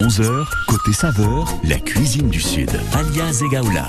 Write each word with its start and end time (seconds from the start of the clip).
11h, 0.00 0.46
côté 0.68 0.92
saveur, 0.92 1.48
la 1.64 1.76
cuisine 1.80 2.28
du 2.28 2.40
Sud. 2.40 2.70
Alia 2.92 3.32
Zegaoula. 3.32 3.88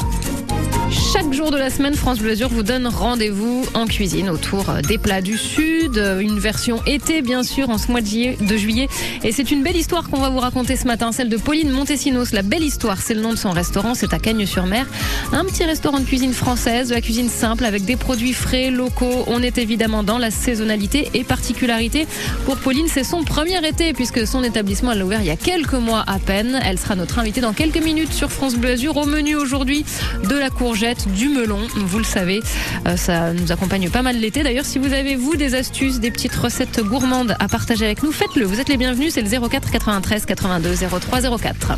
Chaque 0.92 1.32
jour 1.34 1.52
de 1.52 1.58
la 1.58 1.70
semaine, 1.70 1.94
France 1.94 2.20
Bleu 2.20 2.32
Azur 2.32 2.50
vous 2.50 2.64
donne 2.64 2.88
rendez-vous 2.88 3.64
en 3.76 3.86
cuisine 3.86 4.30
autour 4.30 4.66
des 4.88 4.98
plats 4.98 5.22
du 5.22 5.38
Sud, 5.38 6.02
une 6.20 6.40
version 6.40 6.82
été 6.86 7.22
bien 7.22 7.44
sûr 7.44 7.70
en 7.70 7.78
ce 7.78 7.92
mois 7.92 8.02
de 8.02 8.58
juillet. 8.58 8.88
Et 9.24 9.32
c'est 9.32 9.52
une 9.52 9.62
belle 9.62 9.76
histoire 9.76 10.10
qu'on 10.10 10.20
va 10.20 10.30
vous 10.30 10.40
raconter 10.40 10.76
ce 10.76 10.88
matin, 10.88 11.12
celle 11.12 11.30
de 11.30 11.38
Pauline 11.38 11.70
Montesinos. 11.70 12.32
La 12.32 12.42
belle 12.42 12.64
histoire, 12.64 13.02
c'est 13.02 13.14
le 13.14 13.22
nom 13.22 13.32
de 13.32 13.38
son 13.38 13.52
restaurant, 13.52 13.94
c'est 13.94 14.14
à 14.14 14.20
Cagnes-sur-Mer. 14.20 14.88
Un 15.32 15.46
petit 15.46 15.64
restaurant 15.64 16.00
de 16.00 16.06
cuisine 16.06 16.34
française, 16.34 16.90
de 16.90 16.96
la 16.96 17.02
cuisine 17.02 17.30
simple 17.30 17.66
avec 17.66 17.86
des 17.86 17.96
produits 17.96 18.34
frais, 18.34 18.72
locaux. 18.72 19.26
On 19.28 19.44
est 19.44 19.58
évidemment 19.60 20.04
dans 20.04 20.18
la 20.18 20.32
saisonnalité 20.32 21.10
et 21.14 21.24
particularité. 21.24 22.08
Pour 22.46 22.58
Pauline, 22.58 22.88
c'est 22.88 23.04
son 23.04 23.24
premier 23.24 23.64
été 23.68 23.94
puisque 23.94 24.26
son 24.26 24.44
établissement 24.44 24.92
elle 24.92 25.02
a 25.02 25.06
ouvert 25.06 25.22
il 25.22 25.28
y 25.28 25.32
a 25.32 25.38
quelques 25.38 25.74
mois 25.74 26.04
à 26.08 26.18
peine. 26.18 26.60
Elle 26.64 26.80
sera 26.80 26.96
notre 26.96 27.20
invitée 27.20 27.42
dans 27.42 27.54
quelques 27.54 27.84
minutes 27.84 28.14
sur 28.14 28.32
France 28.32 28.56
Bleu 28.56 28.72
Azur 28.72 28.98
au 28.98 29.06
menu 29.06 29.36
aujourd'hui 29.36 29.86
de 30.28 30.36
la 30.36 30.50
du 30.80 31.28
melon. 31.28 31.60
Vous 31.76 31.98
le 31.98 32.06
savez, 32.06 32.42
euh, 32.88 32.96
ça 32.96 33.34
nous 33.34 33.52
accompagne 33.52 33.90
pas 33.90 34.02
mal 34.02 34.18
l'été. 34.18 34.44
D'ailleurs, 34.44 34.64
si 34.64 34.80
vous 34.80 34.94
avez, 34.94 35.18
vous, 35.18 35.36
des 35.36 35.54
astuces, 35.54 36.00
des 36.00 36.10
petites 36.10 36.34
recettes 36.34 36.80
gourmandes 36.82 37.36
à 37.38 37.50
partager 37.50 37.84
avec 37.84 38.02
nous, 38.02 38.14
faites-le. 38.14 38.46
Vous 38.46 38.62
êtes 38.62 38.70
les 38.70 38.78
bienvenus. 38.78 39.14
C'est 39.14 39.22
le 39.22 39.50
04 39.50 39.72
93 39.72 40.26
82 40.26 40.76
03 40.76 41.38
04. 41.38 41.76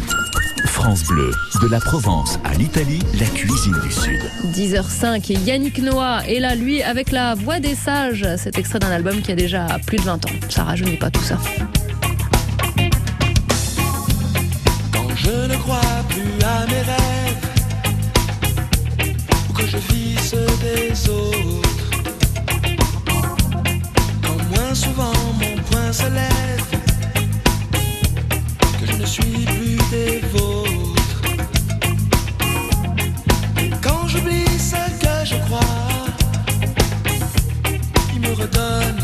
France 0.67 1.03
Bleu, 1.05 1.31
de 1.63 1.67
la 1.67 1.79
Provence 1.79 2.37
à 2.43 2.53
l'Italie, 2.53 2.99
la 3.19 3.25
cuisine 3.25 3.75
du 3.81 3.91
Sud. 3.91 4.21
10h05 4.53 5.31
et 5.31 5.35
Yannick 5.35 5.79
Noah 5.79 6.21
est 6.27 6.39
là, 6.39 6.53
lui, 6.53 6.83
avec 6.83 7.11
la 7.11 7.33
voix 7.33 7.59
des 7.59 7.73
sages. 7.73 8.27
Cet 8.37 8.59
extrait 8.59 8.77
d'un 8.77 8.91
album 8.91 9.21
qui 9.23 9.31
a 9.31 9.35
déjà 9.35 9.65
plus 9.87 9.97
de 9.97 10.03
20 10.03 10.25
ans. 10.25 10.29
Ça 10.49 10.63
rajeunit 10.63 10.97
pas 10.97 11.09
tout 11.09 11.23
ça. 11.23 11.39
Quand 14.93 15.07
je 15.15 15.51
ne 15.51 15.57
crois 15.57 15.81
plus 16.07 16.45
à 16.45 16.67
mes 16.67 16.81
rêves 16.81 17.10
je 19.67 19.77
vis 19.77 20.11
des 20.61 21.09
autres. 21.09 21.89
Quand 24.23 24.39
moins 24.51 24.73
souvent 24.73 25.13
mon 25.39 25.55
poing 25.69 25.91
se 25.91 26.03
lève, 26.03 26.65
que 28.79 28.85
je 28.85 28.93
ne 28.93 29.05
suis 29.05 29.45
plus 29.45 29.77
des 29.91 30.21
vôtres. 30.33 31.21
Quand 33.81 34.07
j'oublie 34.07 34.45
ce 34.57 34.81
que 35.03 35.15
je 35.25 35.35
crois, 35.45 35.77
il 38.13 38.19
me 38.21 38.33
redonne 38.33 38.99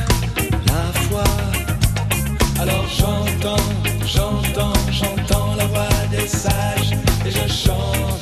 la 0.67 0.99
foi. 1.07 1.23
Alors 2.59 2.85
j'entends, 2.99 3.67
j'entends, 4.05 4.79
j'entends 4.91 5.55
la 5.55 5.65
voix 5.65 5.97
des 6.11 6.27
sages 6.27 6.93
et 7.25 7.31
je 7.31 7.47
chante, 7.47 8.21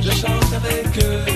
je 0.00 0.10
chante 0.10 0.52
avec 0.54 1.04
eux. 1.04 1.27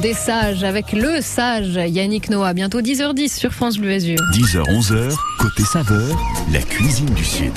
Des 0.00 0.14
sages 0.14 0.64
avec 0.64 0.92
le 0.92 1.20
sage 1.20 1.74
Yannick 1.74 2.30
Noah. 2.30 2.52
Bientôt 2.54 2.80
10h10 2.80 3.36
sur 3.38 3.52
France 3.52 3.78
Bleu 3.78 3.92
Azur. 3.92 4.18
10h, 4.34 4.62
11h, 4.64 5.14
côté 5.38 5.62
saveur, 5.64 6.16
la 6.52 6.60
cuisine 6.60 7.06
du 7.14 7.24
Sud. 7.24 7.52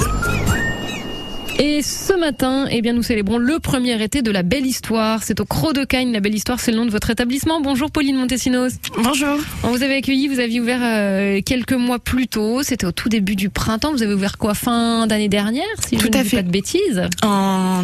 Et 1.60 1.82
ce 1.82 2.14
matin, 2.18 2.68
eh 2.72 2.82
bien, 2.82 2.94
nous 2.94 3.04
célébrons 3.04 3.38
le 3.38 3.60
premier 3.60 4.02
été 4.02 4.22
de 4.22 4.32
la 4.32 4.44
Belle 4.44 4.66
Histoire. 4.66 5.24
C'est 5.24 5.42
au 5.42 5.46
Croc 5.46 5.74
de 5.74 5.84
Cagne. 5.84 6.12
La 6.14 6.22
Belle 6.22 6.36
Histoire, 6.36 6.60
c'est 6.60 6.72
le 6.72 6.78
nom 6.78 6.86
de 6.86 6.92
votre 6.92 7.10
établissement. 7.10 7.60
Bonjour 7.60 7.92
Pauline 7.92 8.16
Montesinos. 8.16 8.74
Bonjour. 9.04 9.38
On 9.64 9.70
vous 9.70 9.84
avait 9.84 9.96
accueilli, 9.96 10.30
vous 10.30 10.40
aviez 10.40 10.62
ouvert 10.62 10.80
euh, 10.82 11.42
quelques 11.46 11.74
mois 11.74 12.00
plus 12.00 12.28
tôt. 12.28 12.64
C'était 12.64 12.86
au 12.86 12.94
tout 12.94 13.10
début 13.10 13.36
du 13.36 13.50
printemps. 13.50 13.92
Vous 13.92 14.04
avez 14.04 14.14
ouvert 14.14 14.38
quoi 14.38 14.54
fin 14.54 15.06
d'année 15.08 15.28
dernière, 15.30 15.66
si 15.86 15.98
tout 15.98 16.08
je 16.12 16.18
à 16.18 16.20
ne 16.20 16.24
dis 16.24 16.30
fait. 16.30 16.38
pas 16.38 16.44
de 16.44 16.52
bêtises? 16.52 17.02
En 17.24 17.84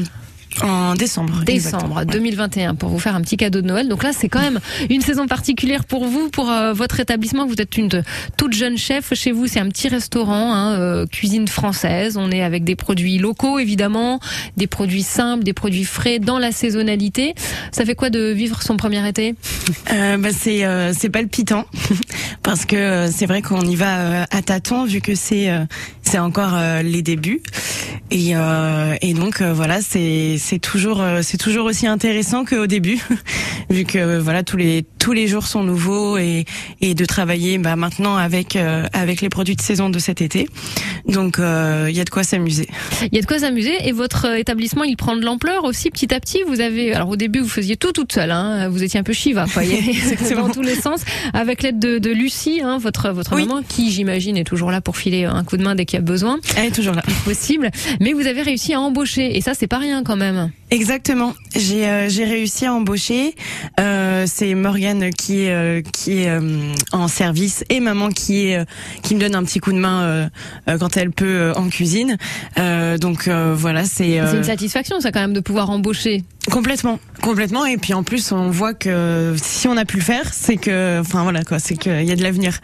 en 0.63 0.93
décembre. 0.95 1.43
Décembre 1.43 1.99
exactement. 1.99 2.05
2021 2.05 2.75
pour 2.75 2.89
vous 2.89 2.99
faire 2.99 3.15
un 3.15 3.21
petit 3.21 3.37
cadeau 3.37 3.61
de 3.61 3.67
Noël. 3.67 3.87
Donc 3.87 4.03
là, 4.03 4.11
c'est 4.13 4.29
quand 4.29 4.41
même 4.41 4.59
une 4.89 5.01
saison 5.01 5.27
particulière 5.27 5.85
pour 5.85 6.05
vous, 6.05 6.29
pour 6.29 6.49
euh, 6.49 6.73
votre 6.73 6.99
établissement. 6.99 7.45
Vous 7.45 7.55
êtes 7.59 7.77
une 7.77 7.87
de- 7.87 8.03
toute 8.37 8.53
jeune 8.53 8.77
chef 8.77 9.13
chez 9.13 9.31
vous. 9.31 9.47
C'est 9.47 9.59
un 9.59 9.69
petit 9.69 9.87
restaurant, 9.87 10.53
hein, 10.53 10.73
euh, 10.79 11.05
cuisine 11.05 11.47
française. 11.47 12.17
On 12.17 12.31
est 12.31 12.41
avec 12.43 12.63
des 12.63 12.75
produits 12.75 13.17
locaux, 13.17 13.59
évidemment, 13.59 14.19
des 14.57 14.67
produits 14.67 15.03
simples, 15.03 15.43
des 15.43 15.53
produits 15.53 15.85
frais 15.85 16.19
dans 16.19 16.39
la 16.39 16.51
saisonnalité. 16.51 17.35
Ça 17.71 17.85
fait 17.85 17.95
quoi 17.95 18.09
de 18.09 18.31
vivre 18.31 18.61
son 18.61 18.77
premier 18.77 19.07
été? 19.07 19.35
Euh, 19.91 20.17
bah, 20.17 20.29
c'est 20.37 20.65
euh, 20.65 20.93
c'est 20.97 21.09
palpitant 21.09 21.65
parce 22.43 22.65
que 22.65 23.07
c'est 23.11 23.25
vrai 23.25 23.41
qu'on 23.41 23.61
y 23.61 23.75
va 23.75 24.23
à 24.23 24.41
tâtons 24.41 24.85
vu 24.85 25.01
que 25.01 25.15
c'est 25.15 25.49
euh, 25.49 25.63
c'est 26.05 26.19
encore 26.19 26.53
euh, 26.55 26.81
les 26.81 27.01
débuts 27.01 27.41
Et, 28.11 28.35
euh, 28.35 28.95
et 29.01 29.13
donc 29.13 29.41
euh, 29.41 29.51
voilà, 29.53 29.81
c'est 29.81 30.37
c'est 30.37 30.59
toujours 30.59 31.01
euh, 31.01 31.21
c'est 31.23 31.37
toujours 31.37 31.65
aussi 31.65 31.87
intéressant 31.87 32.45
qu'au 32.45 32.67
début, 32.67 32.99
vu 33.71 33.83
que 33.83 33.97
euh, 33.97 34.19
voilà 34.21 34.43
tous 34.43 34.57
les 34.57 34.85
tous 34.99 35.11
les 35.13 35.27
jours 35.27 35.45
sont 35.47 35.63
nouveaux 35.63 36.17
et 36.17 36.45
et 36.81 36.93
de 36.93 37.05
travailler 37.05 37.57
bah, 37.57 37.75
maintenant 37.75 38.15
avec 38.15 38.55
euh, 38.55 38.85
avec 38.93 39.21
les 39.21 39.29
produits 39.29 39.55
de 39.55 39.61
saison 39.61 39.89
de 39.89 39.97
cet 39.99 40.21
été. 40.21 40.47
Donc 41.07 41.39
euh, 41.39 41.87
il 41.89 41.95
y 41.97 41.99
a 41.99 42.03
de 42.03 42.09
quoi 42.11 42.23
s'amuser. 42.23 42.67
Il 43.11 43.15
y 43.15 43.17
a 43.17 43.21
de 43.21 43.27
quoi 43.27 43.39
s'amuser 43.39 43.73
et 43.87 43.91
votre 43.91 44.25
établissement 44.37 44.83
il 44.83 44.97
prend 44.97 45.15
de 45.15 45.25
l'ampleur 45.25 45.63
aussi 45.63 45.89
petit 45.89 46.13
à 46.13 46.19
petit. 46.19 46.43
Vous 46.47 46.61
avez 46.61 46.93
alors 46.93 47.09
au 47.09 47.15
début 47.15 47.39
vous 47.39 47.49
faisiez 47.49 47.75
tout 47.75 47.91
toute 47.91 48.13
seule, 48.13 48.31
hein, 48.31 48.69
vous 48.69 48.83
étiez 48.83 48.99
un 48.99 49.03
peu 49.03 49.13
Shiva, 49.13 49.45
quoi, 49.53 49.63
dans 50.35 50.49
tous 50.49 50.61
les 50.61 50.75
sens, 50.75 51.01
avec 51.33 51.63
l'aide 51.63 51.79
de, 51.79 51.97
de 51.97 52.11
Lucie, 52.11 52.61
hein, 52.63 52.77
votre 52.77 53.09
votre 53.09 53.35
Oui. 53.35 53.47
maman, 53.47 53.61
qui 53.67 53.91
j'imagine 53.91 54.37
est 54.37 54.43
toujours 54.43 54.69
là 54.71 54.79
pour 54.81 54.95
filer 54.97 55.25
un 55.25 55.43
coup 55.43 55.57
de 55.57 55.63
main 55.63 55.73
dès 55.75 55.85
qu'il 55.85 55.94
a 55.97 56.01
besoin, 56.01 56.39
Elle 56.57 56.65
est 56.67 56.71
toujours 56.75 56.93
là. 56.95 57.03
possible. 57.23 57.69
Mais 57.99 58.13
vous 58.13 58.27
avez 58.27 58.41
réussi 58.41 58.73
à 58.73 58.79
embaucher 58.79 59.37
et 59.37 59.41
ça 59.41 59.53
c'est 59.53 59.67
pas 59.67 59.77
rien 59.79 60.03
quand 60.03 60.15
même. 60.15 60.51
Exactement. 60.71 61.33
J'ai 61.55 61.87
euh, 61.87 62.09
j'ai 62.09 62.25
réussi 62.25 62.65
à 62.65 62.73
embaucher. 62.73 63.35
Euh, 63.79 64.25
c'est 64.27 64.53
Morgane 64.55 65.11
qui 65.11 65.43
est 65.43 65.51
euh, 65.51 65.81
qui 65.93 66.23
est 66.23 66.31
en 66.91 67.07
service 67.07 67.63
et 67.69 67.79
maman 67.79 68.09
qui 68.09 68.47
est 68.47 68.65
qui 69.03 69.15
me 69.15 69.19
donne 69.19 69.35
un 69.35 69.43
petit 69.43 69.59
coup 69.59 69.71
de 69.71 69.77
main 69.77 70.29
quand 70.79 70.97
elle 70.97 71.11
peut 71.11 71.53
en 71.55 71.69
cuisine. 71.69 72.17
Donc 72.99 73.27
voilà, 73.27 73.83
c'est 73.85 74.19
C'est 74.29 74.37
une 74.37 74.43
satisfaction 74.43 74.99
ça 74.99 75.11
quand 75.11 75.19
même 75.21 75.33
de 75.33 75.39
pouvoir 75.39 75.69
embaucher. 75.69 76.23
complètement 76.51 76.99
complètement. 77.21 77.65
Et 77.65 77.77
puis 77.77 77.93
en 77.95 78.03
plus, 78.03 78.31
on 78.31 78.49
voit 78.51 78.73
que 78.75 79.35
si 79.41 79.67
on 79.67 79.77
a 79.77 79.85
pu 79.85 79.97
le 79.97 80.03
faire, 80.03 80.31
c'est 80.31 80.57
que 80.57 80.99
enfin 80.99 81.23
voilà 81.23 81.43
quoi, 81.43 81.57
c'est 81.59 81.75
qu'il 81.75 82.03
y 82.03 82.11
a 82.11 82.15
de 82.15 82.21
l'avenir. 82.23 82.59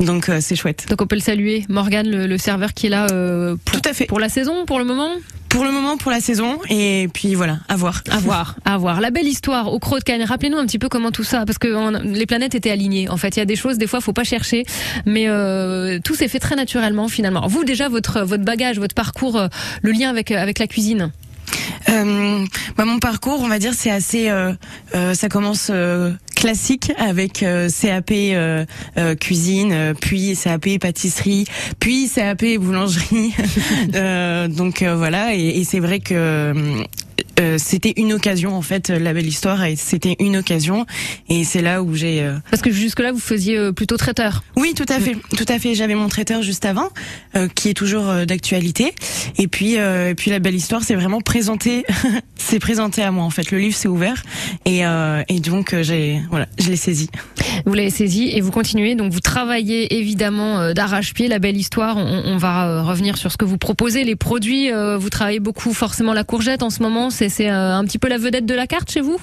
Donc 0.00 0.30
c'est 0.40 0.56
chouette. 0.56 0.86
Donc 0.88 1.02
on 1.02 1.06
peut 1.06 1.16
le 1.16 1.20
saluer, 1.20 1.64
Morgane, 1.68 2.08
le, 2.08 2.26
le 2.26 2.38
serveur 2.38 2.72
qui 2.76 2.86
est 2.86 2.90
là 2.90 3.06
euh, 3.10 3.56
pour, 3.64 3.80
Tout 3.80 3.88
à 3.88 3.92
fait. 3.92 4.04
pour 4.06 4.20
la 4.20 4.28
saison, 4.28 4.64
pour 4.66 4.78
le 4.78 4.84
moment. 4.84 5.10
Pour 5.48 5.64
le 5.64 5.70
moment, 5.72 5.96
pour 5.96 6.10
la 6.10 6.20
saison. 6.20 6.58
Et 6.68 7.08
puis 7.14 7.34
voilà, 7.34 7.58
à 7.68 7.76
voir. 7.76 8.02
À 8.10 8.18
voir, 8.18 8.56
à 8.64 8.76
voir. 8.76 9.00
La 9.00 9.10
belle 9.10 9.26
histoire 9.26 9.72
au 9.72 9.78
Croc 9.78 10.00
de 10.00 10.04
Cannes. 10.04 10.22
Rappelez-nous 10.22 10.58
un 10.58 10.66
petit 10.66 10.78
peu 10.78 10.88
comment 10.88 11.10
tout 11.12 11.24
ça, 11.24 11.46
parce 11.46 11.56
que 11.58 11.74
on- 11.74 11.90
les 12.02 12.26
planètes 12.26 12.54
étaient 12.54 12.70
alignées. 12.70 13.08
En 13.08 13.16
fait, 13.16 13.36
il 13.36 13.38
y 13.38 13.42
a 13.42 13.46
des 13.46 13.56
choses, 13.56 13.78
des 13.78 13.86
fois, 13.86 14.00
faut 14.00 14.12
pas 14.12 14.24
chercher, 14.24 14.64
mais 15.06 15.26
euh, 15.28 15.98
tout 16.04 16.14
s'est 16.14 16.28
fait 16.28 16.40
très 16.40 16.56
naturellement 16.56 17.08
finalement. 17.08 17.46
Vous 17.46 17.64
déjà, 17.64 17.88
votre 17.88 18.20
votre 18.20 18.44
bagage, 18.44 18.78
votre 18.78 18.94
parcours, 18.94 19.36
euh, 19.36 19.48
le 19.82 19.92
lien 19.92 20.10
avec 20.10 20.30
avec 20.30 20.58
la 20.58 20.66
cuisine. 20.66 21.10
Euh, 21.88 22.44
bah, 22.76 22.84
mon 22.84 22.98
parcours, 22.98 23.40
on 23.40 23.48
va 23.48 23.58
dire, 23.58 23.72
c'est 23.74 23.90
assez. 23.90 24.28
euh, 24.28 24.52
euh, 24.94 25.14
ça 25.14 25.28
commence 25.28 25.68
euh, 25.72 26.12
classique 26.34 26.92
avec 26.98 27.42
euh, 27.42 27.68
CAP 27.68 28.10
euh, 28.12 28.64
cuisine, 29.20 29.94
puis 30.00 30.36
CAP 30.36 30.78
pâtisserie, 30.80 31.46
puis 31.80 32.10
CAP 32.12 32.44
boulangerie. 32.58 33.34
Donc 34.56 34.82
voilà, 34.82 35.34
et, 35.34 35.60
et 35.60 35.64
c'est 35.64 35.80
vrai 35.80 36.00
que. 36.00 36.52
Euh, 37.40 37.56
c'était 37.58 37.94
une 37.96 38.12
occasion 38.12 38.54
en 38.56 38.62
fait 38.62 38.88
la 38.90 39.12
belle 39.12 39.26
histoire 39.26 39.64
et 39.64 39.76
c'était 39.76 40.16
une 40.20 40.36
occasion 40.38 40.86
et 41.28 41.44
c'est 41.44 41.62
là 41.62 41.82
où 41.82 41.94
j'ai 41.94 42.22
euh, 42.22 42.36
Parce 42.50 42.62
que 42.62 42.70
jusque 42.70 43.00
là, 43.00 43.12
vous 43.12 43.18
faisiez 43.18 43.56
euh, 43.58 43.72
plutôt 43.72 43.96
traiteur. 43.96 44.42
oui, 44.56 44.74
tout 44.74 44.86
à 44.88 44.98
fait, 45.00 45.16
tout 45.36 45.44
à 45.48 45.58
fait. 45.58 45.74
J'avais 45.74 45.94
mon 45.94 46.08
traiteur 46.08 46.42
juste 46.42 46.64
avant, 46.64 46.88
euh, 47.36 47.48
qui 47.54 47.68
est 47.70 47.74
toujours 47.74 48.08
euh, 48.08 48.24
d'actualité. 48.24 48.94
Et 49.38 49.48
puis, 49.48 49.78
euh, 49.78 50.10
et 50.10 50.14
puis 50.14 50.30
la 50.30 50.38
belle 50.38 50.54
histoire, 50.54 50.82
c'est 50.82 50.94
vraiment 50.94 51.20
présenté, 51.20 51.84
c'est 52.36 52.58
présenté 52.60 53.02
à 53.02 53.10
moi 53.10 53.24
en 53.24 53.30
fait. 53.30 53.50
Le 53.50 53.58
livre 53.58 53.76
s'est 53.76 53.88
ouvert 53.88 54.22
et, 54.64 54.86
euh, 54.86 55.22
et 55.28 55.40
donc 55.40 55.72
euh, 55.74 55.82
j'ai, 55.82 56.20
voilà, 56.30 56.46
je 56.58 56.68
l'ai 56.70 56.76
saisi. 56.76 57.08
Vous 57.64 57.74
l'avez 57.74 57.90
saisi 57.90 58.30
et 58.32 58.40
vous 58.40 58.50
continuez. 58.50 58.94
Donc 58.94 59.12
vous 59.12 59.20
travaillez 59.20 59.96
évidemment 59.98 60.60
euh, 60.60 60.72
d'arrache-pied. 60.72 61.28
La 61.28 61.38
belle 61.38 61.56
histoire. 61.56 61.96
On, 61.96 62.22
on 62.26 62.36
va 62.36 62.68
euh, 62.68 62.82
revenir 62.82 63.16
sur 63.18 63.32
ce 63.32 63.36
que 63.36 63.44
vous 63.44 63.58
proposez, 63.58 64.04
les 64.04 64.16
produits. 64.16 64.72
euh, 64.72 64.96
vous 64.96 65.10
travaillez 65.10 65.40
beaucoup 65.40 65.72
forcément 65.72 66.12
la 66.12 66.24
courgette 66.24 66.62
en 66.62 66.70
ce 66.70 66.82
moment. 66.82 67.05
C'est 67.10 67.28
c'est 67.28 67.50
euh, 67.50 67.74
un 67.74 67.84
petit 67.84 67.98
peu 67.98 68.08
la 68.08 68.18
vedette 68.18 68.46
de 68.46 68.54
la 68.54 68.66
carte 68.66 68.90
chez 68.90 69.00
vous? 69.00 69.18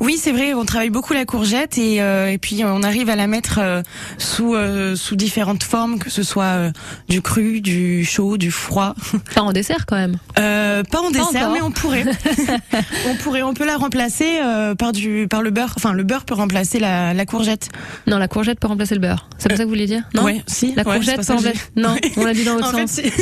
Oui, 0.00 0.16
c'est 0.20 0.30
vrai, 0.32 0.54
on 0.54 0.64
travaille 0.64 0.90
beaucoup 0.90 1.12
la 1.12 1.24
courgette 1.24 1.76
et, 1.78 2.00
euh, 2.00 2.30
et 2.30 2.38
puis 2.38 2.62
on 2.64 2.82
arrive 2.84 3.08
à 3.10 3.16
la 3.16 3.26
mettre 3.26 3.58
euh, 3.60 3.82
sous 4.16 4.54
euh, 4.54 4.94
sous 4.94 5.16
différentes 5.16 5.62
formes, 5.64 5.98
que 5.98 6.08
ce 6.10 6.22
soit 6.22 6.44
euh, 6.44 6.70
du 7.08 7.20
cru, 7.20 7.60
du 7.60 8.04
chaud, 8.04 8.36
du 8.36 8.50
froid. 8.52 8.94
Pas 9.34 9.40
en 9.42 9.52
dessert 9.52 9.86
quand 9.86 9.96
même? 9.96 10.16
Euh, 10.38 10.82
pas 10.84 11.00
en 11.00 11.10
dessert, 11.10 11.50
mais 11.50 11.60
on 11.60 11.70
pourrait. 11.72 12.04
on 13.08 13.14
pourrait, 13.16 13.42
on 13.42 13.54
peut 13.54 13.66
la 13.66 13.76
remplacer 13.76 14.38
euh, 14.42 14.74
par 14.74 14.92
du 14.92 15.26
par 15.28 15.42
le 15.42 15.50
beurre. 15.50 15.74
Enfin, 15.76 15.92
le 15.92 16.02
beurre 16.04 16.24
peut 16.24 16.34
remplacer 16.34 16.78
la, 16.78 17.12
la 17.14 17.26
courgette. 17.26 17.68
Non, 18.06 18.18
la 18.18 18.28
courgette 18.28 18.60
peut 18.60 18.68
remplacer 18.68 18.94
le 18.94 19.00
beurre. 19.00 19.28
C'est 19.38 19.48
pas 19.48 19.56
ça 19.56 19.62
que 19.62 19.68
vous 19.68 19.70
vouliez 19.74 19.86
dire? 19.86 20.02
Non? 20.14 20.22
ouais, 20.24 20.42
si. 20.46 20.74
La 20.74 20.84
Ouais, 20.86 20.94
courgette 20.94 21.20
c'est 21.22 21.26
peut 21.26 21.34
remplacer. 21.34 21.58
Non, 21.76 21.96
on 22.16 22.24
l'a 22.24 22.34
dit 22.34 22.44
dans 22.44 22.54
l'autre 22.54 22.68
En 22.74 22.76
fait, 22.78 22.86
sens. 22.86 23.00
si- 23.02 23.12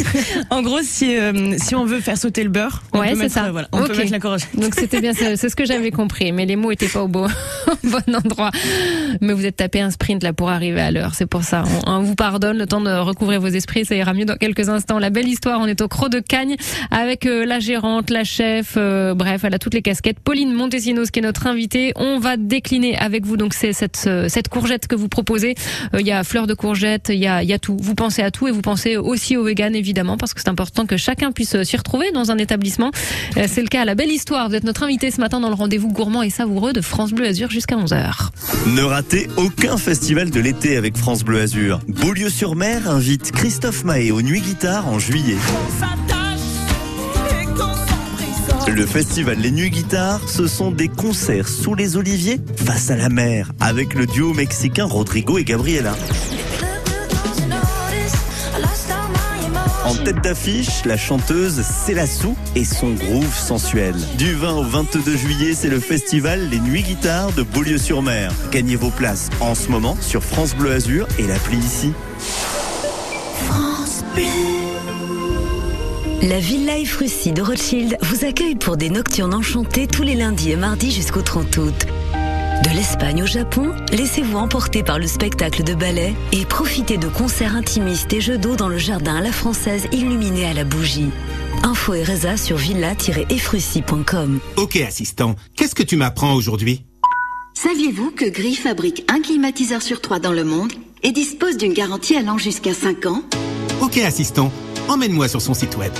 en 0.50 0.62
gros, 0.62 0.80
si 0.82 1.16
euh, 1.16 1.56
si 1.58 1.74
on 1.74 1.84
veut 1.86 2.00
faire 2.00 2.18
sauter 2.18 2.42
le 2.44 2.50
beurre, 2.50 2.82
on 2.92 3.00
Ouais, 3.00 3.12
peut 3.12 3.18
mettre, 3.18 3.34
ça. 3.34 3.44
euh, 3.46 3.50
voilà, 3.50 3.68
on 3.72 3.80
Ok. 3.80 3.88
peut 3.88 3.94
Donc 4.54 4.74
c'était 4.74 5.00
bien, 5.00 5.12
c'est 5.14 5.36
ce 5.48 5.56
que 5.56 5.64
j'avais 5.64 5.90
compris, 5.90 6.32
mais 6.32 6.46
les 6.46 6.56
mots 6.56 6.70
étaient 6.70 6.88
pas 6.88 7.02
au 7.02 7.08
bon, 7.08 7.26
au 7.66 7.88
bon 7.88 8.14
endroit. 8.14 8.50
Mais 9.20 9.32
vous 9.32 9.46
êtes 9.46 9.56
tapé 9.56 9.80
un 9.80 9.90
sprint 9.90 10.22
là 10.22 10.32
pour 10.32 10.50
arriver 10.50 10.80
à 10.80 10.90
l'heure, 10.90 11.14
c'est 11.14 11.26
pour 11.26 11.42
ça. 11.42 11.64
On, 11.86 12.00
vous 12.02 12.14
pardonne 12.14 12.58
le 12.58 12.66
temps 12.66 12.80
de 12.80 12.90
recouvrir 12.90 13.40
vos 13.40 13.48
esprits, 13.48 13.84
ça 13.84 13.94
ira 13.94 14.14
mieux 14.14 14.24
dans 14.24 14.36
quelques 14.36 14.68
instants. 14.68 14.98
La 14.98 15.10
belle 15.10 15.28
histoire, 15.28 15.60
on 15.60 15.66
est 15.66 15.80
au 15.80 15.88
Croc 15.88 16.10
de 16.10 16.20
Cagne 16.20 16.56
avec 16.90 17.26
euh, 17.26 17.44
la 17.44 17.60
gérante, 17.60 18.10
la 18.10 18.24
chef, 18.24 18.74
euh, 18.76 19.14
bref, 19.14 19.44
elle 19.44 19.54
a 19.54 19.58
toutes 19.58 19.74
les 19.74 19.82
casquettes. 19.82 20.20
Pauline 20.20 20.52
Montesinos 20.52 21.10
qui 21.10 21.20
est 21.20 21.22
notre 21.22 21.46
invitée. 21.46 21.92
On 21.96 22.18
va 22.18 22.36
décliner 22.36 22.96
avec 22.96 23.24
vous 23.24 23.36
donc 23.36 23.54
c'est 23.54 23.72
cette 23.72 24.04
euh, 24.06 24.28
cette 24.28 24.48
courgette 24.48 24.86
que 24.86 24.94
vous 24.94 25.08
proposez. 25.08 25.54
Euh, 25.94 26.00
Il 26.00 26.06
y 26.06 26.12
a 26.12 26.24
fleur 26.24 26.46
de 26.46 26.54
courgette, 26.54 27.10
il 27.10 27.18
y 27.18 27.26
a 27.26 27.42
il 27.42 27.48
y 27.48 27.52
a 27.52 27.58
tout. 27.58 27.76
Vous 27.80 27.94
pensez 27.94 28.22
à 28.22 28.30
tout 28.30 28.48
et 28.48 28.50
vous 28.50 28.62
pensez 28.62 28.96
aussi 28.96 29.36
aux 29.36 29.44
véganes 29.44 29.74
évidemment 29.74 30.16
parce 30.16 30.34
que 30.34 30.40
c'est 30.40 30.48
important 30.48 30.86
que 30.86 30.96
chacun 30.96 31.32
puisse 31.32 31.62
s'y 31.62 31.76
retrouver 31.76 32.10
dans 32.12 32.30
un 32.30 32.38
établissement. 32.38 32.90
C'est 33.34 33.62
le 33.62 33.68
cas 33.68 33.82
à 33.82 33.84
la 33.84 33.94
belle 33.96 34.12
histoire. 34.12 34.48
Vous 34.48 34.54
êtes 34.54 34.64
notre 34.64 34.82
invité 34.82 35.10
ce 35.10 35.20
matin 35.20 35.40
dans 35.40 35.48
le 35.48 35.54
rendez-vous 35.54 35.88
gourmand 35.88 36.22
et 36.22 36.30
savoureux 36.30 36.72
de 36.72 36.82
France 36.82 37.12
Bleu 37.12 37.26
Azur 37.26 37.50
jusqu'à 37.50 37.76
11h. 37.76 38.28
Ne 38.74 38.82
ratez 38.82 39.28
aucun 39.36 39.78
festival 39.78 40.30
de 40.30 40.38
l'été 40.38 40.76
avec 40.76 40.96
France 40.96 41.24
Bleu 41.24 41.40
Azur. 41.40 41.80
Beaulieu-sur-Mer 41.88 42.90
invite 42.90 43.32
Christophe 43.32 43.84
Mahé 43.84 44.12
aux 44.12 44.22
Nuits 44.22 44.42
Guitare 44.42 44.86
en 44.86 44.98
juillet. 44.98 45.38
Le 48.68 48.84
festival 48.84 49.38
Les 49.38 49.50
Nuits 49.50 49.70
Guitare, 49.70 50.20
ce 50.28 50.46
sont 50.46 50.70
des 50.70 50.88
concerts 50.88 51.48
sous 51.48 51.74
les 51.74 51.96
oliviers 51.96 52.38
face 52.56 52.90
à 52.90 52.96
la 52.96 53.08
mer 53.08 53.52
avec 53.60 53.94
le 53.94 54.06
duo 54.06 54.34
mexicain 54.34 54.84
Rodrigo 54.84 55.38
et 55.38 55.44
Gabriela. 55.44 55.94
En 59.86 59.94
tête 59.94 60.20
d'affiche, 60.20 60.84
la 60.84 60.96
chanteuse 60.96 61.62
Célassou 61.62 62.36
et 62.56 62.64
son 62.64 62.94
groove 62.94 63.32
sensuel. 63.32 63.94
Du 64.18 64.34
20 64.34 64.54
au 64.54 64.64
22 64.64 65.16
juillet, 65.16 65.54
c'est 65.54 65.68
le 65.68 65.78
festival 65.78 66.48
Les 66.50 66.58
Nuits 66.58 66.82
Guitare 66.82 67.30
de 67.30 67.44
Beaulieu-sur-Mer. 67.44 68.32
Gagnez 68.50 68.74
vos 68.74 68.90
places 68.90 69.30
en 69.38 69.54
ce 69.54 69.68
moment 69.68 69.96
sur 70.00 70.24
France 70.24 70.56
Bleu 70.56 70.72
Azur 70.72 71.06
et 71.20 71.22
l'appli 71.28 71.58
ici. 71.58 71.92
La 76.22 76.40
Villa 76.40 76.78
Efrussi 76.78 77.30
de 77.30 77.42
Rothschild 77.42 77.96
vous 78.02 78.24
accueille 78.24 78.56
pour 78.56 78.76
des 78.76 78.90
nocturnes 78.90 79.34
enchantées 79.34 79.86
tous 79.86 80.02
les 80.02 80.16
lundis 80.16 80.50
et 80.50 80.56
mardis 80.56 80.90
jusqu'au 80.90 81.22
30 81.22 81.56
août. 81.58 81.86
De 82.64 82.70
l'Espagne 82.70 83.22
au 83.22 83.26
Japon, 83.26 83.74
laissez-vous 83.92 84.38
emporter 84.38 84.82
par 84.82 84.98
le 84.98 85.06
spectacle 85.06 85.62
de 85.62 85.74
ballet 85.74 86.14
et 86.32 86.44
profitez 86.44 86.96
de 86.96 87.08
concerts 87.08 87.54
intimistes 87.54 88.12
et 88.12 88.20
jeux 88.20 88.38
d'eau 88.38 88.56
dans 88.56 88.68
le 88.68 88.78
jardin 88.78 89.16
à 89.16 89.20
la 89.20 89.32
française 89.32 89.86
illuminé 89.92 90.46
à 90.46 90.54
la 90.54 90.64
bougie. 90.64 91.10
Info 91.62 91.94
et 91.94 92.02
résa 92.02 92.36
sur 92.36 92.56
villa-efrussi.com. 92.56 94.40
Ok 94.56 94.76
assistant, 94.76 95.36
qu'est-ce 95.54 95.74
que 95.74 95.82
tu 95.82 95.96
m'apprends 95.96 96.34
aujourd'hui? 96.34 96.84
Saviez-vous 97.54 98.10
que 98.10 98.28
Gris 98.28 98.56
fabrique 98.56 99.04
un 99.12 99.20
climatiseur 99.20 99.82
sur 99.82 100.00
trois 100.00 100.18
dans 100.18 100.32
le 100.32 100.44
monde 100.44 100.72
et 101.02 101.12
dispose 101.12 101.56
d'une 101.56 101.72
garantie 101.72 102.16
allant 102.16 102.38
jusqu'à 102.38 102.74
5 102.74 103.06
ans? 103.06 103.22
Ok 103.80 103.98
assistant, 103.98 104.50
emmène-moi 104.88 105.28
sur 105.28 105.42
son 105.42 105.54
site 105.54 105.76
web. 105.76 105.92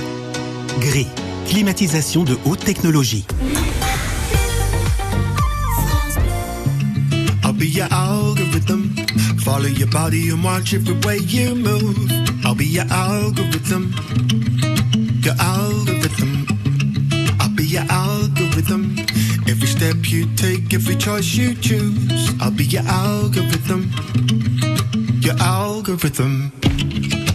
Gris, 0.79 1.07
climatisation 1.47 2.23
de 2.23 2.37
haute 2.45 2.63
technologie. 2.65 3.25
I'll 7.57 7.61
be 7.61 7.69
your 7.69 7.87
algorithm. 7.89 8.93
Follow 9.39 9.65
your 9.65 9.87
body 9.87 10.29
and 10.29 10.43
watch 10.43 10.75
every 10.75 10.93
way 10.99 11.17
you 11.17 11.55
move. 11.55 11.97
I'll 12.45 12.53
be 12.53 12.67
your 12.67 12.85
algorithm. 12.85 13.95
Your 15.23 15.33
algorithm. 15.39 16.45
I'll 17.39 17.49
be 17.55 17.65
your 17.65 17.81
algorithm. 17.89 18.95
Every 19.47 19.65
step 19.65 19.95
you 20.03 20.27
take, 20.35 20.71
every 20.71 20.97
choice 20.97 21.33
you 21.33 21.55
choose. 21.55 22.29
I'll 22.39 22.51
be 22.51 22.65
your 22.65 22.83
algorithm. 22.83 23.89
Your 25.21 25.35
algorithm. 25.39 26.51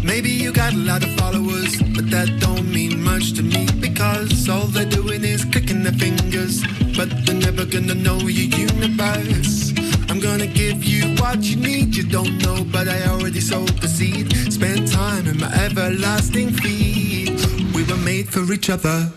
Maybe 0.05 0.31
you 0.31 0.53
got 0.53 0.73
a 0.73 0.77
lot 0.77 1.03
of 1.03 1.11
followers, 1.17 1.83
but 1.97 2.13
that 2.13 2.39
don't 2.39 2.71
mean 2.71 3.03
much 3.03 3.33
to 3.33 3.43
me 3.43 3.67
because 3.81 4.49
all 4.49 4.67
they're 4.67 4.87
doing 4.87 5.25
is 5.25 5.45
clicking 5.47 5.83
their 5.83 5.95
fingers, 5.95 6.63
but 6.97 7.09
they're 7.27 7.35
never 7.35 7.65
gonna 7.65 7.95
know 7.95 8.19
your 8.21 8.57
universe. 8.57 9.82
I'm 10.13 10.21
gonna 10.21 10.47
give 10.47 10.85
you 10.85 11.17
what 11.23 11.43
you 11.43 11.57
need, 11.57 11.97
you 11.97 12.03
don't 12.03 12.37
know, 12.43 12.65
but 12.71 12.87
I 12.87 13.07
already 13.07 13.41
sowed 13.41 13.81
the 13.81 13.89
seed. 13.89 14.31
Spend 14.53 14.87
time 14.87 15.27
in 15.27 15.41
my 15.41 15.51
everlasting 15.55 16.51
feet. 16.53 17.41
We 17.75 17.83
were 17.85 17.97
made 17.97 18.29
for 18.29 18.45
each 18.53 18.69
other. 18.69 19.11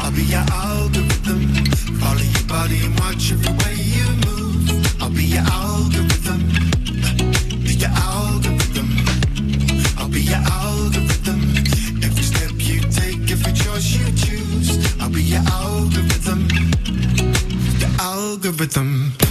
I'll 0.00 0.12
be 0.12 0.24
your 0.24 0.44
algorithm. 0.52 1.48
Follow 2.02 2.20
your 2.20 2.46
body 2.46 2.84
and 2.84 3.00
watch 3.00 3.32
every 3.32 3.50
way 3.64 3.76
you 3.80 4.04
move. 4.28 4.68
I'll 5.00 5.08
be 5.08 5.24
your 5.24 5.46
algorithm. 5.48 6.40
Be 7.64 7.72
your 7.72 7.94
algorithm. 7.96 8.90
I'll 9.96 10.10
be 10.10 10.20
your 10.20 10.44
algorithm. 10.44 11.40
Every 12.04 12.22
step 12.22 12.52
you 12.58 12.80
take, 12.92 13.24
every 13.32 13.54
choice 13.54 13.88
you 13.96 14.04
choose. 14.20 15.00
I'll 15.00 15.08
be 15.08 15.22
your 15.22 15.44
algorithm. 15.48 16.46
Your 17.80 17.90
algorithm. 17.98 19.23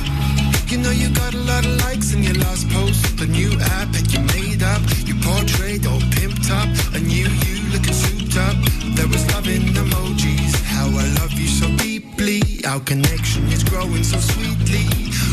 You 0.74 0.80
know 0.80 0.90
you 0.90 1.14
got 1.14 1.36
a 1.36 1.38
lot 1.38 1.64
of 1.64 1.78
likes 1.86 2.14
in 2.14 2.24
your 2.24 2.34
last 2.34 2.68
post. 2.72 3.18
The 3.18 3.28
new 3.28 3.52
app 3.78 3.92
that 3.94 4.12
you 4.12 4.22
made 4.34 4.64
up. 4.64 4.82
You 5.06 5.14
portrayed 5.22 5.86
all 5.86 6.02
pimped 6.18 6.50
up. 6.50 6.68
A 6.96 7.00
new 7.00 7.30
you 7.30 7.56
looking 7.70 7.94
souped 7.94 8.36
up. 8.38 8.58
There 8.98 9.08
was 9.08 9.22
love 9.36 9.48
in 9.48 9.62
emojis. 9.78 10.56
How 10.66 10.88
I 10.88 11.06
love 11.22 11.34
you 11.34 11.48
so 11.48 11.70
deeply. 11.78 12.42
Our 12.66 12.80
connection 12.80 13.44
is 13.54 13.64
growing 13.64 14.04
so 14.04 14.18
sweetly. 14.18 14.90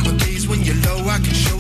On 0.06 0.18
days 0.18 0.46
when 0.46 0.60
you're 0.60 0.76
low, 0.84 1.08
I 1.08 1.16
can 1.16 1.32
show 1.32 1.59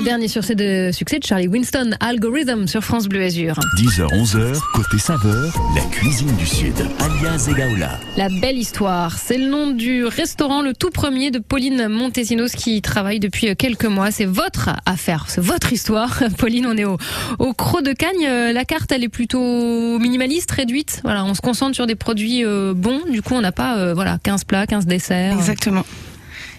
Le 0.00 0.04
dernier 0.06 0.28
succès 0.28 0.54
de 0.54 0.88
succès 0.94 1.18
de 1.18 1.24
Charlie 1.26 1.46
Winston, 1.46 1.90
Algorithm 2.00 2.66
sur 2.66 2.82
France 2.82 3.06
Bleu 3.06 3.22
Azur. 3.22 3.56
10h, 3.76 4.06
11h, 4.06 4.58
côté 4.72 4.98
saveur, 4.98 5.52
la 5.76 5.82
cuisine 5.90 6.34
du 6.36 6.46
Sud, 6.46 6.72
alias 7.00 7.48
Egaola. 7.50 8.00
La 8.16 8.30
belle 8.30 8.56
histoire, 8.56 9.18
c'est 9.18 9.36
le 9.36 9.50
nom 9.50 9.72
du 9.72 10.06
restaurant, 10.06 10.62
le 10.62 10.72
tout 10.72 10.88
premier 10.88 11.30
de 11.30 11.38
Pauline 11.38 11.88
Montesinos 11.88 12.52
qui 12.52 12.80
travaille 12.80 13.20
depuis 13.20 13.54
quelques 13.56 13.84
mois. 13.84 14.10
C'est 14.10 14.24
votre 14.24 14.70
affaire, 14.86 15.26
c'est 15.28 15.42
votre 15.42 15.70
histoire. 15.70 16.22
Pauline, 16.38 16.64
on 16.64 16.78
est 16.78 16.86
au, 16.86 16.96
au 17.38 17.52
Croc 17.52 17.82
de 17.84 17.92
Cagne. 17.92 18.26
Euh, 18.26 18.54
La 18.54 18.64
carte, 18.64 18.90
elle 18.92 19.04
est 19.04 19.10
plutôt 19.10 19.98
minimaliste, 19.98 20.50
réduite. 20.50 21.02
Voilà, 21.04 21.26
on 21.26 21.34
se 21.34 21.42
concentre 21.42 21.74
sur 21.74 21.86
des 21.86 21.94
produits 21.94 22.42
euh, 22.42 22.72
bons. 22.74 23.02
Du 23.10 23.20
coup, 23.20 23.34
on 23.34 23.42
n'a 23.42 23.52
pas 23.52 23.76
euh, 23.76 23.92
voilà 23.92 24.16
15 24.22 24.44
plats, 24.44 24.66
15 24.66 24.86
desserts. 24.86 25.34
Exactement. 25.34 25.84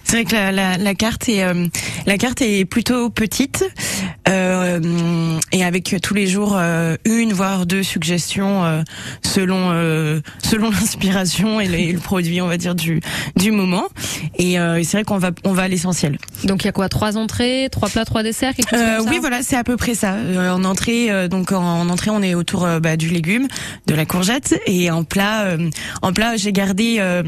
C'est 0.03 0.17
vrai 0.17 0.25
que 0.25 0.34
la, 0.34 0.51
la, 0.51 0.77
la 0.77 0.93
carte 0.96 1.29
est 1.29 1.43
euh, 1.43 1.67
la 2.05 2.17
carte 2.17 2.41
est 2.41 2.65
plutôt 2.65 3.10
petite 3.10 3.63
euh, 4.27 5.39
et 5.51 5.63
avec 5.63 5.96
tous 6.01 6.13
les 6.13 6.27
jours 6.27 6.55
euh, 6.58 6.96
une 7.05 7.34
voire 7.34 7.65
deux 7.65 7.84
suggestions 7.84 8.63
euh, 8.65 8.81
selon 9.24 9.70
euh, 9.72 10.20
selon 10.43 10.70
l'inspiration 10.72 11.60
et, 11.62 11.67
le- 11.67 11.79
et 11.79 11.91
le 11.93 12.00
produit 12.00 12.41
on 12.41 12.48
va 12.48 12.58
dire 12.58 12.75
du 12.75 13.00
du 13.36 13.51
moment 13.51 13.86
et, 14.38 14.60
euh, 14.60 14.79
et 14.79 14.84
c'est 14.84 14.98
vrai 14.98 15.03
qu'on 15.05 15.17
va 15.17 15.31
on 15.46 15.53
va 15.53 15.63
à 15.63 15.67
l'essentiel. 15.67 16.17
Donc 16.43 16.63
il 16.63 16.65
y 16.65 16.70
a 16.70 16.74
quoi? 16.74 16.89
Trois 16.89 17.17
entrées, 17.17 17.70
trois 17.72 17.89
plats, 17.89 18.05
trois 18.05 18.24
desserts, 18.24 18.53
quelque 18.53 18.70
chose 18.70 18.79
Euh, 18.79 18.98
comme 18.98 19.05
ça? 19.05 19.12
oui, 19.12 19.17
voilà, 19.20 19.43
c'est 19.43 19.55
à 19.55 19.63
peu 19.63 19.77
près 19.77 19.96
ça. 19.96 20.13
Euh, 20.15 20.51
en 20.51 20.63
entrée, 20.65 21.10
euh, 21.12 21.27
donc 21.27 21.51
en, 21.51 21.62
en 21.81 21.89
entrée, 21.89 22.10
on 22.12 22.22
est 22.22 22.36
autour 22.36 22.67
bah, 22.81 22.98
du 22.98 23.10
légume, 23.10 23.48
de 23.88 23.96
la 23.96 24.05
courgette, 24.05 24.60
et 24.65 24.91
en 24.91 25.03
plat, 25.03 25.43
euh, 25.43 25.70
en 26.01 26.12
plat, 26.13 26.36
j'ai 26.36 26.51
gardé 26.51 26.98
euh, 27.00 27.24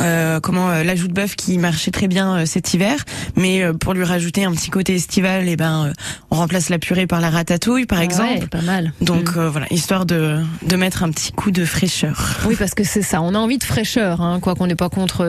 euh, 0.00 0.40
comment 0.40 0.68
l'ajout 0.82 1.08
de 1.08 1.12
bœuf 1.12 1.34
qui 1.36 1.58
marchait 1.86 1.90
très 1.92 2.08
bien 2.08 2.36
euh, 2.38 2.46
cet 2.46 2.74
hiver, 2.74 3.04
mais 3.36 3.62
euh, 3.62 3.72
pour 3.72 3.94
lui 3.94 4.02
rajouter 4.04 4.44
un 4.44 4.52
petit 4.52 4.70
côté 4.70 4.94
estival, 4.96 5.48
et 5.48 5.56
ben, 5.56 5.86
euh, 5.86 5.92
on 6.30 6.36
remplace 6.36 6.68
la 6.68 6.78
purée 6.78 7.06
par 7.06 7.20
la 7.20 7.30
ratatouille, 7.30 7.86
par 7.86 7.98
Ouais, 7.98 8.04
exemple. 8.04 8.48
pas 8.48 8.62
mal. 8.62 8.92
Donc 9.00 9.36
Mm. 9.36 9.46
voilà, 9.46 9.66
histoire 9.70 10.04
de 10.06 10.40
de 10.62 10.76
mettre 10.76 11.02
un 11.04 11.10
petit 11.10 11.32
coup 11.32 11.50
de 11.52 11.64
fraîcheur. 11.64 12.38
Oui, 12.46 12.56
parce 12.58 12.74
que 12.74 12.82
c'est 12.84 13.02
ça. 13.02 13.20
On 13.22 13.34
a 13.34 13.38
envie 13.38 13.58
de 13.58 13.64
fraîcheur, 13.64 14.20
hein, 14.20 14.40
quoi 14.40 14.54
qu'on 14.54 14.66
n'est 14.66 14.74
pas 14.74 14.88
contre 14.88 15.24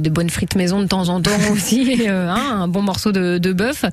de 0.00 0.10
bonnes 0.10 0.30
frites 0.30 0.54
maison 0.56 0.80
de 0.80 0.86
temps 0.86 1.08
en 1.08 1.20
temps 1.22 1.30
aussi, 1.52 1.96
hein, 2.08 2.34
un 2.62 2.68
bon 2.68 2.82
morceau 2.82 3.12
de, 3.12 3.38
de 3.38 3.52
bœuf. 3.52 3.84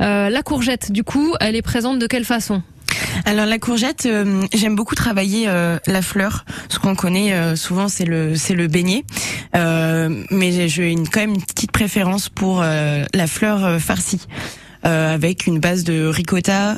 Euh, 0.00 0.28
la 0.30 0.42
courgette, 0.42 0.92
du 0.92 1.02
coup, 1.02 1.34
elle 1.40 1.56
est 1.56 1.62
présente 1.62 1.98
de 1.98 2.06
quelle 2.06 2.24
façon? 2.24 2.62
Alors 3.26 3.46
la 3.46 3.58
courgette, 3.58 4.06
euh, 4.06 4.42
j'aime 4.52 4.76
beaucoup 4.76 4.94
travailler 4.94 5.48
euh, 5.48 5.78
la 5.86 6.02
fleur. 6.02 6.44
Ce 6.68 6.78
qu'on 6.78 6.94
connaît 6.94 7.32
euh, 7.32 7.56
souvent, 7.56 7.88
c'est 7.88 8.04
le 8.04 8.36
c'est 8.36 8.54
le 8.54 8.66
beignet. 8.66 9.04
Euh, 9.56 10.24
mais 10.30 10.68
j'ai 10.68 10.90
une, 10.90 11.08
quand 11.08 11.20
même 11.20 11.34
une 11.34 11.42
petite 11.42 11.72
préférence 11.72 12.28
pour 12.28 12.60
euh, 12.62 13.04
la 13.14 13.26
fleur 13.26 13.80
farcie. 13.80 14.26
Avec 14.86 15.46
une 15.46 15.60
base 15.60 15.82
de 15.82 16.04
ricotta, 16.04 16.76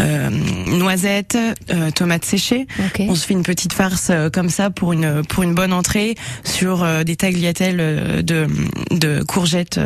euh, 0.00 0.30
noisettes, 0.66 1.38
euh, 1.70 1.90
tomates 1.90 2.24
séchées. 2.24 2.66
On 2.98 3.14
se 3.14 3.26
fait 3.26 3.34
une 3.34 3.42
petite 3.42 3.72
farce 3.72 4.08
euh, 4.10 4.30
comme 4.30 4.48
ça 4.50 4.70
pour 4.70 4.92
une 4.92 5.22
pour 5.28 5.42
une 5.42 5.54
bonne 5.54 5.72
entrée 5.72 6.14
sur 6.44 6.86
des 7.04 7.16
tagliatelles 7.16 8.22
de 8.24 8.46
de 8.90 9.22
courgettes 9.22 9.80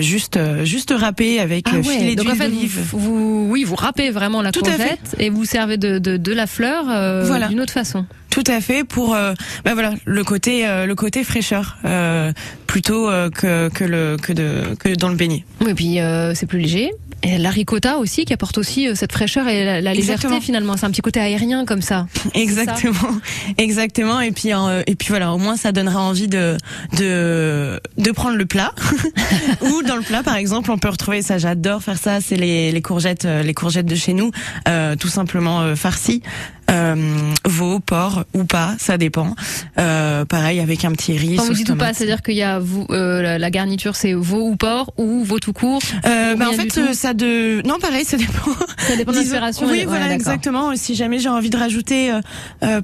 juste 0.00 0.38
juste 0.64 0.92
râpées 0.96 1.38
avec 1.40 1.66
Ah 1.70 1.76
ouais, 1.76 1.82
filet 1.82 2.14
donc 2.16 2.26
en 2.26 2.30
d'huile 2.32 2.42
fait, 2.42 2.48
d'olive. 2.50 2.80
vous, 2.92 2.98
vous- 2.98 3.46
oui, 3.50 3.64
vous 3.64 3.76
râpez 3.76 4.10
vraiment 4.10 4.42
la 4.42 4.52
Tout 4.52 4.60
courgette 4.60 5.14
et 5.18 5.30
vous 5.30 5.44
servez 5.44 5.76
de, 5.76 5.98
de, 5.98 6.16
de 6.16 6.32
la 6.32 6.46
fleur 6.46 6.84
Voilà. 7.24 7.48
d'une 7.48 7.60
autre 7.60 7.72
façon. 7.72 8.04
Tout 8.30 8.44
à 8.48 8.60
fait 8.60 8.84
pour 8.84 9.14
euh, 9.14 9.32
bah 9.64 9.72
voilà 9.72 9.94
le 10.04 10.22
côté 10.22 10.66
euh, 10.66 10.84
le 10.84 10.94
côté 10.94 11.24
fraîcheur 11.24 11.78
euh, 11.86 12.32
plutôt 12.66 13.08
que 13.34 13.68
que 13.70 13.84
le 13.84 14.16
que 14.20 14.32
de 14.34 14.74
que 14.78 14.94
dans 14.94 15.08
le 15.08 15.14
beignet. 15.14 15.44
Oui, 15.62 15.70
et 15.70 15.74
puis 15.74 15.98
c'est 16.34 16.46
plus 16.46 16.58
léger 16.58 16.90
Et 17.22 17.38
la 17.38 17.50
ricotta 17.50 17.98
aussi 17.98 18.24
qui 18.24 18.32
apporte 18.32 18.58
aussi 18.58 18.88
euh, 18.88 18.94
cette 18.94 19.12
fraîcheur 19.12 19.48
et 19.48 19.64
la, 19.64 19.80
la 19.80 19.94
légèreté 19.94 20.12
Exactement. 20.12 20.40
finalement. 20.40 20.76
C'est 20.76 20.86
un 20.86 20.90
petit 20.90 21.00
côté 21.00 21.20
aérien 21.20 21.64
comme 21.64 21.82
ça. 21.82 22.06
Exactement, 22.34 23.16
exactement. 23.58 24.20
Et 24.20 24.32
puis, 24.32 24.52
euh, 24.52 24.82
et 24.86 24.94
puis 24.94 25.08
voilà, 25.08 25.32
au 25.32 25.38
moins 25.38 25.56
ça 25.56 25.72
donnera 25.72 26.02
envie 26.02 26.28
de 26.28 26.56
de 26.98 27.80
de 27.96 28.10
prendre 28.12 28.36
le 28.36 28.46
plat. 28.46 28.74
Ou 29.62 29.82
dans 29.82 29.96
le 29.96 30.02
plat, 30.02 30.22
par 30.22 30.36
exemple, 30.36 30.70
on 30.70 30.78
peut 30.78 30.88
retrouver 30.88 31.22
ça. 31.22 31.38
J'adore 31.38 31.82
faire 31.82 31.98
ça. 31.98 32.20
C'est 32.20 32.36
les 32.36 32.70
les 32.72 32.82
courgettes, 32.82 33.24
euh, 33.24 33.42
les 33.42 33.54
courgettes 33.54 33.86
de 33.86 33.94
chez 33.94 34.12
nous, 34.12 34.30
euh, 34.68 34.96
tout 34.96 35.08
simplement 35.08 35.62
euh, 35.62 35.74
farcies. 35.74 36.22
Euh, 36.70 36.96
veau, 37.44 37.78
porc 37.78 38.24
ou 38.34 38.44
pas, 38.44 38.74
ça 38.78 38.98
dépend. 38.98 39.36
Euh, 39.78 40.24
pareil 40.24 40.58
avec 40.58 40.84
un 40.84 40.90
petit 40.92 41.16
riz. 41.16 41.36
Quand 41.36 41.44
vous 41.44 41.52
dites 41.52 41.70
ou 41.70 41.76
pas, 41.76 41.94
c'est-à-dire 41.94 42.22
qu'il 42.22 42.34
y 42.34 42.42
a 42.42 42.58
vous, 42.58 42.86
euh, 42.90 43.22
la, 43.22 43.38
la 43.38 43.50
garniture 43.50 43.94
c'est 43.94 44.14
veau 44.14 44.48
ou 44.48 44.56
porc 44.56 44.92
ou 44.96 45.22
veau 45.22 45.38
tout 45.38 45.52
court. 45.52 45.80
Euh, 46.04 46.34
ou 46.34 46.38
bah, 46.38 46.46
en 46.50 46.52
fait, 46.52 46.92
ça 46.92 47.14
de 47.14 47.62
non 47.66 47.78
pareil, 47.78 48.04
ça 48.04 48.16
dépend. 48.16 48.50
Ça 48.78 48.96
dépend 48.96 49.12
de 49.12 49.18
l'inspiration. 49.18 49.68
Oui, 49.68 49.84
voilà, 49.86 50.12
exactement. 50.12 50.74
Si 50.76 50.94
jamais 50.96 51.18
j'ai 51.20 51.28
envie 51.28 51.50
de 51.50 51.56
rajouter, 51.56 52.12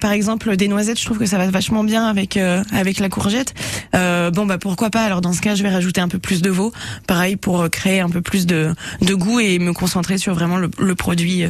par 0.01 0.12
exemple, 0.12 0.57
des 0.57 0.69
noisettes, 0.69 1.01
je 1.01 1.05
trouve 1.05 1.19
que 1.19 1.27
ça 1.27 1.39
va 1.39 1.49
vachement 1.49 1.85
bien 1.85 2.07
avec 2.07 2.37
euh, 2.37 2.62
avec 2.73 3.01
la 3.01 3.09
courgette. 3.09 3.55
Euh, 3.95 4.31
bon, 4.31 4.47
bah 4.47 4.59
pourquoi 4.59 4.91
pas? 4.91 5.03
Alors 5.03 5.21
dans 5.21 5.33
ce 5.33 5.41
cas, 5.41 5.55
je 5.55 5.62
vais 5.62 5.71
rajouter 5.71 6.01
un 6.01 6.09
peu 6.09 6.19
plus 6.19 6.41
de 6.41 6.51
veau, 6.51 6.73
pareil 7.07 7.37
pour 7.37 7.69
créer 7.69 8.01
un 8.01 8.09
peu 8.09 8.23
plus 8.23 8.47
de 8.47 8.75
de 9.01 9.15
goût 9.15 9.41
et 9.41 9.59
me 9.59 9.73
concentrer 9.73 10.19
sur 10.19 10.35
vraiment 10.35 10.57
le, 10.57 10.71
le 10.79 10.95
produit 10.95 11.45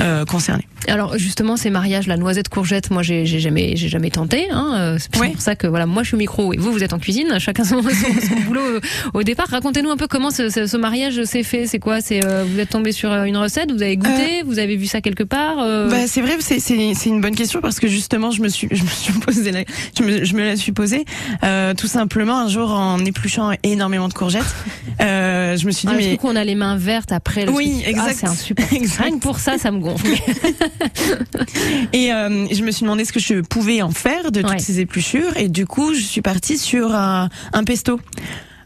euh, 0.00 0.24
concerné. 0.26 0.68
Alors 0.86 1.16
justement, 1.18 1.56
ces 1.56 1.70
la 2.06 2.16
noisette 2.16 2.48
courgette, 2.48 2.90
moi 2.90 3.02
j'ai 3.02 3.24
jamais 3.26 3.76
j'ai 3.76 3.88
jamais 3.88 4.10
tenté. 4.10 4.46
Hein. 4.50 4.74
euh, 4.76 4.98
C'est 4.98 5.18
Ouais. 5.20 5.30
pour 5.30 5.40
ça 5.40 5.56
que 5.56 5.66
voilà, 5.66 5.86
moi 5.86 6.02
je 6.02 6.08
suis 6.08 6.14
au 6.14 6.18
micro 6.18 6.52
et 6.52 6.56
vous 6.56 6.70
vous 6.72 6.82
êtes 6.84 6.92
en 6.92 6.98
cuisine. 6.98 7.38
Chacun 7.38 7.64
son, 7.64 7.82
son, 7.82 7.88
son 7.90 8.40
boulot 8.46 8.60
euh, 8.60 8.80
au 9.14 9.22
départ. 9.22 9.46
Racontez-nous 9.48 9.90
un 9.90 9.96
peu 9.96 10.06
comment 10.06 10.30
ce, 10.30 10.48
ce, 10.50 10.66
ce 10.66 10.76
mariage 10.76 11.22
s'est 11.24 11.42
fait. 11.42 11.66
C'est 11.66 11.78
quoi 11.78 12.00
C'est 12.00 12.24
euh, 12.24 12.44
vous 12.46 12.58
êtes 12.60 12.70
tombé 12.70 12.92
sur 12.92 13.12
une 13.24 13.36
recette, 13.36 13.72
vous 13.72 13.82
avez 13.82 13.96
goûté, 13.96 14.42
vous 14.44 14.58
avez 14.58 14.76
vu 14.76 14.86
ça 14.86 15.00
quelque 15.00 15.24
part. 15.24 15.58
euh, 15.60 15.88
Bah, 15.88 16.06
c'est 16.06 16.20
vrai, 16.20 16.36
c'est 16.40 17.06
une 17.06 17.20
bonne 17.20 17.34
question 17.36 17.60
parce 17.60 17.80
que 17.80 17.88
justement, 17.88 18.30
je 18.30 18.42
me 18.42 18.48
suis 18.48 18.68
je 18.70 18.82
me 18.82 18.88
suis 18.88 19.12
posé 19.14 19.50
la, 19.50 19.60
je 19.98 20.02
me 20.04 20.24
je 20.24 20.34
me 20.34 20.44
la 20.44 20.56
suis 20.56 20.72
posée 20.72 21.04
tout 21.76 21.86
simplement 21.88 22.38
un 22.38 22.48
jour 22.48 22.70
en 22.72 22.98
épluchant 23.04 23.52
énormément 23.62 24.08
de 24.08 24.14
courgettes. 24.14 24.42
Je 25.00 25.66
me 25.66 25.70
suis 25.72 25.86
dit 25.88 25.92
ah, 25.94 25.96
mais 25.96 26.02
surtout 26.10 26.26
qu'on 26.28 26.36
a 26.36 26.44
les 26.44 26.54
mains 26.54 26.76
vertes 26.76 27.12
après. 27.12 27.46
Le 27.46 27.52
Oui, 27.52 27.80
truc. 27.82 27.88
exact. 27.88 28.06
Ah, 28.08 28.14
c'est 28.14 28.26
insupportable. 28.26 28.76
Exact. 28.82 28.98
Rien 29.04 29.16
que 29.16 29.22
pour 29.22 29.38
ça, 29.38 29.58
ça 29.58 29.70
me 29.70 29.78
gonfle. 29.78 30.06
Et 31.92 32.12
euh, 32.12 32.46
je 32.52 32.62
me 32.62 32.70
suis 32.70 32.82
demandé 32.82 33.04
ce 33.04 33.12
que 33.12 33.20
je 33.20 33.40
pouvais 33.40 33.82
en 33.82 33.90
faire 33.90 34.30
de 34.32 34.40
toutes 34.42 34.50
Ouais. 34.50 34.58
ces 34.58 34.80
épluchures 34.80 35.36
et 35.36 35.48
du 35.48 35.66
coup 35.66 35.94
je 35.94 36.00
suis 36.00 36.22
partie 36.22 36.58
sur 36.58 36.94
un, 36.94 37.28
un 37.52 37.64
pesto. 37.64 38.00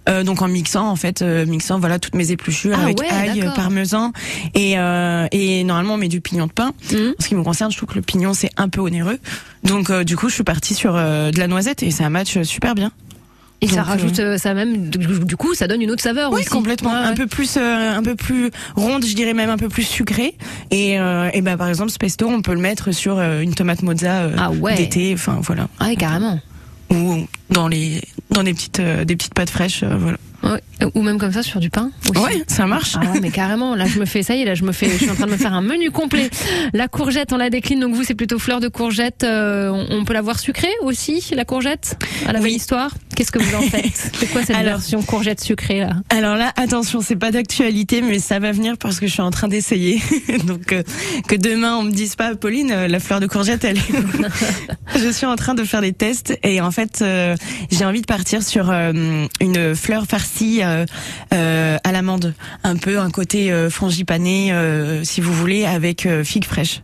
Euh, 0.08 0.24
donc 0.24 0.42
en 0.42 0.48
mixant 0.48 0.88
en 0.88 0.96
fait, 0.96 1.22
euh, 1.22 1.46
mixant 1.46 1.78
voilà 1.78 2.00
toutes 2.00 2.16
mes 2.16 2.32
épluchures 2.32 2.76
Ah 2.76 2.82
avec 2.82 2.98
ouais, 3.00 3.08
ail, 3.08 3.48
parmesan 3.54 4.12
et 4.54 4.76
euh, 4.76 5.26
et 5.30 5.62
normalement 5.62 5.94
on 5.94 5.96
met 5.96 6.08
du 6.08 6.20
pignon 6.20 6.46
de 6.48 6.52
pain. 6.52 6.72
Mhm. 6.92 7.14
En 7.18 7.22
ce 7.22 7.28
qui 7.28 7.34
me 7.36 7.44
concerne, 7.44 7.70
je 7.70 7.76
trouve 7.76 7.88
que 7.90 7.94
le 7.94 8.02
pignon 8.02 8.34
c'est 8.34 8.50
un 8.56 8.68
peu 8.68 8.80
onéreux. 8.80 9.18
Donc 9.62 9.90
euh, 9.90 10.02
du 10.02 10.16
coup 10.16 10.28
je 10.28 10.34
suis 10.34 10.42
partie 10.44 10.74
sur 10.74 10.96
euh, 10.96 11.30
de 11.30 11.38
la 11.38 11.46
noisette 11.46 11.84
et 11.84 11.92
ça 11.92 12.10
match 12.10 12.42
super 12.42 12.74
bien. 12.74 12.90
Et 13.62 13.68
ça 13.68 13.76
Donc, 13.76 13.86
rajoute 13.86 14.18
euh, 14.18 14.36
ça 14.38 14.54
même. 14.54 14.90
Du 14.90 15.36
coup, 15.36 15.54
ça 15.54 15.68
donne 15.68 15.80
une 15.82 15.90
autre 15.92 16.02
saveur 16.02 16.32
Oui, 16.32 16.40
aussi. 16.40 16.48
complètement. 16.50 16.90
Ouais, 16.90 16.98
ouais. 16.98 17.04
Un 17.06 17.14
peu 17.14 17.26
plus, 17.28 17.56
euh, 17.56 17.96
un 17.96 18.02
peu 18.02 18.16
plus 18.16 18.50
ronde, 18.74 19.04
je 19.06 19.14
dirais 19.14 19.34
même 19.34 19.50
un 19.50 19.56
peu 19.56 19.68
plus 19.68 19.84
sucrée. 19.84 20.34
Et, 20.72 20.98
euh, 20.98 21.30
et 21.32 21.40
ben 21.42 21.56
par 21.56 21.68
exemple, 21.68 21.90
ce 21.92 21.98
pesto, 21.98 22.26
on 22.28 22.42
peut 22.42 22.54
le 22.54 22.60
mettre 22.60 22.90
sur 22.92 23.18
euh, 23.18 23.40
une 23.40 23.54
tomate 23.54 23.82
mozza 23.82 24.22
euh, 24.22 24.34
Ah 24.36 24.50
ouais. 24.50 24.74
d'été. 24.74 25.12
Enfin 25.14 25.38
voilà. 25.40 25.68
Ah 25.78 25.86
ouais, 25.86 25.96
carrément. 25.96 26.40
ou 26.90 27.24
dans 27.52 27.68
les 27.68 28.02
dans 28.30 28.42
des 28.42 28.54
petites 28.54 28.80
euh, 28.80 29.04
des 29.04 29.16
petites 29.16 29.34
pâtes 29.34 29.50
fraîches 29.50 29.82
euh, 29.82 29.96
voilà 29.98 30.18
Ouais. 30.44 30.60
Ou 30.96 31.02
même 31.02 31.18
comme 31.18 31.30
ça 31.32 31.44
sur 31.44 31.60
du 31.60 31.70
pain. 31.70 31.92
Aussi. 32.10 32.20
ouais 32.20 32.42
ça 32.48 32.66
marche 32.66 32.96
Ah 33.00 33.12
ouais, 33.12 33.20
mais 33.20 33.30
carrément, 33.30 33.76
là 33.76 33.86
je 33.86 34.00
me 34.00 34.04
fais, 34.06 34.24
ça 34.24 34.34
y 34.34 34.42
est, 34.42 34.44
là 34.44 34.56
je 34.56 34.64
me 34.64 34.72
fais, 34.72 34.88
je 34.88 34.96
suis 34.96 35.08
en 35.08 35.14
train 35.14 35.26
de 35.26 35.30
me 35.30 35.36
faire 35.36 35.54
un 35.54 35.62
menu 35.62 35.92
complet. 35.92 36.30
La 36.72 36.88
courgette, 36.88 37.32
on 37.32 37.36
la 37.36 37.48
décline, 37.48 37.78
donc 37.78 37.94
vous 37.94 38.02
c'est 38.02 38.16
plutôt 38.16 38.40
fleur 38.40 38.58
de 38.58 38.66
courgette, 38.66 39.22
euh, 39.22 39.68
on, 39.90 40.04
peut 40.04 40.14
la 40.14 40.20
voir 40.20 40.40
sucrée 40.40 40.72
aussi, 40.82 41.22
la 41.36 41.44
courgette, 41.44 41.96
à 42.26 42.32
la 42.32 42.40
Oui. 42.40 42.46
belle 42.46 42.54
histoire? 42.56 42.90
Qu'est-ce 43.14 43.30
que 43.30 43.38
vous 43.38 43.54
en 43.54 43.60
faites? 43.62 44.10
C'est 44.18 44.26
quoi 44.32 44.40
cette 44.42 44.56
Alors- 44.56 44.78
version 44.78 45.00
courgette 45.02 45.40
sucrée 45.40 45.78
là? 45.78 45.92
alors 46.08 46.34
là 46.34 46.52
attention 46.56 47.00
c'est 47.02 47.14
pas 47.14 47.30
d'actualité 47.30 48.02
mais 48.02 48.18
ça 48.18 48.40
va 48.40 48.50
venir 48.50 48.76
parce 48.78 48.98
que 48.98 49.06
je 49.06 49.12
suis 49.12 49.22
en 49.22 49.30
train 49.30 49.46
d'essayer 49.46 50.02
donc 50.44 50.72
euh, 50.72 50.82
que 51.28 51.36
demain 51.36 51.76
on 51.76 51.84
me 51.84 51.92
dise 51.92 52.16
pas 52.16 52.34
Pauline 52.34 52.74
la 52.86 52.98
fleur 52.98 53.20
de 53.20 53.26
courgette 53.28 53.62
elle 53.64 53.76
est... 53.78 54.98
je 54.98 55.10
suis 55.10 55.26
en 55.26 55.36
train 55.36 55.54
de 55.54 55.62
faire 55.62 55.82
des 55.82 55.92
tests 55.92 56.36
et 56.42 56.60
en 56.60 56.70
fait 56.72 57.00
euh, 57.02 57.36
j'ai 57.70 57.84
envie 57.84 58.00
de 58.00 58.06
partir 58.06 58.42
sur 58.42 58.70
euh, 58.70 59.26
une 59.40 59.74
fleur 59.74 60.04
farcie 60.06 60.60
euh, 60.62 60.84
euh, 61.32 61.78
à 61.82 61.92
l'amande. 61.92 62.34
Un 62.64 62.76
peu 62.76 62.98
un 62.98 63.10
côté 63.10 63.52
euh, 63.52 63.70
frangipané 63.70 64.52
euh, 64.52 65.04
si 65.04 65.20
vous 65.20 65.32
voulez 65.32 65.64
avec 65.64 66.08
figues 66.24 66.44
fraîches 66.44 66.82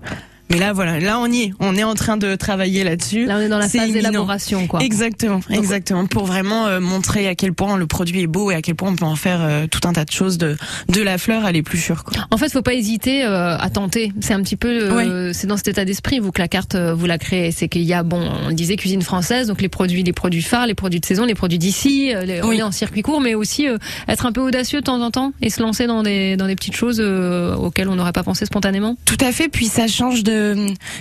mais 0.50 0.58
là 0.58 0.72
voilà 0.72 0.98
là 1.00 1.18
on 1.20 1.26
y 1.30 1.42
est 1.42 1.52
on 1.61 1.76
est 1.76 1.84
en 1.84 1.94
train 1.94 2.16
de 2.16 2.34
travailler 2.37 2.84
là-dessus 2.84 3.26
Là 3.26 3.37
on 3.38 3.40
est 3.40 3.48
dans 3.48 3.58
la 3.58 3.68
phase 3.68 3.92
d'élaboration 3.92 4.66
quoi. 4.66 4.80
Exactement, 4.82 5.40
exactement. 5.50 6.06
Pour 6.06 6.24
vraiment 6.26 6.66
euh, 6.66 6.80
montrer 6.80 7.28
à 7.28 7.34
quel 7.34 7.52
point 7.52 7.76
le 7.76 7.87
produit 7.87 8.22
est 8.22 8.26
beau 8.26 8.50
et 8.50 8.54
à 8.54 8.62
quel 8.62 8.74
point 8.74 8.90
on 8.90 8.96
peut 8.96 9.04
en 9.04 9.16
faire 9.16 9.40
euh, 9.42 9.66
tout 9.66 9.80
un 9.87 9.92
tas 9.92 10.04
de 10.04 10.11
choses 10.12 10.38
de 10.38 10.56
de 10.88 11.02
la 11.02 11.18
fleur 11.18 11.44
à 11.44 11.52
l'épluchure. 11.52 12.04
Quoi. 12.04 12.22
En 12.30 12.37
fait, 12.37 12.50
faut 12.50 12.62
pas 12.62 12.74
hésiter 12.74 13.24
euh, 13.24 13.56
à 13.58 13.70
tenter. 13.70 14.12
C'est 14.20 14.34
un 14.34 14.42
petit 14.42 14.56
peu, 14.56 15.32
c'est 15.32 15.46
dans 15.46 15.56
cet 15.56 15.68
état 15.68 15.84
d'esprit 15.84 16.18
vous 16.20 16.32
que 16.32 16.40
la 16.40 16.48
carte 16.48 16.76
vous 16.76 17.06
la 17.06 17.18
créez. 17.18 17.50
C'est 17.52 17.68
qu'il 17.68 17.82
y 17.82 17.92
a 17.94 18.02
bon, 18.02 18.20
on 18.48 18.52
disait 18.52 18.76
cuisine 18.76 19.02
française, 19.02 19.48
donc 19.48 19.61
les 19.61 19.68
produits, 19.68 20.02
les 20.02 20.12
produits 20.12 20.42
phares, 20.42 20.66
les 20.66 20.74
produits 20.74 21.00
de 21.00 21.04
saison, 21.06 21.24
les 21.24 21.34
produits 21.34 21.58
d'ici. 21.58 22.12
On 22.42 22.48
Oui. 22.48 22.58
est 22.58 22.62
en 22.62 22.72
circuit 22.72 23.02
court, 23.02 23.20
mais 23.20 23.34
aussi 23.34 23.66
être 24.08 24.26
un 24.26 24.32
peu 24.32 24.40
audacieux 24.40 24.80
de 24.80 24.84
temps 24.84 25.00
en 25.00 25.11
temps 25.11 25.32
et 25.42 25.50
se 25.50 25.61
lancer 25.62 25.87
dans 25.87 26.02
des 26.02 26.37
dans 26.37 26.46
des 26.46 26.56
petites 26.56 26.76
choses 26.76 27.00
auxquelles 27.00 27.88
on 27.88 27.96
n'aurait 27.96 28.12
pas 28.12 28.22
pensé 28.22 28.46
spontanément. 28.46 28.96
Tout 29.04 29.16
à 29.20 29.32
fait. 29.32 29.48
Puis 29.48 29.66
ça 29.66 29.87
change 29.87 30.22
de, 30.22 30.38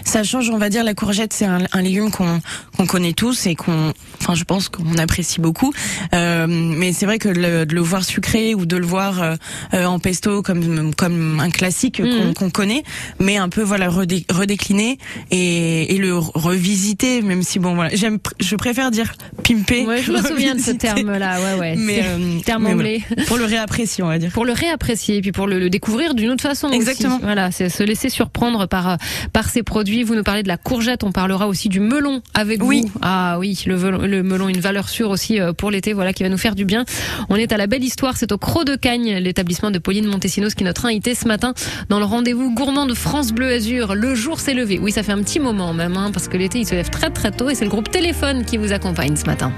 ça 0.06 0.24
change. 0.24 0.50
On 0.50 0.58
va 0.58 0.70
dire 0.70 0.84
la 0.84 0.94
courgette, 0.94 1.34
c'est 1.34 1.46
un, 1.46 1.60
un 1.72 1.82
légume 1.82 2.12
qu'on 2.12 2.42
qu'on 2.78 2.86
connaît 2.86 3.14
tous 3.14 3.46
et 3.48 3.56
qu'on, 3.56 3.94
enfin 4.22 4.36
je 4.36 4.44
pense 4.44 4.70
qu'on 4.70 4.98
apprécie 4.98 5.42
beaucoup. 5.42 5.74
Euh, 6.14 6.46
mais 6.48 6.94
c'est 6.94 7.06
vrai 7.06 7.18
que 7.20 7.30
le, 7.30 7.66
de 7.66 7.74
le 7.76 7.82
voir 7.82 8.04
sucré 8.04 8.54
ou 8.56 8.66
de 8.66 8.78
le 8.78 8.86
voir 8.86 9.22
euh, 9.22 9.36
euh, 9.74 9.86
en 9.86 10.00
pesto 10.00 10.42
comme 10.42 10.94
comme 10.96 11.40
un 11.40 11.50
classique 11.50 12.02
qu'on 12.02 12.08
Mhm. 12.28 12.34
qu'on 12.34 12.50
connaît, 12.50 12.84
mais 13.20 13.38
un 13.38 13.50
peu 13.50 13.62
voilà 13.62 13.90
redé- 13.90 14.26
redécliné 14.32 14.98
et, 15.32 15.96
et 15.96 15.98
le 15.98 16.18
revisiter. 16.18 17.22
Même 17.22 17.44
si 17.44 17.60
bon 17.60 17.76
voilà, 17.76 17.90
j'aime, 17.96 18.20
je 18.40 18.56
préfère 18.56 18.92
dire 18.92 19.14
pimper. 19.44 19.86
Ouais, 19.86 20.02
je 20.02 20.12
me 20.12 20.22
souviens 20.22 20.56
de 20.56 20.62
ce 20.62 20.72
terme-là. 20.72 21.40
Ouais, 21.42 21.60
ouais. 21.60 21.76
Mais, 21.78 22.02
euh, 22.04 22.40
terme 22.46 22.64
mais 22.64 22.74
anglais. 22.74 23.02
Pour 23.28 23.38
le 23.38 23.46
réapprécier, 23.46 24.04
on 24.04 24.08
va 24.08 24.18
dire. 24.20 24.32
pour 24.32 24.46
le 24.46 24.54
réapprécier 24.54 25.18
et 25.18 25.22
puis 25.22 25.32
pour 25.32 25.48
le, 25.48 25.60
le 25.60 25.70
découvrir 25.70 26.14
d'une 26.14 26.30
autre 26.30 26.42
façon. 26.44 26.68
aussi. 26.68 26.76
Exactement. 26.78 27.20
Voilà, 27.22 27.52
c'est 27.52 27.70
se 27.70 27.84
laisser 27.84 28.10
surprendre 28.10 28.68
par 28.68 28.90
euh, 28.90 28.96
par 29.34 29.50
ces 29.50 29.64
produits. 29.64 30.04
Vous 30.04 30.16
nous 30.16 30.24
parlez 30.24 30.44
de 30.44 30.48
la 30.48 30.58
courgette, 30.58 31.04
on 31.04 31.12
parlera 31.12 31.48
aussi 31.48 31.70
du 31.70 31.80
melon 31.80 32.22
avec 32.34 32.64
Oui. 32.64 32.82
vous. 32.84 32.92
Ah 33.02 33.38
oui, 33.40 33.62
le 33.66 34.24
melon, 34.24 34.50
une 34.50 34.60
valeur 34.60 34.90
sûre 34.90 35.10
aussi 35.10 35.40
euh, 35.40 35.54
pour 35.54 35.72
l'été, 35.72 35.94
voilà 35.94 36.14
qui 36.14 36.24
va 36.24 36.30
nous 36.30 36.38
faire 36.38 36.56
du 36.56 36.66
bien. 36.66 36.86
On 37.30 37.36
est 37.36 37.52
à 37.52 37.58
la 37.58 37.68
belle 37.68 37.84
histoire, 37.84 38.18
c'est 38.18 38.32
au 38.32 38.38
Croc 38.38 38.66
de 38.66 38.76
Cagne, 38.76 39.16
l'établissement 39.18 39.72
de 39.72 39.80
Pauline 39.80 40.06
Montesinos 40.06 40.54
qui 40.56 40.64
est 40.64 40.66
notre 40.68 40.86
invité 40.86 41.16
ce 41.16 41.28
matin 41.28 41.54
dans 41.90 42.00
le 42.00 42.06
rendez-vous 42.06 42.54
gourmand 42.54 42.86
de 42.86 42.94
France 42.94 43.32
Bleu 43.32 43.48
Azur. 43.52 43.96
Le 43.96 44.16
jour 44.16 44.40
s'est 44.40 44.54
levé. 44.54 44.80
Oui, 44.82 44.92
ça 44.92 45.04
fait 45.04 45.12
un 45.12 45.22
petit 45.22 45.40
moment 45.40 45.74
même, 45.74 45.98
hein, 45.98 46.12
parce 46.14 46.28
que 46.28 46.38
l'été 46.38 46.60
il 46.60 46.68
se 46.68 46.76
lève 46.76 46.90
très 46.90 47.10
très 47.10 47.32
tôt 47.32 47.50
et 47.50 47.56
c'est 47.56 47.66
le 47.66 47.70
groupe 47.72 47.90
Téléphone 47.92 48.44
qui 48.46 48.58
vous 48.58 48.72
accompagne 48.74 49.16
ce 49.16 49.26
matin. 49.26 49.52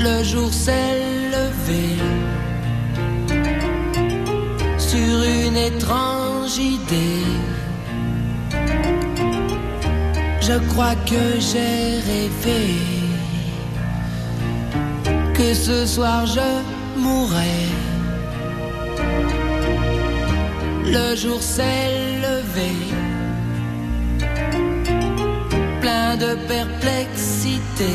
Le 0.00 0.24
jour 0.24 0.52
s'est 0.52 0.98
levé 1.30 1.96
une 5.52 5.58
étrange 5.58 6.56
idée. 6.56 7.26
Je 10.40 10.56
crois 10.70 10.94
que 11.10 11.24
j'ai 11.38 12.00
rêvé 12.10 12.64
que 15.34 15.54
ce 15.54 15.86
soir 15.86 16.26
je 16.26 16.50
mourrais. 16.96 17.68
Le 20.86 21.16
jour 21.16 21.42
s'est 21.42 21.92
levé, 22.26 22.72
plein 25.80 26.16
de 26.16 26.34
perplexité. 26.54 27.94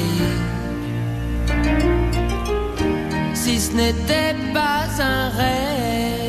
si 3.34 3.60
ce 3.60 3.72
n'était 3.74 4.36
pas 4.54 4.88
un 5.00 5.30
rêve 5.30 6.27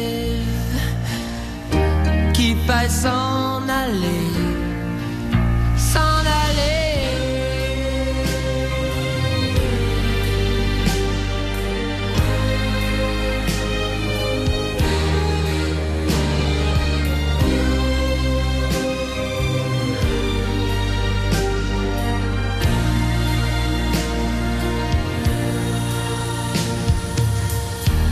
pas 2.69 2.87
s'en 2.87 3.67
aller, 3.67 4.29
s'en 5.75 6.21
aller. 6.45 7.09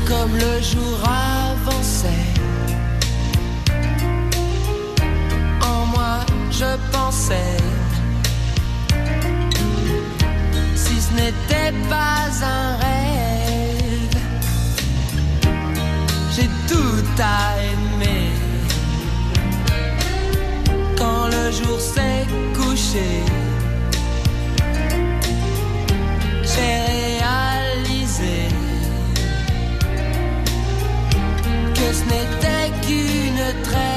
Comme 0.09 0.35
le 0.35 0.63
jour 0.63 0.99
si 10.77 11.01
ce 11.01 11.13
n'était 11.15 11.73
pas 11.91 12.29
un 12.43 12.77
rêve, 12.77 14.19
j'ai 16.35 16.49
tout 16.69 17.05
à 17.19 17.57
aimer. 17.73 18.31
Quand 20.97 21.27
le 21.27 21.51
jour 21.51 21.81
s'est 21.81 22.27
couché, 22.55 23.25
j'ai 26.43 26.77
réalisé 26.93 28.39
que 31.75 31.93
ce 31.93 32.05
n'était 32.05 32.71
qu'une 32.87 33.63
trêve 33.65 33.96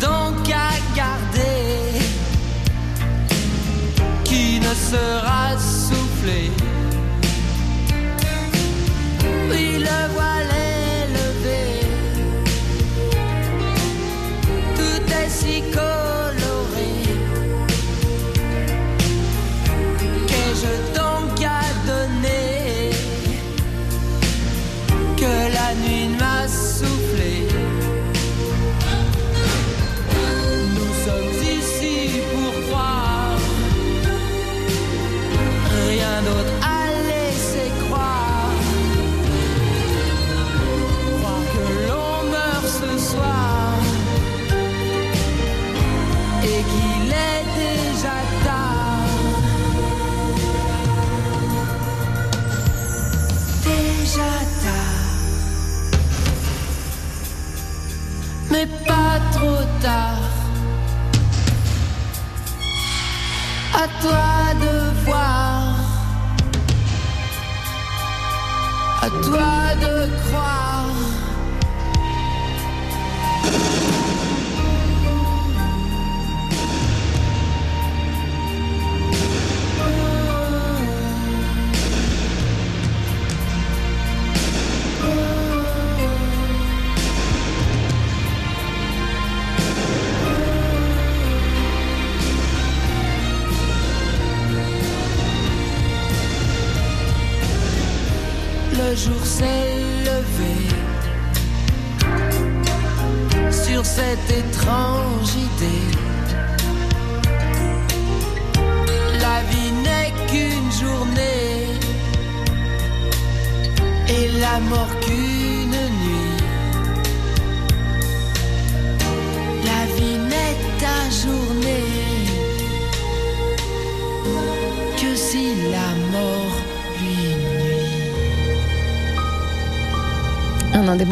donc 0.00 0.48
à 0.50 0.70
garder 0.94 2.00
qui 4.24 4.60
ne 4.60 4.74
sera 4.74 5.56
soufflé? 5.58 6.50
Oui, 9.50 9.78
le 9.78 10.12
voile 10.14 10.50
est 10.72 11.06
levé, 11.18 11.62
tout 14.76 15.12
est 15.12 15.30
si 15.30 15.62
coloré. 15.72 16.05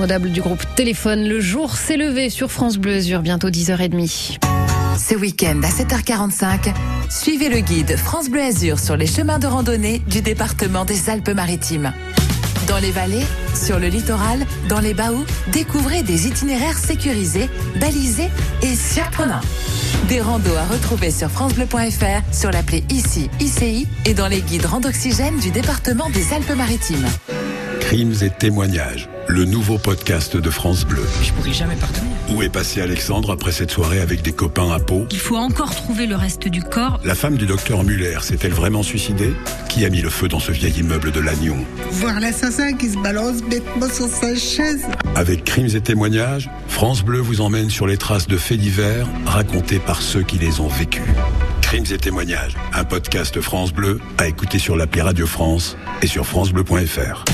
Du 0.04 0.42
groupe 0.42 0.62
Téléphone. 0.76 1.26
Le 1.26 1.40
jour 1.40 1.76
s'est 1.76 1.96
levé 1.96 2.28
sur 2.28 2.52
France 2.52 2.76
Bleu 2.76 2.96
Azur, 2.96 3.22
bientôt 3.22 3.48
10h30. 3.48 4.36
Ce 4.98 5.14
week-end 5.14 5.62
à 5.62 5.68
7h45, 5.68 6.74
suivez 7.08 7.48
le 7.48 7.60
guide 7.60 7.96
France 7.96 8.28
Bleu 8.28 8.42
Azur 8.42 8.78
sur 8.78 8.98
les 8.98 9.06
chemins 9.06 9.38
de 9.38 9.46
randonnée 9.46 10.00
du 10.00 10.20
département 10.20 10.84
des 10.84 11.08
Alpes-Maritimes. 11.08 11.94
Dans 12.68 12.76
les 12.76 12.90
vallées, 12.90 13.24
sur 13.54 13.78
le 13.78 13.86
littoral, 13.86 14.44
dans 14.68 14.80
les 14.80 14.92
baous, 14.92 15.24
découvrez 15.52 16.02
des 16.02 16.26
itinéraires 16.26 16.76
sécurisés, 16.76 17.48
balisés 17.80 18.28
et 18.60 18.74
surprenants. 18.76 19.40
Des 20.10 20.20
randos 20.20 20.54
à 20.54 20.66
retrouver 20.66 21.10
sur 21.10 21.30
francebleu.fr, 21.30 22.34
sur 22.34 22.50
l'appli 22.50 22.84
ICI, 22.90 23.30
ICI 23.40 23.88
et 24.04 24.12
dans 24.12 24.28
les 24.28 24.42
guides 24.42 24.66
Randoxygène 24.66 25.38
du 25.38 25.50
département 25.50 26.10
des 26.10 26.34
Alpes-Maritimes. 26.34 27.08
Crimes 27.88 28.14
et 28.22 28.30
témoignages, 28.30 29.10
le 29.28 29.44
nouveau 29.44 29.76
podcast 29.76 30.38
de 30.38 30.50
France 30.50 30.86
Bleu. 30.86 31.02
Je 31.22 31.32
pourrais 31.32 31.52
jamais 31.52 31.76
pardonner. 31.76 32.06
Où 32.30 32.42
est 32.42 32.48
passé 32.48 32.80
Alexandre 32.80 33.30
après 33.30 33.52
cette 33.52 33.70
soirée 33.70 34.00
avec 34.00 34.22
des 34.22 34.32
copains 34.32 34.72
à 34.72 34.78
Pau 34.78 35.06
Il 35.10 35.18
faut 35.18 35.36
encore 35.36 35.74
trouver 35.74 36.06
le 36.06 36.16
reste 36.16 36.48
du 36.48 36.62
corps. 36.62 36.98
La 37.04 37.14
femme 37.14 37.36
du 37.36 37.44
docteur 37.46 37.84
Muller 37.84 38.16
s'est-elle 38.22 38.52
vraiment 38.54 38.82
suicidée? 38.82 39.34
Qui 39.68 39.84
a 39.84 39.90
mis 39.90 40.00
le 40.00 40.08
feu 40.08 40.28
dans 40.28 40.40
ce 40.40 40.50
vieil 40.50 40.72
immeuble 40.78 41.12
de 41.12 41.20
Lannion? 41.20 41.58
Voir 41.90 42.20
l'assassin 42.20 42.72
qui 42.72 42.88
se 42.88 42.96
balance 42.98 43.42
bêtement 43.42 43.88
sur 43.88 44.08
sa 44.08 44.34
chaise. 44.34 44.86
Avec 45.14 45.44
Crimes 45.44 45.70
et 45.74 45.80
témoignages, 45.82 46.48
France 46.68 47.04
Bleu 47.04 47.20
vous 47.20 47.42
emmène 47.42 47.68
sur 47.68 47.86
les 47.86 47.98
traces 47.98 48.26
de 48.26 48.38
faits 48.38 48.58
divers 48.58 49.06
racontés 49.26 49.78
par 49.78 50.00
ceux 50.00 50.22
qui 50.22 50.38
les 50.38 50.58
ont 50.58 50.68
vécus. 50.68 51.04
Crimes 51.60 51.86
et 51.92 51.98
témoignages, 51.98 52.56
un 52.72 52.84
podcast 52.84 53.40
France 53.42 53.72
Bleu 53.72 54.00
à 54.16 54.26
écouter 54.26 54.58
sur 54.58 54.74
l'appli 54.74 55.02
Radio 55.02 55.26
France 55.26 55.76
et 56.02 56.06
sur 56.06 56.26
francebleu.fr. 56.26 57.24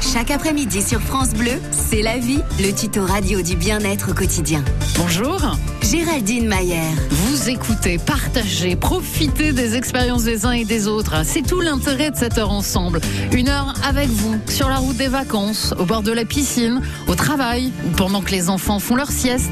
Chaque 0.00 0.30
après-midi 0.30 0.82
sur 0.82 1.00
France 1.00 1.30
Bleu, 1.30 1.52
c'est 1.70 2.02
la 2.02 2.18
vie, 2.18 2.40
le 2.60 2.72
tuto 2.72 3.04
radio 3.04 3.42
du 3.42 3.56
bien-être 3.56 4.14
quotidien. 4.14 4.64
Bonjour. 4.96 5.56
Géraldine 5.82 6.46
Mayer. 6.46 6.80
Vous 7.10 7.48
écoutez, 7.48 7.98
partagez, 7.98 8.76
profitez 8.76 9.52
des 9.52 9.76
expériences 9.76 10.24
des 10.24 10.46
uns 10.46 10.52
et 10.52 10.64
des 10.64 10.86
autres. 10.86 11.24
C'est 11.24 11.42
tout 11.42 11.60
l'intérêt 11.60 12.10
de 12.10 12.16
cette 12.16 12.38
heure 12.38 12.50
ensemble. 12.50 13.00
Une 13.32 13.48
heure 13.48 13.74
avec 13.84 14.08
vous, 14.08 14.36
sur 14.48 14.68
la 14.68 14.76
route 14.76 14.96
des 14.96 15.08
vacances, 15.08 15.74
au 15.78 15.84
bord 15.84 16.02
de 16.02 16.12
la 16.12 16.24
piscine, 16.24 16.80
au 17.06 17.14
travail, 17.14 17.72
ou 17.86 17.96
pendant 17.96 18.22
que 18.22 18.30
les 18.30 18.50
enfants 18.50 18.78
font 18.78 18.96
leur 18.96 19.10
sieste. 19.10 19.50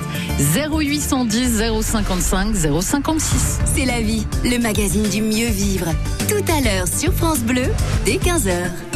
0810 0.54 1.62
055 1.82 2.54
056. 2.54 3.58
C'est 3.74 3.84
la 3.84 4.00
vie, 4.00 4.26
le 4.44 4.58
magazine 4.58 5.08
du 5.08 5.22
mieux 5.22 5.48
vivre. 5.48 5.86
Tout 6.28 6.52
à 6.52 6.60
l'heure 6.60 6.86
sur 6.88 7.12
France 7.12 7.40
Bleu, 7.40 7.66
dès 8.04 8.16
15h. 8.16 8.95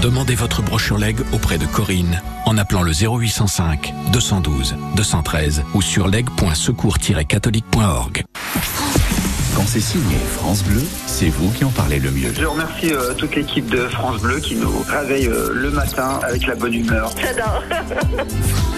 Demandez 0.00 0.34
votre 0.34 0.62
brochure 0.62 0.98
leg 0.98 1.16
auprès 1.32 1.58
de 1.58 1.66
Corinne 1.66 2.20
en 2.46 2.56
appelant 2.58 2.82
le 2.82 2.92
0805 2.92 3.94
212 4.12 4.74
213 4.96 5.62
ou 5.74 5.82
sur 5.82 6.08
leg.secours-catholique.org. 6.08 8.22
Quand 9.54 9.66
c'est 9.66 9.80
signé 9.80 10.16
France 10.38 10.64
Bleu, 10.64 10.82
c'est 11.06 11.28
vous 11.28 11.50
qui 11.50 11.62
en 11.64 11.70
parlez 11.70 11.98
le 11.98 12.10
mieux. 12.10 12.32
Je 12.34 12.46
remercie 12.46 12.90
euh, 12.92 13.12
toute 13.14 13.36
l'équipe 13.36 13.68
de 13.68 13.86
France 13.88 14.20
Bleu 14.22 14.40
qui 14.40 14.56
nous 14.56 14.72
réveille 14.88 15.26
euh, 15.28 15.50
le 15.52 15.70
matin 15.70 16.20
avec 16.26 16.46
la 16.46 16.54
bonne 16.54 16.72
humeur. 16.72 17.10
J'adore. 17.20 17.62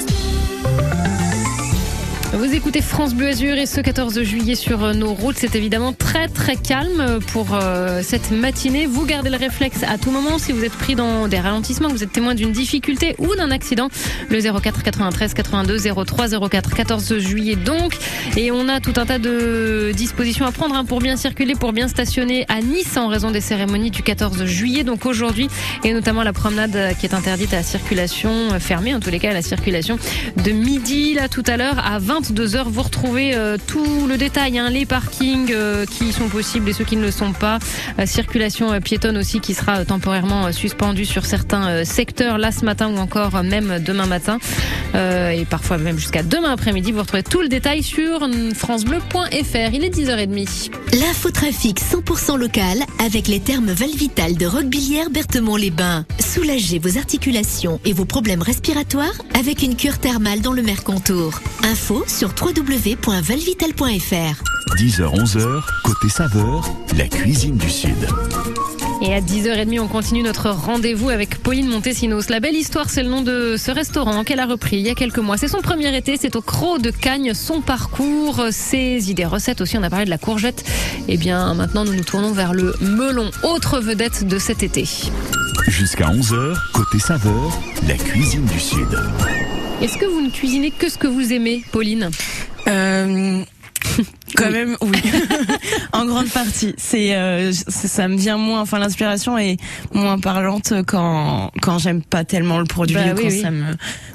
Vous 2.37 2.53
écoutez 2.53 2.81
France 2.81 3.15
Bleu 3.15 3.29
Azur 3.29 3.57
et 3.57 3.65
ce 3.65 3.81
14 3.81 4.21
juillet 4.23 4.57
sur 4.57 4.83
euh, 4.83 4.93
nos 4.93 5.15
routes, 5.15 5.37
c'est 5.39 5.55
évidemment 5.55 5.93
très 5.93 6.27
très 6.27 6.57
calme 6.57 7.21
pour 7.29 7.51
euh, 7.53 8.03
cette 8.03 8.33
matinée. 8.33 8.87
Vous 8.87 9.07
gardez 9.07 9.31
le 9.31 9.37
réflexe 9.37 9.85
à 9.85 9.99
tout 9.99 10.11
moment 10.11 10.39
si 10.39 10.51
vous 10.51 10.65
êtes 10.65 10.73
pris 10.73 10.97
dans 10.97 11.29
des 11.29 11.39
ralentissements, 11.39 11.89
que 11.89 11.95
vous 11.95 12.03
êtes 12.03 12.11
témoin 12.11 12.35
d'une 12.35 12.51
difficulté 12.51 13.15
ou 13.19 13.37
d'un 13.37 13.53
accident. 13.53 13.89
Le 14.31 14.41
04 14.41 14.83
93 14.83 15.33
82 15.33 15.79
03 16.05 16.49
04 16.49 16.75
14 16.75 17.19
juillet 17.19 17.55
donc. 17.55 17.97
Et 18.37 18.51
on 18.51 18.69
a 18.69 18.81
tout 18.81 18.95
un 18.97 19.07
tas 19.07 19.21
de 19.21 19.93
dispositions 19.95 20.45
à 20.45 20.51
prendre 20.51 20.75
hein, 20.75 20.85
pour 20.85 20.99
bien 20.99 21.17
circuler, 21.17 21.55
pour 21.55 21.73
bien 21.73 21.87
stationner 21.87 22.47
à 22.49 22.61
Nice 22.61 22.97
en 22.97 23.07
raison 23.07 23.31
des 23.31 23.41
cérémonies 23.41 23.93
du 23.93 24.03
14 24.03 24.45
juillet. 24.45 24.83
Donc 24.83 25.07
aujourd'hui 25.07 25.49
et 25.85 25.93
notamment 25.93 26.25
la 26.25 26.33
promenade 26.33 26.97
qui 26.99 27.07
est 27.07 27.15
interdite 27.15 27.53
à 27.53 27.59
la 27.59 27.63
circulation 27.63 28.33
euh, 28.53 28.59
fermée, 28.59 28.93
en 28.93 28.99
tous 28.99 29.11
les 29.11 29.21
cas 29.21 29.31
à 29.31 29.35
la 29.35 29.43
circulation 29.43 30.01
de 30.43 30.51
midi 30.51 31.15
là 31.15 31.29
tout 31.29 31.45
à 31.47 31.57
l'heure 31.57 31.79
à 31.79 32.01
20 32.01 32.24
22 32.29 32.57
heures. 32.57 32.71
Vous 32.71 32.83
retrouvez 32.83 33.35
euh, 33.35 33.59
tout 33.67 34.07
le 34.07 34.17
détail, 34.17 34.59
hein, 34.59 34.71
les 34.71 34.87
parkings 34.87 35.53
euh, 35.53 35.85
qui 35.85 36.11
sont 36.11 36.29
possibles 36.29 36.71
et 36.71 36.73
ceux 36.73 36.85
qui 36.85 36.97
ne 36.97 37.03
le 37.03 37.11
sont 37.11 37.33
pas. 37.33 37.59
Euh, 37.99 38.07
circulation 38.07 38.81
piétonne 38.81 39.19
aussi 39.19 39.41
qui 39.41 39.53
sera 39.53 39.85
temporairement 39.85 40.51
suspendue 40.53 41.05
sur 41.05 41.27
certains 41.27 41.85
secteurs 41.85 42.39
là 42.39 42.51
ce 42.51 42.65
matin 42.65 42.89
ou 42.89 42.97
encore 42.97 43.43
même 43.43 43.79
demain 43.85 44.07
matin 44.07 44.39
et 44.95 45.45
parfois 45.45 45.77
même 45.79 45.99
jusqu'à 45.99 46.23
demain 46.23 46.53
après-midi. 46.53 46.93
Vous 46.93 47.01
retrouvez 47.01 47.23
tout 47.23 47.41
le 47.41 47.49
détail 47.49 47.83
sur 47.83 48.29
francebleu.fr. 48.55 49.75
Il 49.75 49.85
est 49.85 49.95
10h30. 49.95 50.71
L'infotrafic 50.93 51.81
100% 51.81 52.39
local 52.39 52.79
avec 53.05 53.29
les 53.29 53.41
termes 53.41 53.71
Valvital 53.71 54.37
de 54.37 54.47
Roquebillière 54.47 55.11
Berthemont-les-Bains. 55.11 56.07
Soulagez 56.21 56.79
vos 56.79 56.97
articulations 56.99 57.81
et 57.85 57.93
vos 57.93 58.05
problèmes 58.05 58.43
respiratoires 58.43 59.15
avec 59.39 59.63
une 59.63 59.77
cure 59.77 59.99
thermale 59.99 60.41
dans 60.41 60.53
le 60.53 60.63
Mercontour. 60.63 61.41
Info 61.65 62.05
sur 62.15 62.33
www.valvital.fr. 62.41 64.45
10h-11h, 64.77 65.63
côté 65.83 66.09
saveur, 66.09 66.63
la 66.97 67.09
cuisine 67.09 67.57
du 67.57 67.69
Sud. 67.69 68.09
Et 69.03 69.13
à 69.13 69.21
10h30, 69.21 69.81
on 69.81 69.89
continue 69.89 70.23
notre 70.23 70.51
rendez-vous 70.51 71.11
avec 71.11 71.43
Pauline 71.43 71.69
Montesinos. 71.69 72.31
La 72.31 72.39
belle 72.39 72.55
histoire, 72.55 72.89
c'est 72.89 73.03
le 73.03 73.09
nom 73.09 73.23
de 73.23 73.57
ce 73.59 73.73
restaurant 73.73 74.23
qu'elle 74.23 74.39
a 74.39 74.47
repris 74.47 74.77
il 74.77 74.83
y 74.83 74.91
a 74.91 74.95
quelques 74.95 75.19
mois. 75.19 75.37
C'est 75.37 75.49
son 75.49 75.61
premier 75.61 75.95
été, 75.97 76.17
c'est 76.17 76.37
au 76.37 76.41
Croc 76.41 76.81
de 76.81 76.91
Cagnes, 76.91 77.35
son 77.35 77.61
parcours, 77.61 78.41
ses 78.53 79.11
idées, 79.11 79.25
recettes 79.25 79.61
aussi. 79.61 79.77
On 79.77 79.83
a 79.83 79.91
parlé 79.91 80.05
de 80.05 80.11
la 80.11 80.19
courgette. 80.19 80.65
Et 81.09 81.17
bien 81.17 81.53
maintenant, 81.55 81.85
nous 81.85 81.95
nous 81.95 82.05
tournons 82.05 82.33
vers 82.33 82.55
le 82.55 82.77
melon, 82.81 83.29
autre 83.43 83.81
vedette 83.81 84.29
de 84.29 84.39
cet 84.39 84.63
été. 84.63 84.85
Jusqu'à 85.67 86.07
11h, 86.07 86.55
côté 86.73 87.01
saveur, 87.01 87.61
la 87.89 87.97
cuisine 87.97 88.45
du 88.45 88.61
Sud. 88.61 89.01
Est-ce 89.83 89.99
que 89.99 90.07
vous 90.07 90.21
ne 90.21 90.31
cuisinez 90.31 90.71
que 90.71 90.89
ce 90.89 90.97
que 90.99 91.07
vous 91.07 91.33
aimez, 91.33 91.63
Pauline? 91.73 92.11
Euh, 92.69 93.43
quand 94.35 94.51
même, 94.51 94.77
oui. 94.81 94.99
en 95.93 96.05
grande 96.07 96.29
partie. 96.29 96.75
C'est, 96.77 97.15
euh, 97.15 97.53
ça 97.53 98.09
me 98.09 98.17
vient 98.17 98.37
moins. 98.37 98.61
Enfin, 98.61 98.79
l'inspiration 98.79 99.39
est 99.39 99.57
moins 99.93 100.19
parlante 100.19 100.73
quand 100.87 101.51
quand 101.63 101.79
j'aime 101.79 102.03
pas 102.03 102.25
tellement 102.25 102.59
le 102.59 102.65
produit. 102.65 102.97
Bah 102.97 103.13
ou 103.13 103.17
oui, 103.17 103.23
quand 103.23 103.29
oui. 103.29 103.41
ça 103.41 103.51
me, 103.51 103.65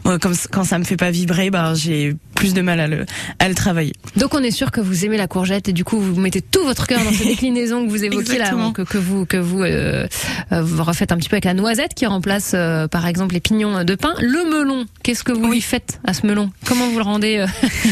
ouais, 0.05 0.19
comme 0.19 0.33
quand 0.51 0.63
ça 0.63 0.79
me 0.79 0.83
fait 0.83 0.97
pas 0.97 1.11
vibrer, 1.11 1.49
ben 1.49 1.73
j'ai 1.73 2.15
plus 2.35 2.53
de 2.53 2.61
mal 2.61 2.79
à 2.79 2.87
le 2.87 3.05
à 3.39 3.49
le 3.49 3.55
travailler. 3.55 3.93
Donc 4.15 4.33
on 4.33 4.43
est 4.43 4.51
sûr 4.51 4.71
que 4.71 4.81
vous 4.81 5.05
aimez 5.05 5.17
la 5.17 5.27
courgette 5.27 5.69
et 5.69 5.73
du 5.73 5.83
coup 5.83 5.99
vous 5.99 6.19
mettez 6.19 6.41
tout 6.41 6.63
votre 6.63 6.87
cœur 6.87 7.03
dans 7.03 7.11
cette 7.11 7.27
déclinaison 7.27 7.85
que 7.85 7.89
vous 7.89 8.03
évoquiez 8.03 8.37
là, 8.37 8.51
que, 8.73 8.81
que 8.81 8.97
vous 8.97 9.25
que 9.25 9.37
vous, 9.37 9.61
euh, 9.61 10.07
euh, 10.51 10.61
vous 10.61 10.83
refaites 10.83 11.11
un 11.11 11.17
petit 11.17 11.29
peu 11.29 11.35
avec 11.35 11.45
la 11.45 11.53
noisette 11.53 11.93
qui 11.93 12.05
remplace 12.05 12.51
euh, 12.55 12.87
par 12.87 13.07
exemple 13.07 13.33
les 13.33 13.39
pignons 13.39 13.83
de 13.83 13.95
pain. 13.95 14.13
Le 14.19 14.49
melon, 14.49 14.85
qu'est-ce 15.03 15.23
que 15.23 15.31
vous 15.31 15.51
lui 15.51 15.61
faites 15.61 15.99
à 16.05 16.13
ce 16.13 16.25
melon? 16.25 16.51
Comment 16.65 16.87
vous 16.89 16.97
le 16.97 17.03
rendez 17.03 17.37
euh, 17.37 17.47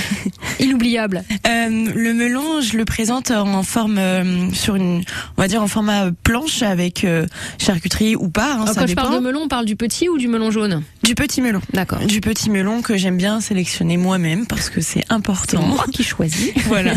inoubliable? 0.59 1.23
Euh, 1.47 1.67
le 1.69 2.13
melon, 2.17 2.61
je 2.61 2.75
le 2.77 2.83
présente 2.85 3.31
en 3.31 3.63
forme 3.63 3.97
euh, 3.97 4.51
sur 4.53 4.75
une, 4.75 5.03
on 5.37 5.41
va 5.41 5.47
dire 5.47 5.61
en 5.63 5.67
format 5.67 6.05
euh, 6.07 6.11
planche 6.23 6.61
avec 6.63 7.03
euh, 7.03 7.25
charcuterie 7.59 8.15
ou 8.15 8.27
pas. 8.29 8.51
hein, 8.53 8.61
Alors, 8.63 8.67
ça 8.69 8.73
Quand 8.75 8.81
je 8.81 8.87
dépend. 8.87 9.03
parle 9.03 9.15
de 9.15 9.19
melon, 9.25 9.41
on 9.43 9.47
parle 9.47 9.65
du 9.65 9.75
petit 9.75 10.09
ou 10.09 10.17
du 10.17 10.27
melon 10.27 10.51
jaune? 10.51 10.83
Du 11.03 11.15
petit 11.15 11.41
melon. 11.41 11.61
D'accord. 11.73 11.99
Du 11.99 12.19
petit 12.19 12.49
melon 12.49 12.81
que 12.81 12.97
j'aime 12.97 13.17
bien 13.17 13.39
sélectionner 13.39 13.95
moi-même 13.97 14.45
parce 14.47 14.69
que 14.69 14.81
c'est 14.81 15.05
important. 15.09 15.61
Moi 15.61 15.85
qui 15.93 16.03
choisis. 16.03 16.51
voilà. 16.65 16.93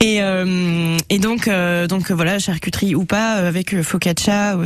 Et, 0.00 0.22
euh, 0.22 0.96
et 1.10 1.18
donc 1.18 1.48
donc 1.88 2.10
voilà 2.12 2.38
charcuterie 2.38 2.94
ou 2.94 3.04
pas 3.04 3.32
avec 3.32 3.80
focaccia, 3.82 4.56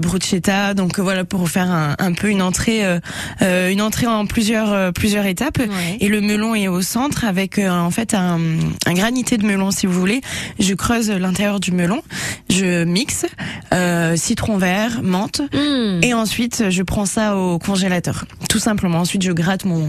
bruschetta. 0.00 0.74
Donc 0.74 0.98
voilà 0.98 1.24
pour 1.24 1.48
faire 1.48 1.70
un, 1.70 1.94
un 1.98 2.12
peu 2.12 2.28
une 2.28 2.42
entrée 2.42 2.82
une 3.40 3.82
entrée 3.82 4.06
en 4.06 4.26
plusieurs 4.26 4.92
plusieurs 4.92 5.26
étapes. 5.26 5.60
Et 6.00 6.08
le 6.08 6.20
melon 6.20 6.54
est 6.54 6.68
au 6.68 6.82
centre 6.82 7.24
avec 7.24 7.58
en 7.58 7.90
fait 7.90 8.14
un, 8.14 8.38
un 8.86 8.94
granité 8.94 9.36
de 9.36 9.46
melon 9.46 9.70
si 9.70 9.86
vous 9.86 9.98
voulez. 9.98 10.20
Je 10.58 10.74
creuse 10.74 11.10
l'intérieur 11.10 11.60
du 11.60 11.72
melon, 11.72 12.02
je 12.48 12.84
mixe 12.84 13.26
euh, 13.72 14.16
citron 14.16 14.58
vert, 14.58 15.02
menthe 15.02 15.42
et 16.02 16.14
ensuite 16.14 16.70
je 16.70 16.82
prends 16.82 17.06
ça 17.06 17.36
au 17.36 17.58
congélateur. 17.58 18.24
Tout 18.48 18.58
simplement. 18.58 19.00
Ensuite 19.00 19.22
je 19.22 19.32
gratte 19.32 19.64
mon 19.64 19.88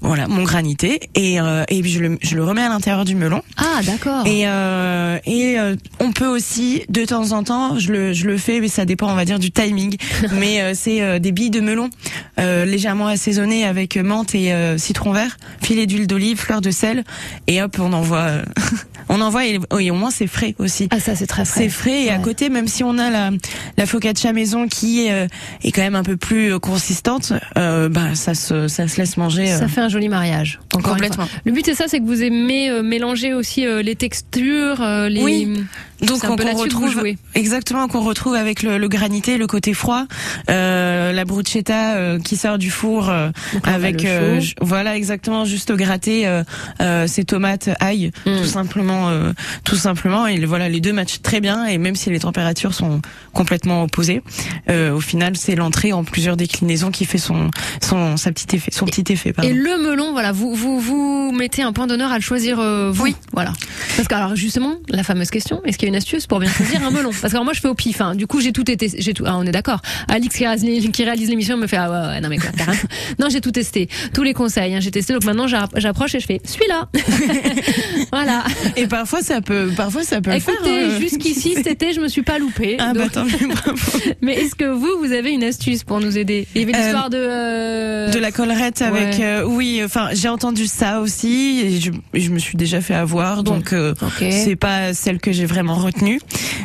voilà 0.00 0.28
mon 0.28 0.42
granité 0.42 1.00
et 1.14 1.40
euh, 1.40 1.64
et 1.68 1.82
je 1.82 2.00
le 2.00 2.18
je 2.22 2.36
le 2.36 2.44
remets 2.44 2.62
à 2.62 2.68
l'intérieur 2.68 3.04
du 3.04 3.14
melon. 3.14 3.42
Ah 3.56 3.80
d'accord. 3.84 4.26
Et 4.26 4.46
euh, 4.46 5.18
et 5.26 5.56
on 6.00 6.12
peut 6.12 6.26
aussi 6.26 6.82
de 6.88 7.04
temps 7.04 7.32
en 7.32 7.42
temps, 7.42 7.78
je 7.78 7.92
le 7.92 8.12
je 8.12 8.26
le 8.26 8.38
fais, 8.38 8.60
mais 8.60 8.68
ça 8.68 8.84
dépend, 8.84 9.10
on 9.10 9.14
va 9.14 9.24
dire 9.24 9.38
du 9.38 9.50
timing. 9.50 9.96
mais 10.32 10.74
c'est 10.74 11.20
des 11.20 11.32
billes 11.32 11.50
de 11.50 11.60
melon 11.60 11.90
légèrement 12.38 13.06
assaisonnées 13.06 13.64
avec 13.64 13.96
menthe 13.96 14.34
et 14.34 14.52
citron 14.78 15.12
vert, 15.12 15.36
filet 15.62 15.86
d'huile 15.86 16.06
d'olive, 16.06 16.38
fleur 16.38 16.60
de 16.60 16.70
sel, 16.70 17.04
et 17.46 17.62
hop, 17.62 17.76
on 17.80 17.92
envoie. 17.92 18.15
Euh, 18.16 18.42
on 19.08 19.20
envoie 19.20 19.46
et, 19.46 19.58
et 19.78 19.90
au 19.90 19.94
moins 19.94 20.10
c'est 20.10 20.26
frais 20.26 20.54
aussi. 20.58 20.88
Ah 20.90 21.00
ça 21.00 21.14
c'est 21.14 21.26
très 21.26 21.44
frais. 21.44 21.60
C'est 21.64 21.68
frais 21.68 22.02
et 22.04 22.10
à 22.10 22.18
côté, 22.18 22.48
même 22.48 22.68
si 22.68 22.82
on 22.84 22.98
a 22.98 23.10
la 23.10 23.30
la 23.76 23.86
focaccia 23.86 24.32
maison 24.32 24.66
qui 24.68 25.10
euh, 25.10 25.26
est 25.62 25.72
quand 25.72 25.82
même 25.82 25.94
un 25.96 26.02
peu 26.02 26.16
plus 26.16 26.52
euh, 26.54 26.58
consistante, 26.58 27.32
euh, 27.58 27.88
bah 27.88 28.14
ça 28.14 28.34
se 28.34 28.68
ça 28.68 28.88
se 28.88 28.96
laisse 28.98 29.16
manger. 29.16 29.52
euh, 29.52 29.58
Ça 29.58 29.68
fait 29.68 29.80
un 29.80 29.88
joli 29.88 30.08
mariage. 30.08 30.58
Encore 30.74 30.92
Complètement. 30.94 31.28
Le 31.44 31.52
but 31.52 31.64
c'est 31.64 31.74
ça, 31.74 31.84
c'est 31.88 32.00
que 32.00 32.04
vous 32.06 32.22
aimez 32.22 32.68
euh, 32.70 32.82
mélanger 32.82 33.32
aussi 33.34 33.64
les 33.82 33.94
textures, 33.96 34.84
les. 35.08 35.22
Oui. 35.22 35.64
Donc 36.02 36.20
qu'on 36.20 36.36
retrouve 36.36 37.02
exactement 37.34 37.88
qu'on 37.88 38.02
retrouve 38.04 38.34
avec 38.34 38.62
le, 38.62 38.78
le 38.78 38.88
granité, 38.88 39.38
le 39.38 39.46
côté 39.46 39.74
froid, 39.74 40.04
euh, 40.50 41.12
la 41.12 41.24
bruschetta 41.24 41.94
euh, 41.96 42.18
qui 42.18 42.36
sort 42.36 42.58
du 42.58 42.70
four 42.70 43.08
euh, 43.08 43.30
avec 43.64 44.04
euh, 44.04 44.40
voilà 44.60 44.96
exactement 44.96 45.44
juste 45.44 45.72
gratter 45.72 46.26
euh, 46.26 46.42
euh, 46.80 47.06
ces 47.06 47.24
tomates 47.24 47.70
ail 47.80 48.10
Mm. 48.26 48.38
tout 48.42 48.44
simplement 48.46 49.08
euh, 49.08 49.32
tout 49.64 49.76
simplement 49.76 50.26
et 50.26 50.44
voilà 50.44 50.68
les 50.68 50.80
deux 50.80 50.92
matchent 50.92 51.22
très 51.22 51.40
bien 51.40 51.64
et 51.66 51.78
même 51.78 51.96
si 51.96 52.10
les 52.10 52.18
températures 52.18 52.74
sont 52.74 53.00
complètement 53.32 53.82
opposées 53.84 54.22
euh, 54.70 54.92
au 54.92 55.00
final 55.00 55.36
c'est 55.36 55.54
l'entrée 55.54 55.92
en 55.92 56.04
plusieurs 56.04 56.36
déclinaisons 56.36 56.90
qui 56.90 57.04
fait 57.04 57.18
son 57.18 57.50
son 57.82 58.16
sa 58.16 58.32
petit 58.32 58.56
effet 58.56 58.70
son 58.72 58.86
petit 58.86 59.04
effet 59.12 59.32
pardon. 59.32 59.48
Et 59.50 59.52
le 59.54 59.76
melon, 59.78 60.12
voilà, 60.12 60.32
vous 60.32 60.54
vous 60.54 60.80
vous 60.80 61.32
mettez 61.32 61.62
un 61.62 61.72
point 61.72 61.86
d'honneur 61.86 62.10
à 62.12 62.16
le 62.16 62.22
choisir 62.22 62.58
euh, 62.60 62.90
vous. 62.92 63.04
Oui. 63.04 63.16
Voilà. 63.32 63.52
Parce 63.96 64.08
que 64.08 64.14
alors 64.14 64.34
justement, 64.36 64.74
la 64.88 65.02
fameuse 65.02 65.30
question, 65.30 65.60
est-ce 65.64 65.78
qu'il 65.78 65.85
y 65.85 65.85
a 65.85 65.85
une 65.88 65.96
astuce 65.96 66.26
pour 66.26 66.38
bien 66.40 66.50
choisir 66.50 66.82
un 66.84 66.90
melon 66.90 67.10
Parce 67.10 67.20
que 67.22 67.26
alors, 67.36 67.44
moi 67.44 67.52
je 67.54 67.60
fais 67.60 67.68
au 67.68 67.74
pif. 67.74 68.00
Hein. 68.00 68.14
Du 68.14 68.26
coup 68.26 68.40
j'ai 68.40 68.52
tout 68.52 68.68
été, 68.70 68.90
j'ai 68.98 69.14
tout. 69.14 69.24
Ah, 69.26 69.36
on 69.38 69.44
est 69.44 69.52
d'accord. 69.52 69.80
Alix 70.08 70.36
qui 70.36 71.04
réalise, 71.04 71.28
l'émission 71.28 71.56
me 71.56 71.66
fait 71.66 71.76
ah 71.76 71.90
ouais, 71.90 72.08
ouais 72.14 72.20
non 72.20 72.28
mais 72.28 72.38
quoi 72.38 72.50
carrément. 72.50 72.78
Non 73.18 73.28
j'ai 73.30 73.40
tout 73.40 73.50
testé, 73.52 73.88
tous 74.14 74.22
les 74.22 74.34
conseils. 74.34 74.74
Hein, 74.74 74.80
j'ai 74.80 74.90
testé. 74.90 75.12
Donc 75.12 75.24
maintenant 75.24 75.46
j'app- 75.46 75.72
j'approche 75.76 76.14
et 76.14 76.20
je 76.20 76.26
fais 76.26 76.40
celui-là. 76.44 76.88
voilà. 78.12 78.44
Et 78.76 78.86
parfois 78.86 79.22
ça 79.22 79.40
peut 79.40 79.70
parfois 79.76 80.02
ça 80.02 80.20
peut 80.20 80.32
Écoutez, 80.34 80.82
euh. 80.84 81.00
jusqu'ici 81.00 81.54
cet 81.54 81.66
été 81.66 81.92
je 81.92 82.00
me 82.00 82.08
suis 82.08 82.22
pas 82.22 82.38
loupée. 82.38 82.76
Ah 82.78 82.92
bah 82.94 83.04
Donc- 83.08 83.30
bravo. 83.30 83.98
Mais 84.22 84.34
est-ce 84.34 84.54
que 84.54 84.64
vous 84.64 84.90
vous 85.00 85.12
avez 85.12 85.30
une 85.32 85.44
astuce 85.44 85.84
pour 85.84 86.00
nous 86.00 86.18
aider? 86.18 86.46
Il 86.54 86.62
y 86.62 86.64
avait 86.64 86.74
Euh, 86.74 86.78
l'histoire 86.82 87.10
de 87.10 87.16
euh, 87.18 88.10
De 88.10 88.18
la 88.18 88.32
collerette 88.32 88.82
avec 88.82 88.96
Ouais. 89.18 89.24
euh, 89.24 89.44
oui 89.46 89.80
enfin 89.84 90.08
j'ai 90.12 90.28
entendu 90.28 90.66
ça 90.66 91.00
aussi 91.00 91.60
et 91.64 91.80
je, 91.80 91.90
je 92.14 92.30
me 92.30 92.38
suis 92.38 92.56
déjà 92.56 92.80
fait 92.80 92.94
avoir 92.94 93.42
donc 93.42 93.72
euh, 93.72 93.94
c'est 94.18 94.56
pas 94.56 94.94
celle 94.94 95.18
que 95.18 95.32
j'ai 95.32 95.46
vraiment 95.46 95.75
retenue. 95.78 96.20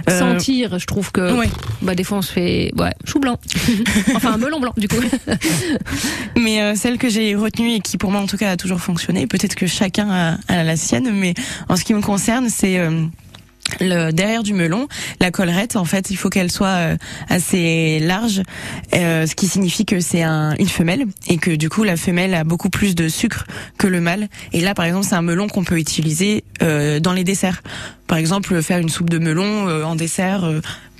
Euh, 0.09 0.19
Sentir, 0.19 0.79
je 0.79 0.85
trouve 0.85 1.11
que 1.11 1.37
Ouais. 1.37 1.49
bah, 1.81 1.95
des 1.95 2.03
fois 2.03 2.19
on 2.19 2.21
se 2.21 2.31
fait 2.31 2.71
ouais, 2.77 2.93
chou 3.05 3.19
blanc. 3.19 3.39
enfin, 4.15 4.33
un 4.33 4.37
melon 4.37 4.59
blanc 4.59 4.73
du 4.77 4.87
coup. 4.87 4.95
Mais 6.37 6.61
euh, 6.61 6.75
celle 6.75 6.97
que 6.97 7.09
j'ai 7.09 7.35
retenue 7.35 7.73
et 7.73 7.79
qui 7.79 7.97
pour 7.97 8.11
moi 8.11 8.21
en 8.21 8.27
tout 8.27 8.37
cas 8.37 8.51
a 8.51 8.57
toujours 8.57 8.79
fonctionné, 8.79 9.27
peut-être 9.27 9.55
que 9.55 9.67
chacun 9.67 10.09
a, 10.09 10.37
a 10.47 10.63
la 10.63 10.75
sienne, 10.75 11.11
mais 11.13 11.33
en 11.69 11.75
ce 11.75 11.83
qui 11.83 11.93
me 11.93 12.01
concerne, 12.01 12.49
c'est 12.49 12.77
euh, 12.79 13.05
le 13.79 14.11
derrière 14.11 14.43
du 14.43 14.53
melon, 14.53 14.87
la 15.19 15.31
collerette 15.31 15.75
en 15.75 15.85
fait, 15.85 16.09
il 16.09 16.17
faut 16.17 16.29
qu'elle 16.29 16.51
soit 16.51 16.67
euh, 16.67 16.97
assez 17.29 17.99
large, 17.99 18.41
euh, 18.93 19.25
ce 19.25 19.35
qui 19.35 19.47
signifie 19.47 19.85
que 19.85 19.99
c'est 19.99 20.23
un, 20.23 20.55
une 20.57 20.67
femelle 20.67 21.05
et 21.27 21.37
que 21.37 21.51
du 21.51 21.69
coup 21.69 21.83
la 21.83 21.97
femelle 21.97 22.33
a 22.33 22.43
beaucoup 22.43 22.69
plus 22.69 22.95
de 22.95 23.07
sucre 23.07 23.45
que 23.77 23.87
le 23.87 24.01
mâle. 24.01 24.27
Et 24.53 24.61
là 24.61 24.73
par 24.73 24.85
exemple, 24.85 25.05
c'est 25.07 25.15
un 25.15 25.21
melon 25.21 25.47
qu'on 25.47 25.63
peut 25.63 25.79
utiliser 25.79 26.43
euh, 26.61 26.99
dans 26.99 27.13
les 27.13 27.23
desserts. 27.23 27.61
Par 28.07 28.17
exemple, 28.17 28.61
faire 28.61 28.79
une 28.79 28.89
soupe 28.89 29.09
de 29.09 29.19
melon 29.19 29.69
en 29.85 29.95
dessert, 29.95 30.43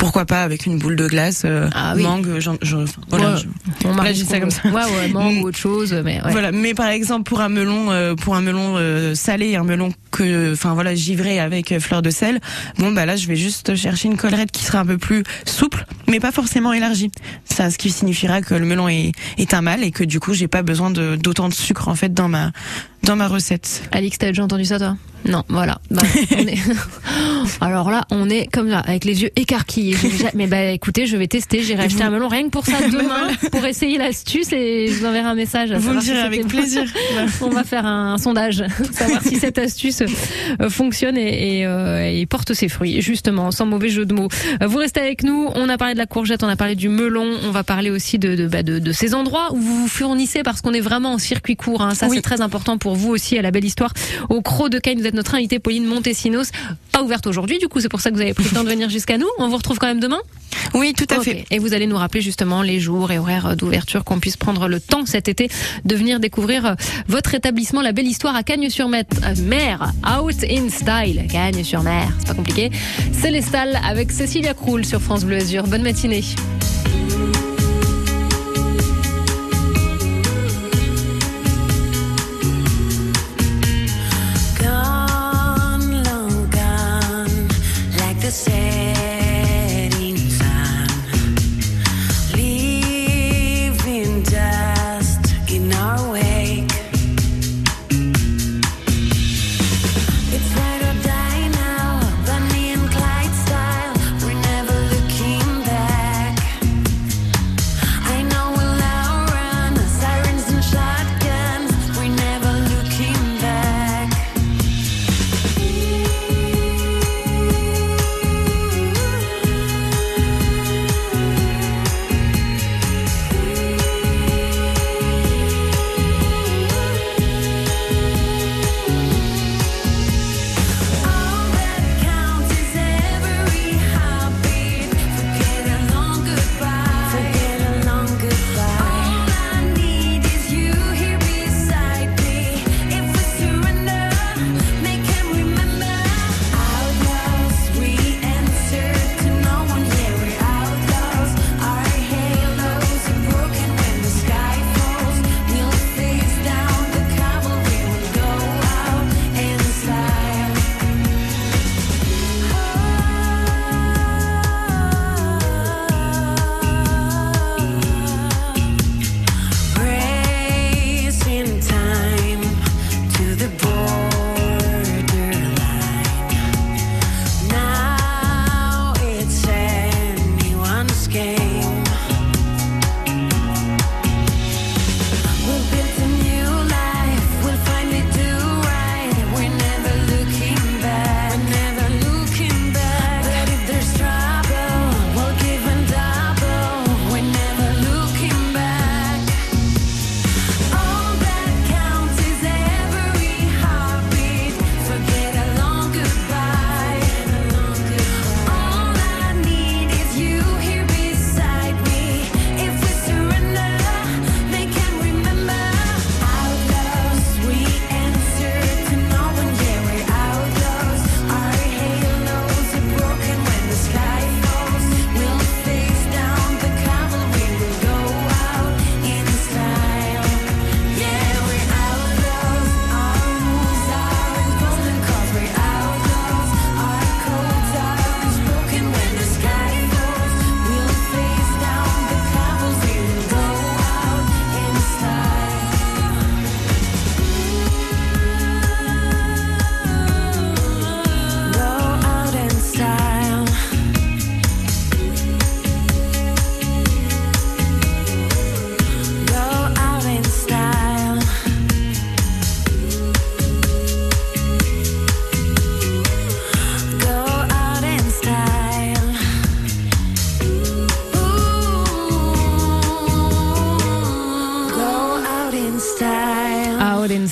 pourquoi 0.02 0.26
pas 0.26 0.42
avec 0.42 0.66
une 0.66 0.80
boule 0.80 0.96
de 0.96 1.06
glace, 1.06 1.44
euh, 1.46 1.70
Ah 1.76 1.94
oui. 1.96 2.02
mangue, 2.02 2.40
j'en- 2.40 2.58
je- 2.64 2.76
enfin, 2.76 3.02
voilà, 3.10 3.34
Ouais, 3.36 3.42
je- 3.84 3.88
on 3.88 3.96
là, 3.96 4.08
je 4.12 4.24
dis 4.24 4.26
ça 4.26 4.40
comme 4.40 4.50
ça. 4.50 4.62
Ouais, 4.66 4.74
ouais, 4.74 5.08
mangue 5.14 5.44
ou 5.44 5.48
autre 5.48 5.60
chose, 5.60 5.94
mais 6.04 6.20
ouais. 6.24 6.32
Voilà, 6.32 6.52
mais 6.52 6.74
par 6.74 6.88
exemple 6.88 7.24
pour 7.30 7.40
un 7.42 7.50
melon, 7.50 7.92
euh, 7.92 8.16
pour 8.16 8.36
un 8.36 8.42
melon 8.42 8.78
euh, 8.78 9.14
salé, 9.14 9.56
un 9.56 9.64
melon 9.64 9.94
que, 10.10 10.54
enfin 10.54 10.74
voilà, 10.74 10.96
givré 10.96 11.40
avec 11.40 11.72
euh, 11.72 11.80
fleur 11.80 12.02
de 12.02 12.10
sel. 12.10 12.40
Bon 12.80 12.92
bah 12.92 13.06
là, 13.06 13.16
je 13.16 13.28
vais 13.28 13.36
juste 13.36 13.76
chercher 13.76 14.08
une 14.08 14.18
collerette 14.18 14.52
qui 14.52 14.64
sera 14.64 14.80
un 14.80 14.86
peu 14.88 14.98
plus 14.98 15.24
souple, 15.46 15.86
mais 16.10 16.20
pas 16.20 16.32
forcément 16.32 16.74
élargie. 16.74 17.12
Ça, 17.46 17.70
ce 17.70 17.78
qui 17.78 17.92
signifiera 17.92 18.42
que 18.42 18.56
le 18.56 18.66
melon 18.66 18.90
est, 18.90 19.12
est 19.38 19.54
un 19.54 19.62
mâle 19.62 19.84
et 19.84 19.92
que 19.92 20.04
du 20.04 20.20
coup, 20.20 20.34
j'ai 20.34 20.48
pas 20.48 20.64
besoin 20.64 20.90
de 20.90 21.16
d'autant 21.16 21.48
de 21.48 21.54
sucre 21.54 21.88
en 21.90 21.96
fait 21.96 22.12
dans 22.14 22.28
ma 22.28 22.52
dans 23.04 23.16
ma 23.16 23.28
recette. 23.28 23.84
Alix, 23.92 24.18
t'as 24.18 24.28
déjà 24.28 24.44
entendu 24.44 24.66
ça 24.66 24.78
toi? 24.80 24.96
Non, 25.24 25.44
voilà. 25.50 25.80
Bah, 25.92 26.02
on 26.32 26.48
est... 26.48 26.58
Alors 27.62 27.92
là, 27.92 28.06
on 28.10 28.28
est 28.30 28.48
comme 28.52 28.68
là, 28.68 28.80
avec 28.80 29.06
les 29.06 29.22
yeux 29.22 29.30
écarquillés. 29.36 29.96
Mais 30.34 30.48
bah 30.48 30.64
écoutez, 30.72 31.06
je 31.06 31.16
vais 31.16 31.28
tester. 31.28 31.62
J'irai 31.62 31.84
acheter 31.84 32.04
un 32.04 32.10
melon 32.10 32.28
rien 32.28 32.44
que 32.46 32.50
pour 32.50 32.66
ça 32.66 32.78
demain, 32.92 33.28
pour 33.52 33.64
essayer 33.66 33.98
l'astuce 34.00 34.52
et 34.52 34.88
je 34.88 34.94
vous 35.00 35.06
enverrai 35.06 35.28
un 35.28 35.36
message. 35.36 35.74
Vous 35.74 35.92
me 35.94 36.00
si 36.00 36.08
direz 36.08 36.22
c'était 36.24 36.40
avec 36.40 36.48
plaisir. 36.48 36.84
on 37.42 37.50
va 37.50 37.64
faire 37.64 37.86
un, 37.86 38.18
sondage, 38.18 38.64
savoir 38.92 39.22
si 39.22 39.36
cette 39.38 39.60
astuce 39.60 40.02
euh, 40.02 40.70
fonctionne 40.70 41.18
et, 41.18 41.60
et, 41.60 41.66
euh, 41.68 42.04
et 42.04 42.26
porte 42.26 42.54
ses 42.54 42.68
fruits, 42.68 43.02
justement, 43.02 43.52
sans 43.52 43.68
mauvais 43.68 43.90
jeu 43.90 44.06
de 44.06 44.14
mots. 44.16 44.30
Vous 44.66 44.78
restez 44.78 45.02
avec 45.02 45.24
nous. 45.24 45.50
On 45.56 45.70
a 45.70 45.78
parlé 45.78 45.94
de 45.94 46.00
la 46.00 46.08
courgette, 46.08 46.44
on 46.44 46.48
a 46.50 46.56
parlé 46.56 46.76
du 46.76 46.90
melon. 46.90 47.28
On 47.44 47.52
va 47.52 47.64
parler 47.64 47.92
aussi 47.92 48.18
de, 48.18 48.36
de, 48.36 48.48
bah, 48.48 48.64
de, 48.64 48.80
de 48.80 48.92
ces 48.92 49.14
endroits 49.14 49.50
où 49.54 49.58
vous 49.58 49.82
vous 49.82 49.88
fournissez 49.88 50.42
parce 50.42 50.62
qu'on 50.62 50.74
est 50.74 50.80
vraiment 50.82 51.14
en 51.14 51.18
circuit 51.20 51.56
court. 51.56 51.82
Hein. 51.84 51.94
Ça, 51.94 52.08
Oui. 52.08 52.16
c'est 52.16 52.22
très 52.24 52.42
important 52.42 52.78
pour 52.80 52.91
vous 52.94 53.10
aussi 53.10 53.38
à 53.38 53.42
la 53.42 53.52
belle 53.52 53.66
histoire. 53.66 53.94
Au 54.30 54.42
Croc 54.42 54.70
de 54.70 54.80
Caille, 54.80 54.96
vous 54.96 55.08
êtes 55.08 55.14
notre 55.14 55.36
invitée, 55.36 55.60
Pauline 55.60 55.86
Montesinos. 55.86 56.52
Pas 56.92 57.04
ouverte 57.04 57.28
aujourd'hui, 57.28 57.58
du 57.60 57.68
coup, 57.68 57.80
c'est 57.80 57.90
pour 57.90 58.02
ça 58.02 58.10
que 58.10 58.16
vous 58.16 58.22
avez 58.22 58.34
pris 58.34 58.44
le 58.46 58.52
temps 58.52 58.64
de 58.64 58.70
venir 58.70 58.90
jusqu'à 58.90 59.18
nous. 59.18 59.28
On 59.38 59.48
vous 59.50 59.58
retrouve 59.58 59.78
quand 59.78 59.88
même 59.88 60.00
demain? 60.00 60.20
Oui, 60.74 60.94
tout 60.94 61.08
à 61.10 61.20
fait. 61.22 61.46
Et 61.52 61.60
vous 61.60 61.74
allez 61.74 61.88
nous 61.88 61.98
rappeler 61.98 62.22
justement 62.22 62.62
les 62.62 62.80
jours 62.80 63.12
et 63.12 63.18
horaires 63.18 63.56
d'ouverture, 63.56 64.04
qu'on 64.04 64.20
puisse 64.20 64.38
prendre 64.38 64.68
le 64.68 64.80
temps 64.80 65.06
cet 65.06 65.28
été 65.28 65.50
de 65.86 65.96
venir 65.96 66.20
découvrir 66.20 66.66
euh, 66.66 66.74
votre 67.08 67.34
établissement, 67.34 67.82
la 67.82 67.92
belle 67.92 68.08
histoire 68.08 68.36
à 68.36 68.44
Cagnes-sur-Mer, 68.44 69.04
mer, 69.44 69.94
out 70.20 70.44
in 70.50 70.70
style, 70.70 71.26
Cagnes-sur-Mer, 71.30 72.08
c'est 72.20 72.28
pas 72.28 72.34
compliqué. 72.34 72.72
Célestal 73.12 73.80
avec 73.86 74.12
Cécilia 74.12 74.54
Krull 74.54 74.86
sur 74.86 75.02
France 75.02 75.26
Bleu 75.26 75.38
Azur. 75.38 75.68
Bonne 75.68 75.84
matinée. 75.84 76.24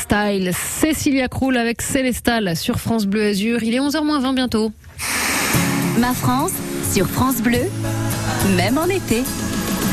Style. 0.10 0.52
Cécilia 0.56 1.28
Krull 1.28 1.56
avec 1.56 1.84
Célestal 1.84 2.56
sur 2.56 2.80
France 2.80 3.06
Bleu 3.06 3.28
Azur. 3.28 3.62
Il 3.62 3.76
est 3.76 3.80
11h20 3.80 4.34
bientôt. 4.34 4.72
Ma 6.00 6.14
France, 6.14 6.52
sur 6.92 7.08
France 7.08 7.44
Bleu, 7.44 7.70
même 8.58 8.80
en 8.80 8.86
été. 8.86 9.22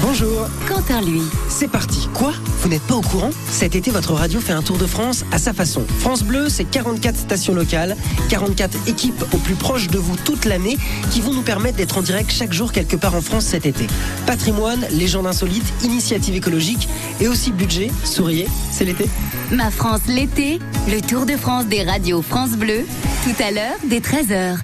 Bonjour. 0.01 0.49
Quentin, 0.67 1.03
lui. 1.03 1.21
C'est 1.51 1.71
parti. 1.71 2.09
Quoi? 2.15 2.33
Vous 2.67 2.73
n'êtes 2.73 2.83
pas 2.83 2.97
au 2.97 3.01
courant 3.01 3.31
Cet 3.49 3.77
été, 3.77 3.93
votre 3.93 4.13
radio 4.15 4.41
fait 4.41 4.53
un 4.53 4.61
tour 4.61 4.77
de 4.77 4.87
France 4.87 5.25
à 5.31 5.39
sa 5.39 5.53
façon. 5.53 5.85
France 6.01 6.25
Bleu, 6.25 6.49
c'est 6.49 6.65
44 6.65 7.17
stations 7.17 7.55
locales, 7.55 7.97
44 8.29 8.89
équipes 8.89 9.23
au 9.33 9.37
plus 9.37 9.55
proche 9.55 9.87
de 9.87 9.99
vous 9.99 10.17
toute 10.17 10.47
l'année 10.47 10.77
qui 11.13 11.21
vont 11.21 11.33
nous 11.33 11.43
permettre 11.43 11.77
d'être 11.77 11.97
en 11.97 12.03
direct 12.03 12.33
chaque 12.33 12.53
jour 12.53 12.73
quelque 12.73 12.97
part 12.97 13.15
en 13.15 13.21
France 13.21 13.45
cet 13.45 13.67
été. 13.67 13.87
Patrimoine, 14.27 14.85
légendes 14.91 15.29
insolites, 15.29 15.73
initiatives 15.85 16.35
écologiques 16.35 16.89
et 17.21 17.29
aussi 17.29 17.53
budget. 17.53 17.89
Souriez, 18.03 18.49
c'est 18.73 18.85
l'été. 18.85 19.07
Ma 19.53 19.71
France 19.71 20.01
l'été, 20.09 20.59
le 20.89 21.01
Tour 21.01 21.25
de 21.25 21.37
France 21.37 21.67
des 21.67 21.85
radios 21.85 22.21
France 22.21 22.57
Bleu, 22.57 22.85
tout 23.23 23.45
à 23.45 23.53
l'heure 23.53 23.77
dès 23.85 24.01
13h. 24.01 24.57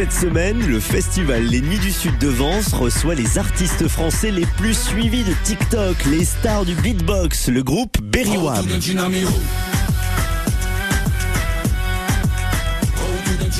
Cette 0.00 0.12
semaine, 0.12 0.66
le 0.66 0.80
festival 0.80 1.44
Les 1.44 1.60
Nuits 1.60 1.78
du 1.78 1.92
Sud 1.92 2.16
de 2.16 2.28
Vence 2.28 2.72
reçoit 2.72 3.14
les 3.14 3.36
artistes 3.36 3.86
français 3.86 4.30
les 4.30 4.46
plus 4.56 4.72
suivis 4.72 5.24
de 5.24 5.34
TikTok, 5.44 5.94
les 6.06 6.24
stars 6.24 6.64
du 6.64 6.74
beatbox, 6.74 7.48
le 7.48 7.62
groupe 7.62 8.00
Berry. 8.00 8.38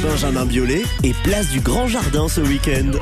Benjamin 0.02 0.46
Biolay 0.46 0.82
et 1.02 1.12
place 1.24 1.50
du 1.50 1.60
Grand 1.60 1.88
Jardin 1.88 2.26
ce 2.26 2.40
week-end. 2.40 2.92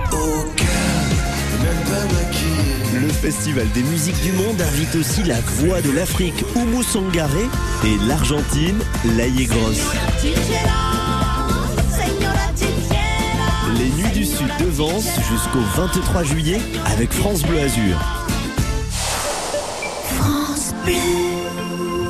Le 2.93 3.09
Festival 3.09 3.69
des 3.73 3.85
musiques 3.85 4.21
du 4.25 4.33
monde 4.33 4.61
invite 4.61 4.97
aussi 4.97 5.23
la 5.23 5.41
voix 5.59 5.81
de 5.81 5.93
l'Afrique, 5.93 6.45
Oumou 6.57 6.83
Sangaré, 6.83 7.47
et 7.85 8.09
l'Argentine, 8.09 8.81
Laïe 9.17 9.47
Grosse. 9.47 10.88
Nuits 14.59 14.65
du 14.65 14.65
Sud 14.65 14.67
de 14.67 14.71
Vence 14.71 15.09
jusqu'au 15.29 15.61
23 15.77 16.23
juillet 16.23 16.61
avec 16.87 17.13
France 17.13 17.43
Bleu 17.43 17.61
Azur. 17.61 17.99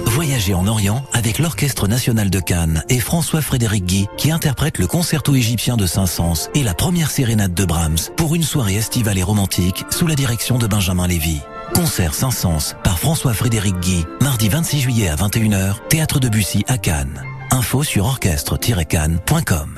Voyagez 0.07 0.55
en 0.55 0.66
Orient 0.66 1.05
avec 1.12 1.38
l'Orchestre 1.38 1.88
national 1.88 2.30
de 2.30 2.40
Cannes 2.40 2.82
et 2.88 2.99
François-Frédéric 2.99 3.84
Guy 3.84 4.07
qui 4.16 4.30
interprète 4.30 4.78
le 4.78 4.86
concerto 4.86 5.34
égyptien 5.34 5.76
de 5.76 5.86
Saint-Saëns 5.86 6.51
et 6.55 6.62
la 6.62 6.74
première 6.74 7.11
sérénade 7.11 7.55
de 7.55 7.64
Brahms 7.64 7.99
pour 8.16 8.34
une 8.34 8.42
soirée 8.42 8.76
estivale 8.76 9.18
et 9.18 9.22
romantique 9.22 9.84
sous 9.90 10.07
la 10.07 10.14
direction 10.14 10.59
de 10.59 10.66
Benjamin 10.66 11.07
Lévy. 11.07 11.40
Concert 11.74 12.14
Saint-Saëns 12.14 12.74
par 12.82 12.99
François-Frédéric 12.99 13.78
Guy, 13.80 14.05
mardi 14.20 14.49
26 14.49 14.80
juillet 14.80 15.09
à 15.09 15.16
21h, 15.16 15.76
Théâtre 15.88 16.18
de 16.18 16.28
Bussy 16.28 16.64
à 16.68 16.78
Cannes. 16.78 17.22
Info 17.51 17.82
sur 17.82 18.05
orchestre-cannes.com. 18.05 19.76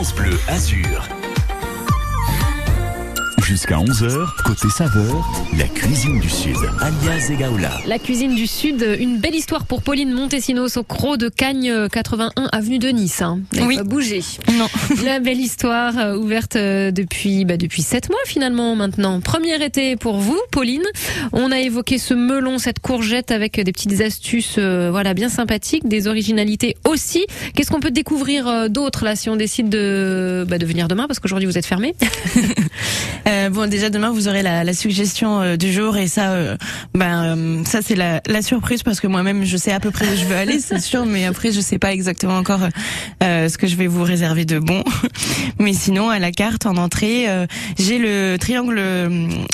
Bleu 0.00 0.32
Azur. 0.48 1.19
Jusqu'à 3.50 3.78
11h, 3.78 4.28
côté 4.44 4.68
saveur, 4.70 5.28
la 5.58 5.64
cuisine 5.64 6.20
du 6.20 6.30
Sud, 6.30 6.54
alias 6.78 7.30
Egaola. 7.32 7.72
La 7.84 7.98
cuisine 7.98 8.36
du 8.36 8.46
Sud, 8.46 8.96
une 9.00 9.18
belle 9.18 9.34
histoire 9.34 9.64
pour 9.64 9.82
Pauline 9.82 10.12
Montesinos 10.12 10.76
au 10.76 10.84
Croc 10.84 11.18
de 11.18 11.28
Cagne 11.28 11.88
81 11.88 12.44
avenue 12.52 12.78
de 12.78 12.86
Nice. 12.90 13.22
Hein. 13.22 13.40
Oui. 13.60 13.76
pas 13.76 13.82
bougé. 13.82 14.20
Non. 14.56 14.68
La 15.04 15.18
belle 15.18 15.40
histoire 15.40 15.98
euh, 15.98 16.16
ouverte 16.16 16.54
euh, 16.54 16.92
depuis 16.92 17.44
bah, 17.44 17.56
depuis 17.56 17.82
sept 17.82 18.08
mois 18.08 18.20
finalement 18.24 18.76
maintenant. 18.76 19.20
Premier 19.20 19.60
été 19.64 19.96
pour 19.96 20.18
vous, 20.18 20.38
Pauline. 20.52 20.84
On 21.32 21.50
a 21.50 21.58
évoqué 21.58 21.98
ce 21.98 22.14
melon, 22.14 22.58
cette 22.58 22.78
courgette 22.78 23.32
avec 23.32 23.58
des 23.58 23.72
petites 23.72 24.00
astuces, 24.00 24.58
euh, 24.58 24.90
voilà, 24.92 25.12
bien 25.12 25.28
sympathiques, 25.28 25.88
des 25.88 26.06
originalités 26.06 26.76
aussi. 26.88 27.26
Qu'est-ce 27.56 27.72
qu'on 27.72 27.80
peut 27.80 27.90
découvrir 27.90 28.46
euh, 28.46 28.68
d'autre 28.68 29.04
là 29.04 29.16
si 29.16 29.28
on 29.28 29.34
décide 29.34 29.68
de 29.70 30.46
bah, 30.48 30.58
de 30.58 30.66
venir 30.66 30.86
demain 30.86 31.08
parce 31.08 31.18
qu'aujourd'hui 31.18 31.46
vous 31.46 31.58
êtes 31.58 31.66
fermé? 31.66 31.96
Euh, 33.40 33.48
bon, 33.50 33.68
déjà 33.70 33.90
demain 33.90 34.10
vous 34.10 34.28
aurez 34.28 34.42
la, 34.42 34.64
la 34.64 34.72
suggestion 34.74 35.40
euh, 35.40 35.56
du 35.56 35.72
jour 35.72 35.96
et 35.96 36.08
ça, 36.08 36.32
euh, 36.32 36.56
ben 36.94 37.62
ça 37.64 37.80
c'est 37.82 37.94
la, 37.94 38.20
la 38.26 38.42
surprise 38.42 38.82
parce 38.82 39.00
que 39.00 39.06
moi-même 39.06 39.44
je 39.44 39.56
sais 39.56 39.72
à 39.72 39.80
peu 39.80 39.90
près 39.90 40.06
où 40.06 40.16
je 40.16 40.24
veux 40.24 40.36
aller, 40.36 40.58
c'est 40.58 40.80
sûr, 40.80 41.06
mais 41.06 41.24
après 41.26 41.52
je 41.52 41.60
sais 41.60 41.78
pas 41.78 41.92
exactement 41.92 42.36
encore 42.36 42.60
euh, 43.22 43.48
ce 43.48 43.56
que 43.58 43.66
je 43.66 43.76
vais 43.76 43.86
vous 43.86 44.02
réserver 44.02 44.44
de 44.44 44.58
bon. 44.58 44.82
mais 45.58 45.72
sinon 45.72 46.10
à 46.10 46.18
la 46.18 46.32
carte 46.32 46.66
en 46.66 46.76
entrée, 46.76 47.28
euh, 47.28 47.46
j'ai 47.78 47.98
le 47.98 48.36
triangle 48.38 48.80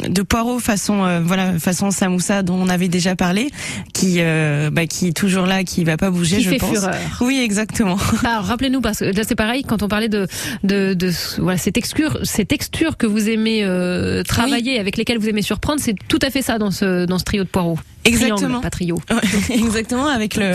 de 0.08 0.22
poireaux 0.22 0.58
façon 0.58 1.04
euh, 1.04 1.20
voilà 1.24 1.58
façon 1.58 1.90
samoussa 1.90 2.42
dont 2.42 2.56
on 2.56 2.68
avait 2.68 2.88
déjà 2.88 3.14
parlé, 3.14 3.50
qui 3.92 4.16
euh, 4.18 4.70
bah, 4.70 4.86
qui 4.86 5.08
est 5.08 5.16
toujours 5.16 5.46
là, 5.46 5.64
qui 5.64 5.84
va 5.84 5.96
pas 5.96 6.10
bouger, 6.10 6.38
Qui 6.38 6.42
je 6.44 6.50
fait 6.50 6.56
pense. 6.58 6.70
fureur. 6.70 6.94
Oui, 7.20 7.40
exactement. 7.42 7.98
Alors 8.24 8.44
rappelez-nous 8.46 8.80
parce 8.80 8.98
que 9.00 9.04
là 9.04 9.22
c'est 9.26 9.34
pareil 9.36 9.62
quand 9.64 9.82
on 9.82 9.88
parlait 9.88 10.08
de 10.08 10.26
de, 10.64 10.94
de 10.94 11.10
voilà 11.38 11.58
ces 11.58 11.72
textures 11.72 12.18
ces 12.24 12.44
textures 12.44 12.96
que 12.96 13.06
vous 13.06 13.28
aimez 13.28 13.62
euh, 13.66 14.22
travailler 14.22 14.78
avec 14.78 14.96
lesquelles 14.96 15.18
vous 15.18 15.28
aimez 15.28 15.42
surprendre 15.42 15.80
c'est 15.82 15.94
tout 16.08 16.18
à 16.22 16.30
fait 16.30 16.42
ça 16.42 16.58
dans 16.58 16.70
ce 16.70 17.04
dans 17.06 17.18
ce 17.18 17.24
trio 17.24 17.44
de 17.44 17.48
poireaux. 17.48 17.78
Exactement. 18.06 18.60
Pas 18.60 18.70
trio. 18.70 19.00
Exactement 19.50 20.06
avec 20.06 20.36
le 20.36 20.52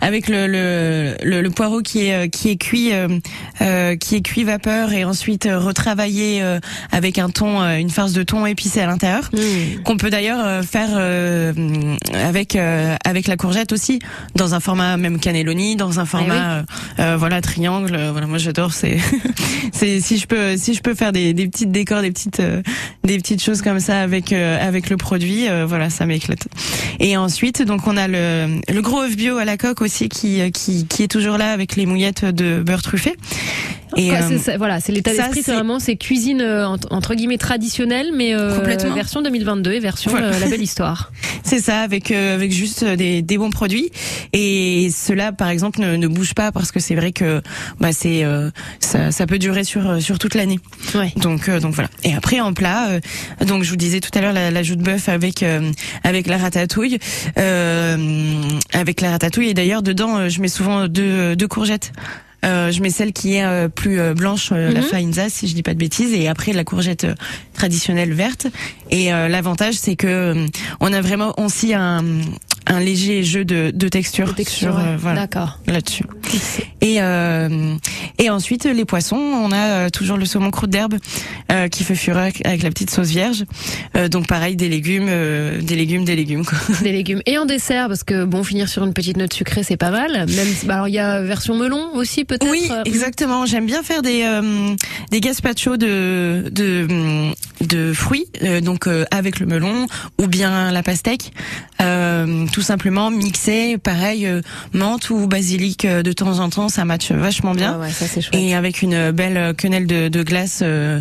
avec 0.00 0.28
le 0.28 0.46
le, 0.46 1.14
le, 1.22 1.40
le 1.40 1.50
poireau 1.50 1.80
qui 1.80 2.06
est 2.06 2.14
euh, 2.14 2.28
qui 2.28 2.50
est 2.50 2.56
cuit 2.56 2.90
euh, 2.92 3.96
qui 3.96 4.16
est 4.16 4.20
cuit 4.20 4.44
vapeur 4.44 4.92
et 4.92 5.04
ensuite 5.04 5.48
retravaillé 5.50 6.42
euh, 6.42 6.58
avec 6.92 7.18
un 7.18 7.30
thon 7.30 7.62
une 7.62 7.90
farce 7.90 8.12
de 8.12 8.22
thon 8.22 8.46
épicé 8.46 8.80
à 8.80 8.86
l'intérieur 8.86 9.30
qu'on 9.84 9.96
peut 9.96 10.10
d'ailleurs 10.10 10.64
faire 10.64 10.90
euh, 10.92 11.52
avec 12.12 12.56
avec 12.56 13.26
la 13.26 13.36
courgette 13.36 13.72
aussi 13.72 13.98
dans 14.34 14.54
un 14.54 14.60
format 14.60 14.96
même 14.96 15.18
cannelloni 15.18 15.76
dans 15.76 16.00
un 16.00 16.04
format 16.04 16.64
euh, 16.98 17.16
voilà 17.16 17.40
triangle 17.40 17.98
voilà 18.12 18.26
moi 18.26 18.38
j'adore 18.38 18.72
c'est 18.72 18.98
c'est 19.72 20.00
si 20.00 20.18
je 20.18 20.26
peux 20.26 20.56
si 20.56 20.74
je 20.74 20.82
peux 20.82 20.94
faire 20.94 21.12
des 21.12 21.32
des 21.32 21.48
petites 21.48 21.72
décors 21.72 22.02
des 22.02 22.10
petites 22.10 22.40
des 23.04 23.16
petites 23.18 23.42
choses 23.42 23.62
comme 23.62 23.80
ça 23.80 24.00
avec 24.00 24.32
euh, 24.32 24.58
avec 24.60 24.90
le 24.90 24.96
produit 24.96 25.48
euh, 25.48 25.66
voilà 25.66 25.90
ça 25.90 26.06
m'éclate 26.06 26.46
et 26.98 27.16
ensuite, 27.16 27.62
donc 27.62 27.86
on 27.86 27.96
a 27.96 28.08
le, 28.08 28.60
le 28.72 28.82
gros 28.82 29.00
œuf 29.02 29.16
bio 29.16 29.38
à 29.38 29.46
la 29.46 29.56
coque 29.56 29.80
aussi 29.80 30.10
qui, 30.10 30.40
euh, 30.42 30.50
qui, 30.50 30.86
qui 30.86 31.02
est 31.02 31.08
toujours 31.08 31.38
là 31.38 31.52
avec 31.52 31.76
les 31.76 31.86
mouillettes 31.86 32.26
de 32.26 32.60
beurre 32.62 32.82
truffé. 32.82 33.14
Et 33.96 34.08
Quoi, 34.10 34.18
euh, 34.18 34.22
c'est 34.28 34.38
ça, 34.38 34.56
voilà, 34.56 34.80
c'est 34.80 34.92
l'état 34.92 35.10
d'esprit, 35.12 35.42
c'est 35.42 35.52
vraiment 35.52 35.80
c'est 35.80 35.96
cuisine 35.96 36.40
euh, 36.42 36.64
entre, 36.90 37.14
guillemets 37.14 37.38
traditionnelle, 37.38 38.10
mais 38.14 38.34
euh, 38.34 38.54
Complètement. 38.56 38.94
version 38.94 39.22
2022 39.22 39.72
et 39.72 39.80
version 39.80 40.10
Voilà. 40.12 40.28
euh, 40.28 40.38
la 40.38 40.46
belle 40.48 40.62
histoire. 40.62 41.10
C'est 41.42 41.58
ça, 41.58 41.80
avec 41.80 42.10
euh, 42.12 42.34
avec 42.34 42.52
juste 42.52 42.84
des, 42.84 43.22
des 43.22 43.38
bons 43.38 43.50
produits. 43.50 43.90
Et 44.34 44.90
cela, 44.94 45.32
par 45.32 45.48
exemple, 45.48 45.80
ne, 45.80 45.96
ne 45.96 46.06
bouge 46.06 46.34
pas 46.34 46.52
parce 46.52 46.70
que 46.70 46.78
c'est 46.80 46.94
vrai 46.94 47.12
que 47.12 47.40
bah 47.80 47.92
c'est 47.92 48.24
euh, 48.24 48.50
ça, 48.78 49.10
ça 49.10 49.26
peut 49.26 49.38
durer 49.38 49.64
sur 49.64 49.88
euh, 49.88 50.00
sur 50.00 50.18
toute 50.18 50.34
l'année. 50.34 50.60
Donc 51.16 51.48
euh, 51.48 51.58
donc 51.58 51.74
voilà. 51.74 51.88
Et 52.04 52.14
après 52.14 52.39
en 52.40 52.52
plat, 52.52 52.88
euh, 52.90 53.00
donc 53.44 53.62
je 53.62 53.70
vous 53.70 53.76
disais 53.76 54.00
tout 54.00 54.10
à 54.16 54.20
l'heure 54.20 54.32
la, 54.32 54.50
la 54.50 54.62
joue 54.62 54.76
de 54.76 54.82
bœuf 54.82 55.08
avec 55.08 55.42
euh, 55.42 55.70
avec 56.04 56.26
la 56.26 56.38
ratatouille, 56.38 56.98
euh, 57.38 58.42
avec 58.72 59.00
la 59.00 59.10
ratatouille. 59.10 59.48
Et 59.48 59.54
d'ailleurs 59.54 59.82
dedans, 59.82 60.28
je 60.28 60.40
mets 60.40 60.48
souvent 60.48 60.88
deux 60.88 61.36
deux 61.36 61.48
courgettes. 61.48 61.92
Euh, 62.42 62.72
je 62.72 62.80
mets 62.80 62.88
celle 62.88 63.12
qui 63.12 63.34
est 63.34 63.44
euh, 63.44 63.68
plus 63.68 64.00
euh, 64.00 64.14
blanche, 64.14 64.50
la 64.50 64.70
Mhm. 64.70 64.82
fainza, 64.82 65.28
si 65.28 65.46
je 65.46 65.54
dis 65.54 65.62
pas 65.62 65.74
de 65.74 65.78
bêtises, 65.78 66.14
et 66.14 66.26
après 66.26 66.54
la 66.54 66.64
courgette 66.64 67.06
traditionnelle 67.52 68.14
verte. 68.14 68.46
Et 68.90 69.10
l'avantage, 69.10 69.74
c'est 69.74 69.94
que 69.94 70.46
on 70.80 70.92
a 70.92 71.00
vraiment 71.02 71.38
aussi 71.38 71.74
un, 71.74 72.02
un 72.66 72.80
léger 72.80 73.22
jeu 73.22 73.44
de, 73.44 73.70
de 73.74 73.88
texture, 73.88 74.34
texture, 74.34 74.72
sur, 74.72 74.78
euh, 74.78 74.96
voilà, 74.98 75.22
D'accord. 75.22 75.58
là-dessus. 75.66 76.04
Et 76.80 77.00
euh, 77.00 77.74
et 78.18 78.30
ensuite 78.30 78.64
les 78.64 78.84
poissons, 78.84 79.16
on 79.16 79.52
a 79.52 79.56
euh, 79.56 79.88
toujours 79.90 80.16
le 80.16 80.24
saumon 80.24 80.50
croûte 80.50 80.70
d'herbe 80.70 80.96
euh, 81.50 81.68
qui 81.68 81.84
fait 81.84 81.94
fureur 81.94 82.30
avec, 82.44 82.62
la 82.62 82.70
petite 82.70 82.90
sauce 82.90 83.08
vierge. 83.08 83.44
Donc 84.10 84.26
pareil, 84.26 84.56
des 84.56 84.68
légumes, 84.68 85.08
des 85.60 85.76
légumes, 85.76 86.04
des 86.04 86.16
légumes. 86.16 86.44
Quoi. 86.44 86.58
Des 86.82 86.92
légumes. 86.92 87.20
Et 87.26 87.38
en 87.38 87.44
dessert, 87.44 87.88
parce 87.88 88.04
que 88.04 88.24
bon, 88.24 88.44
finir 88.44 88.68
sur 88.68 88.84
une 88.84 88.94
petite 88.94 89.16
note 89.16 89.32
sucrée, 89.32 89.62
c'est 89.62 89.76
pas 89.76 89.90
mal. 89.90 90.12
Même, 90.12 90.48
bah, 90.64 90.74
alors 90.74 90.88
il 90.88 90.94
y 90.94 90.98
a 90.98 91.22
version 91.22 91.56
melon 91.56 91.94
aussi 91.94 92.24
peut-être. 92.24 92.50
Oui, 92.50 92.70
exactement. 92.84 93.46
J'aime 93.46 93.66
bien 93.66 93.82
faire 93.82 94.02
des 94.02 94.26
des 95.10 95.20
gazpacho 95.20 95.76
de 95.76 96.44
de 96.50 96.86
de 97.60 97.92
fruits, 97.92 98.26
donc 98.62 98.88
avec 99.10 99.40
le 99.40 99.46
melon 99.46 99.86
ou 100.18 100.26
bien 100.26 100.70
la 100.70 100.82
pastèque, 100.82 101.32
euh, 101.80 102.46
tout 102.52 102.62
simplement 102.62 103.10
mixé, 103.10 103.78
pareil 103.78 104.26
euh, 104.26 104.40
menthe 104.72 105.10
ou 105.10 105.26
basilic 105.26 105.84
euh, 105.84 106.02
de 106.02 106.12
temps 106.12 106.38
en 106.40 106.48
temps, 106.50 106.68
ça 106.68 106.84
match 106.84 107.10
vachement 107.12 107.54
bien. 107.54 107.76
Ouais, 107.78 107.86
ouais, 107.86 107.90
ça 107.92 108.06
c'est 108.06 108.20
chouette. 108.20 108.34
Et 108.34 108.54
avec 108.54 108.82
une 108.82 109.10
belle 109.12 109.54
quenelle 109.56 109.86
de, 109.86 110.08
de 110.08 110.22
glace 110.22 110.60
euh, 110.62 111.00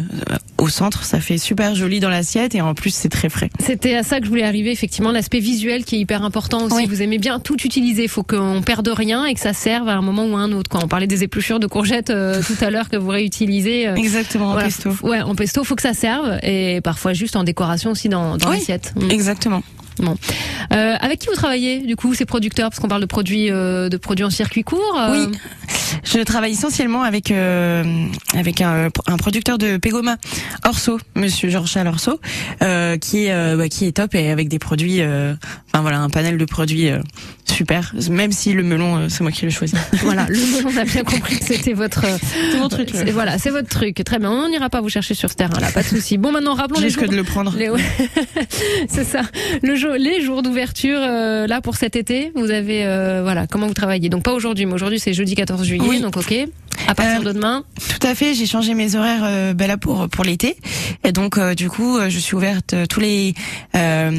au 0.58 0.70
centre, 0.70 1.04
ça 1.04 1.20
fait 1.20 1.38
super 1.38 1.76
joli 1.76 2.00
dans 2.00 2.10
l'assiette 2.10 2.56
et 2.56 2.62
en 2.62 2.74
plus 2.74 2.94
c'est 2.94 3.10
très 3.10 3.30
frais. 3.30 3.50
C'était 3.60 3.96
à 3.96 4.04
ça 4.04 4.20
que 4.20 4.26
je 4.26 4.30
voulais 4.30 4.44
arriver, 4.44 4.72
effectivement, 4.72 5.12
l'aspect 5.12 5.40
visuel 5.40 5.86
qui 5.86 5.96
est 5.96 6.00
hyper 6.00 6.24
important 6.24 6.64
aussi. 6.64 6.86
Vous 6.86 7.02
aimez 7.02 7.18
bien 7.18 7.40
tout 7.40 7.58
utiliser, 7.64 8.04
il 8.04 8.10
faut 8.10 8.24
qu'on 8.24 8.62
perde 8.62 8.88
rien 8.90 9.26
et 9.26 9.34
que 9.34 9.40
ça 9.40 9.54
serve 9.54 9.88
à 9.90 9.94
un 9.96 10.02
moment 10.02 10.26
ou 10.26 10.36
à 10.36 10.40
un 10.40 10.52
autre. 10.52 10.70
Quand 10.70 10.84
on 10.84 10.88
parlait 10.88 11.08
des 11.08 11.24
épluchures 11.24 11.60
de 11.60 11.68
courgettes 11.68 12.10
euh, 12.10 12.42
tout 12.48 12.64
à 12.64 12.70
l'heure 12.70 12.90
que 12.90 12.98
vous 12.98 13.10
réutilisez. 13.10 13.88
euh, 13.88 13.96
Exactement, 13.96 14.52
en 14.52 14.58
pesto. 14.58 14.92
Ouais, 15.04 15.22
en 15.22 15.36
pesto, 15.36 15.64
faut 15.64 15.76
que 15.76 15.82
ça 15.82 15.94
serve 15.94 16.38
et 16.44 16.82
parfois 16.82 17.14
juste 17.14 17.36
en 17.36 17.44
décoration 17.44 17.92
aussi 17.92 18.10
dans, 18.10 18.38
dans 18.38 18.50
Oui, 18.50 18.58
l'assiette. 18.58 18.94
Mm. 18.96 19.12
Euh, 20.72 20.96
avec 21.00 21.20
qui 21.20 21.28
vous 21.28 21.36
travaillez 21.36 21.80
du 21.80 21.96
coup 21.96 22.14
ces 22.14 22.26
producteurs? 22.26 22.70
Parce 22.70 22.80
qu'on 22.80 22.88
parle 22.88 23.02
de 23.02 23.06
produits 23.08 23.50
euh, 23.52 23.90
de 23.90 23.98
produits 23.98 24.26
en 24.26 24.30
circuit 24.30 24.64
court. 24.64 24.98
euh, 25.00 25.12
Oui, 25.12 25.38
je 26.04 26.20
travaille 26.20 26.52
essentiellement 26.52 27.04
avec 27.04 27.32
euh, 27.32 27.84
avec 28.34 28.62
un, 28.62 28.90
un 29.08 29.18
producteur 29.18 29.58
de 29.58 29.78
Pégoma, 29.78 30.18
Orso, 30.66 31.00
Monsieur 31.16 31.50
Georges 31.50 31.78
Orso, 31.78 32.20
euh, 32.62 32.98
qui 32.98 33.26
est 33.28 33.56
bah, 33.56 33.70
qui 33.70 33.86
est 33.86 33.92
top 33.94 34.16
et 34.16 34.30
avec 34.30 34.48
des 34.50 34.60
produits, 34.60 35.02
enfin 35.02 35.82
voilà, 35.82 36.00
un 36.00 36.10
panel 36.10 36.38
de 36.38 36.46
produits 36.46 36.90
super. 37.54 37.94
Même 38.10 38.32
si 38.32 38.54
le 38.54 38.64
melon, 38.64 38.98
euh, 38.98 39.08
c'est 39.10 39.22
moi 39.22 39.32
qui 39.32 39.46
l'ai 39.46 39.52
choisi. 39.52 39.74
Voilà, 40.04 40.26
le 40.30 40.38
melon, 40.38 40.70
on 40.74 40.78
a 40.78 40.86
bien 40.86 41.04
compris 41.04 41.38
que 41.40 41.46
c'était 41.46 41.74
votre. 41.74 42.06
C'est 42.52 42.58
mon 42.60 42.70
truc, 42.70 42.90
c'est-. 42.94 43.12
Voilà, 43.12 43.38
c'est 43.38 43.50
votre 43.50 43.68
truc. 43.70 44.02
Très 44.04 44.20
bien, 44.20 44.32
on 44.32 44.50
n'ira 44.50 44.70
pas 44.70 44.82
vous 44.82 44.90
chercher 44.90 45.14
sur 45.14 45.30
ce 45.30 45.36
terrain-là, 45.36 45.72
pas 45.72 45.82
de 45.84 45.88
souci. 45.88 46.18
Bon, 46.18 46.32
maintenant 46.32 46.54
rappelons 46.54 46.80
les 46.80 46.88
Juste 46.88 47.00
jours. 47.00 47.06
que 47.08 47.12
de 47.12 47.16
le 47.18 47.24
prendre. 47.24 47.56
les- 47.58 47.70
c'est 48.88 49.04
ça. 49.04 49.22
Le 49.62 49.76
jour, 49.76 49.92
les 49.98 50.22
jours 50.22 50.42
d'ouverture 50.42 51.00
euh, 51.02 51.48
là 51.48 51.62
pour 51.62 51.76
cet 51.76 51.96
été, 51.96 52.32
vous 52.36 52.52
avez 52.52 52.86
euh, 52.86 53.22
voilà 53.24 53.48
comment 53.48 53.68
vous 53.68 53.74
travaillez? 53.74 54.10
Donc 54.10 54.24
pas 54.24 54.34
aujourd'hui, 54.34 54.66
mais 54.66 54.74
aujourd'hui 54.74 55.00
c'est 55.00 55.14
jeudi 55.14 55.36
14 55.36 55.64
juillet, 55.66 55.84
Oui. 55.88 56.02
donc 56.02 56.18
ok. 56.18 56.34
À 56.88 56.96
partir 56.96 57.22
Euh, 57.22 57.24
de 57.26 57.32
demain. 57.34 57.64
Tout 58.00 58.08
à 58.08 58.16
fait, 58.16 58.34
j'ai 58.34 58.46
changé 58.46 58.74
mes 58.74 58.96
horaires 58.96 59.22
euh, 59.24 59.54
ben 59.54 59.68
là 59.68 59.78
pour 59.78 60.08
pour 60.10 60.24
l'été 60.24 60.56
et 61.04 61.12
donc 61.12 61.38
euh, 61.38 61.54
du 61.54 61.70
coup 61.70 62.00
je 62.08 62.18
suis 62.20 62.36
ouverte 62.36 62.74
tous 62.90 63.00
les 63.00 63.34
euh, 63.76 64.12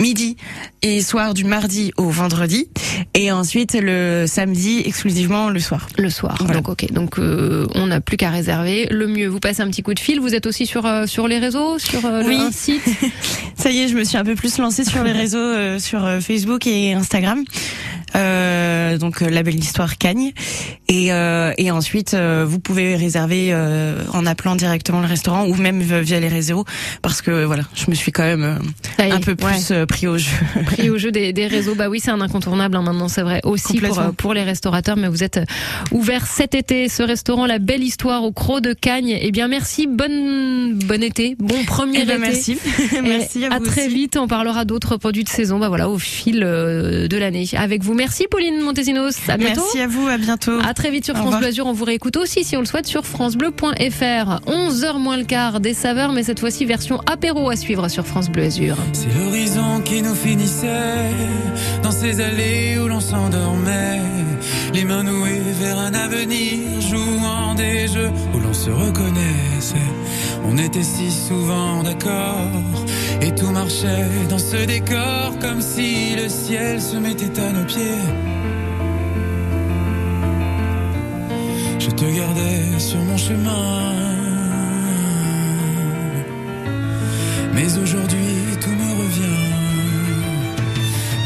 midis 0.00 0.36
et 0.82 1.00
soirs 1.02 1.34
du 1.34 1.44
mardi 1.44 1.92
au 1.96 2.08
vendredi 2.10 2.66
et 3.14 3.30
ensuite 3.32 3.74
le 3.80 4.26
samedi 4.26 4.82
exclusivement 4.84 5.48
le 5.48 5.60
soir. 5.60 5.88
Le 5.98 6.10
soir. 6.10 6.36
Voilà. 6.40 6.60
Donc 6.60 6.68
ok. 6.68 6.92
Donc 6.92 7.18
euh, 7.18 7.66
on 7.74 7.86
n'a 7.86 8.00
plus 8.00 8.16
qu'à 8.16 8.30
réserver. 8.30 8.86
Le 8.90 9.06
mieux, 9.06 9.28
vous 9.28 9.40
passez 9.40 9.62
un 9.62 9.68
petit 9.68 9.82
coup 9.82 9.94
de 9.94 10.00
fil. 10.00 10.20
Vous 10.20 10.34
êtes 10.34 10.46
aussi 10.46 10.66
sur 10.66 10.86
euh, 10.86 11.06
sur 11.06 11.28
les 11.28 11.38
réseaux, 11.38 11.78
sur 11.78 12.04
euh, 12.04 12.22
le- 12.22 12.28
Oui. 12.28 12.36
un 12.40 12.52
site. 12.52 12.82
Ça 13.56 13.70
y 13.70 13.78
est, 13.80 13.88
je 13.88 13.96
me 13.96 14.04
suis 14.04 14.16
un 14.16 14.24
peu 14.24 14.34
plus 14.34 14.58
lancée 14.58 14.84
sur 14.84 15.02
les 15.04 15.12
réseaux, 15.22 15.38
euh, 15.38 15.78
sur 15.78 16.00
Facebook 16.20 16.66
et 16.66 16.92
Instagram. 16.94 17.44
Euh, 18.14 18.98
donc 18.98 19.22
euh, 19.22 19.30
la 19.30 19.42
belle 19.42 19.58
histoire 19.58 19.96
Cagne 19.96 20.32
et 20.88 21.12
euh, 21.12 21.52
et 21.56 21.70
ensuite 21.70 22.14
euh, 22.14 22.44
vous 22.46 22.58
pouvez 22.58 22.94
réserver 22.96 23.48
euh, 23.52 24.02
en 24.12 24.26
appelant 24.26 24.54
directement 24.54 25.00
le 25.00 25.06
restaurant 25.06 25.46
ou 25.46 25.54
même 25.54 25.80
via 25.80 26.20
les 26.20 26.28
réseaux 26.28 26.64
parce 27.00 27.22
que 27.22 27.44
voilà 27.44 27.62
je 27.74 27.90
me 27.90 27.94
suis 27.94 28.12
quand 28.12 28.22
même 28.24 28.42
euh, 28.98 29.02
est, 29.02 29.10
un 29.12 29.20
peu 29.20 29.34
plus 29.34 29.72
pris 29.88 30.06
au 30.06 30.18
jeu 30.18 30.30
pris 30.66 30.90
au 30.90 30.98
jeu 30.98 31.10
des, 31.10 31.32
des 31.32 31.46
réseaux. 31.46 31.74
Bah 31.74 31.88
oui, 31.88 32.00
c'est 32.00 32.10
un 32.10 32.20
incontournable 32.20 32.76
hein, 32.76 32.82
maintenant, 32.82 33.08
c'est 33.08 33.22
vrai 33.22 33.40
aussi 33.44 33.80
pour, 33.80 33.98
pour 34.16 34.34
les 34.34 34.42
restaurateurs. 34.42 34.96
Mais 34.96 35.08
vous 35.08 35.22
êtes 35.24 35.40
ouvert 35.90 36.26
cet 36.26 36.54
été, 36.54 36.88
ce 36.88 37.02
restaurant, 37.02 37.46
la 37.46 37.58
belle 37.58 37.82
histoire 37.82 38.22
au 38.24 38.32
Croc 38.32 38.60
de 38.62 38.72
Cagne. 38.74 39.16
Eh 39.20 39.30
bien, 39.30 39.48
merci, 39.48 39.86
bonne 39.86 40.78
bon 40.84 41.02
été, 41.02 41.36
bon 41.38 41.64
premier 41.64 42.00
Eh 42.02 42.04
ben, 42.06 42.22
été. 42.22 42.30
merci. 42.32 42.58
Merci 43.02 43.44
à 43.44 43.58
vous 43.58 43.64
très 43.64 43.86
aussi. 43.86 43.94
vite. 43.94 44.16
On 44.16 44.28
parlera 44.28 44.64
d'autres 44.64 44.96
produits 44.96 45.24
de 45.24 45.28
saison. 45.28 45.58
Bah 45.58 45.68
voilà, 45.68 45.88
au 45.88 45.98
fil 45.98 46.40
de 46.40 47.16
l'année 47.16 47.46
avec 47.56 47.82
vous. 47.82 47.94
Merci 48.02 48.26
Pauline 48.28 48.60
Montesinos. 48.60 49.14
À 49.28 49.36
bientôt. 49.36 49.60
merci 49.60 49.78
à 49.78 49.86
vous 49.86 50.08
à 50.08 50.18
bientôt 50.18 50.58
À 50.66 50.74
très 50.74 50.90
vite 50.90 51.04
sur 51.04 51.16
France. 51.16 51.36
Bleu 51.36 51.46
Azur. 51.46 51.66
On 51.66 51.72
vous 51.72 51.84
réécoute 51.84 52.16
aussi 52.16 52.42
si 52.42 52.56
on 52.56 52.58
le 52.58 52.66
souhaite 52.66 52.88
sur 52.88 53.06
francebleu.fr. 53.06 54.40
11h 54.44 54.98
moins 54.98 55.16
le 55.16 55.22
quart 55.22 55.60
des 55.60 55.72
saveurs, 55.72 56.12
mais 56.12 56.24
cette 56.24 56.40
fois-ci 56.40 56.64
version 56.64 57.00
apéro 57.06 57.48
à 57.48 57.54
suivre 57.54 57.86
sur 57.86 58.04
France 58.04 58.28
Bleu 58.28 58.42
Azur. 58.42 58.76
C'est 58.92 59.06
l'horizon 59.16 59.82
qui 59.84 60.02
nous 60.02 60.16
finissait 60.16 61.12
dans 61.84 61.92
ces 61.92 62.20
allées 62.20 62.76
où 62.76 62.88
l'on 62.88 62.98
s'endormait, 62.98 64.00
les 64.74 64.84
mains 64.84 65.04
nouées 65.04 65.40
vers 65.60 65.78
un 65.78 65.94
avenir, 65.94 66.80
jouant 66.80 67.54
des 67.54 67.86
jeux 67.86 68.10
où 68.34 68.40
l'on 68.40 68.52
se 68.52 68.70
reconnaissait. 68.70 69.76
On 70.44 70.58
était 70.58 70.82
si 70.82 71.08
souvent 71.12 71.84
d'accord 71.84 72.50
et 73.22 73.34
tout 73.34 73.50
marchait 73.50 74.26
dans 74.28 74.38
ce 74.38 74.64
décor 74.66 75.38
comme 75.40 75.60
si 75.60 76.16
le 76.16 76.28
ciel 76.28 76.80
se 76.80 76.96
mettait 76.96 77.38
à 77.40 77.52
nos 77.52 77.64
pieds. 77.64 78.04
Je 81.78 81.90
te 81.90 82.04
gardais 82.04 82.78
sur 82.78 82.98
mon 82.98 83.16
chemin. 83.16 83.92
Mais 87.54 87.78
aujourd'hui 87.78 88.56
tout 88.62 88.70
me 88.70 88.90
revient 89.02 89.50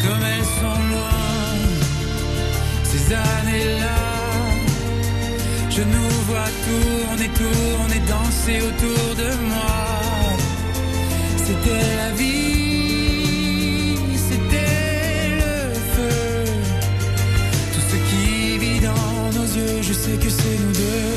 Comme 0.03 0.25
elles 0.35 0.51
sont 0.61 0.81
loin 0.93 1.23
Ces 2.83 3.15
années-là 3.15 4.01
Je 5.71 5.83
nous 5.83 6.11
vois 6.27 6.51
tourner, 6.67 7.29
tourner, 7.29 8.01
danser 8.09 8.59
autour 8.69 9.15
de 9.15 9.31
moi 9.47 10.06
C'était 11.47 11.97
la 12.03 12.11
vie 12.17 13.95
C'était 14.29 15.29
le 15.43 15.75
feu 15.95 16.19
Tout 17.73 17.85
ce 17.91 17.97
qui 18.09 18.59
vit 18.59 18.81
dans 18.81 19.39
nos 19.39 19.49
yeux 19.59 19.81
Je 19.83 19.93
sais 19.93 20.17
que 20.17 20.29
c'est 20.29 20.59
nous 20.63 20.73
deux 20.73 21.15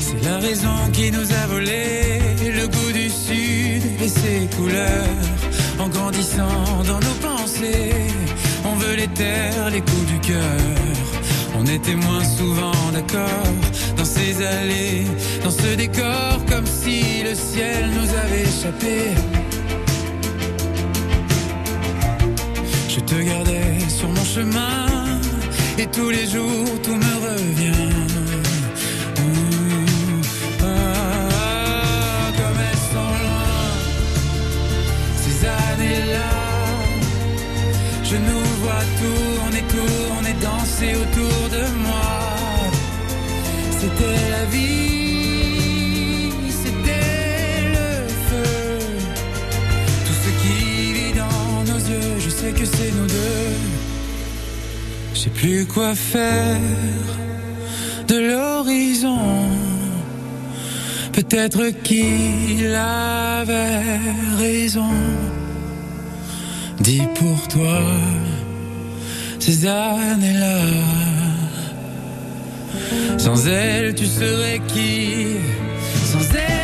C'est 0.00 0.22
la 0.28 0.38
raison 0.38 0.76
qui 0.92 1.12
nous 1.12 1.32
a 1.32 1.46
volé 1.46 2.20
le 2.50 2.66
goût 2.66 2.92
du 2.92 3.08
sud 3.10 3.82
et 4.00 4.08
ses 4.08 4.48
couleurs. 4.56 5.22
En 5.78 5.88
grandissant 5.88 6.82
dans 6.86 7.00
nos 7.00 7.16
pensées, 7.28 7.92
on 8.64 8.74
veut 8.74 8.96
les 8.96 9.08
terres, 9.08 9.70
les 9.70 9.80
coups 9.80 10.06
du 10.06 10.18
cœur. 10.20 10.60
On 11.58 11.64
était 11.66 11.94
moins 11.94 12.24
souvent 12.24 12.90
d'accord 12.92 13.54
dans 15.42 15.50
ce 15.50 15.74
décor, 15.76 16.44
comme 16.48 16.66
si 16.66 17.22
le 17.22 17.34
ciel 17.34 17.90
nous 17.90 18.08
avait 18.22 18.42
échappé. 18.42 19.14
Je 22.88 23.00
te 23.00 23.14
gardais 23.14 23.78
sur 23.88 24.08
mon 24.08 24.24
chemin 24.24 24.86
et 25.78 25.86
tous 25.86 26.10
les 26.10 26.26
jours 26.26 26.82
tout 26.82 26.96
me 26.96 27.14
revient. 27.28 27.92
Ouh, 29.18 30.20
ah, 30.62 30.66
comme 32.38 32.60
elles 32.68 32.84
sont 32.92 33.14
loin, 33.24 33.62
ces 35.22 35.38
années-là. 35.46 36.32
Je 38.02 38.16
nous 38.16 38.46
vois 38.62 38.84
tourner, 39.00 39.62
tourner, 39.74 40.34
danser 40.40 40.92
autour 41.02 41.48
de 41.50 41.64
moi. 41.84 41.95
C'était 43.98 44.30
la 44.30 44.44
vie, 44.46 46.30
c'était 46.50 47.62
le 47.76 48.08
feu. 48.28 48.48
Tout 50.04 50.18
ce 50.24 50.30
qui 50.42 50.92
vit 50.92 51.14
dans 51.14 51.72
nos 51.72 51.78
yeux, 51.78 52.18
je 52.18 52.28
sais 52.28 52.52
que 52.52 52.66
c'est 52.66 52.92
nous 52.92 53.06
deux. 53.06 53.56
Je 55.14 55.18
sais 55.20 55.30
plus 55.30 55.66
quoi 55.66 55.94
faire 55.94 56.60
de 58.08 58.16
l'horizon. 58.16 59.18
Peut-être 61.12 61.70
qu'il 61.82 62.74
avait 62.74 63.98
raison. 64.36 64.90
Dis 66.80 67.02
pour 67.14 67.48
toi 67.48 67.80
ces 69.38 69.66
années-là. 69.66 71.15
Sans 73.18 73.46
elle, 73.46 73.94
tu 73.94 74.06
serais 74.06 74.60
qui? 74.68 75.36
Sans 76.04 76.34
elle, 76.34 76.55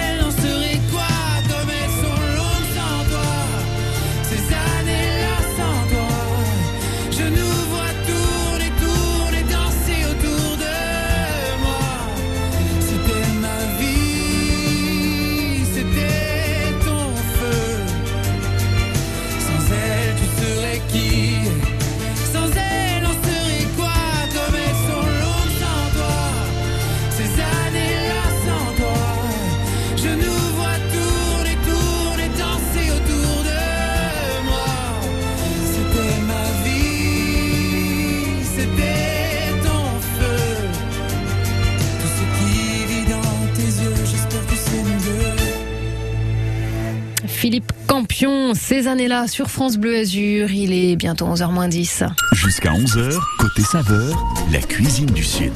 Philippe 47.43 47.73
Campion, 47.89 48.55
ces 48.55 48.87
années-là 48.87 49.27
sur 49.27 49.51
France 49.51 49.77
Bleu 49.77 49.97
Azur, 49.97 50.53
il 50.53 50.73
est 50.73 50.95
bientôt 50.95 51.27
11h 51.27 51.51
moins 51.51 51.67
10. 51.67 52.05
Jusqu'à 52.35 52.71
11h, 52.71 53.19
côté 53.37 53.63
saveur, 53.63 54.17
la 54.53 54.61
cuisine 54.61 55.07
du 55.07 55.25
Sud. 55.25 55.53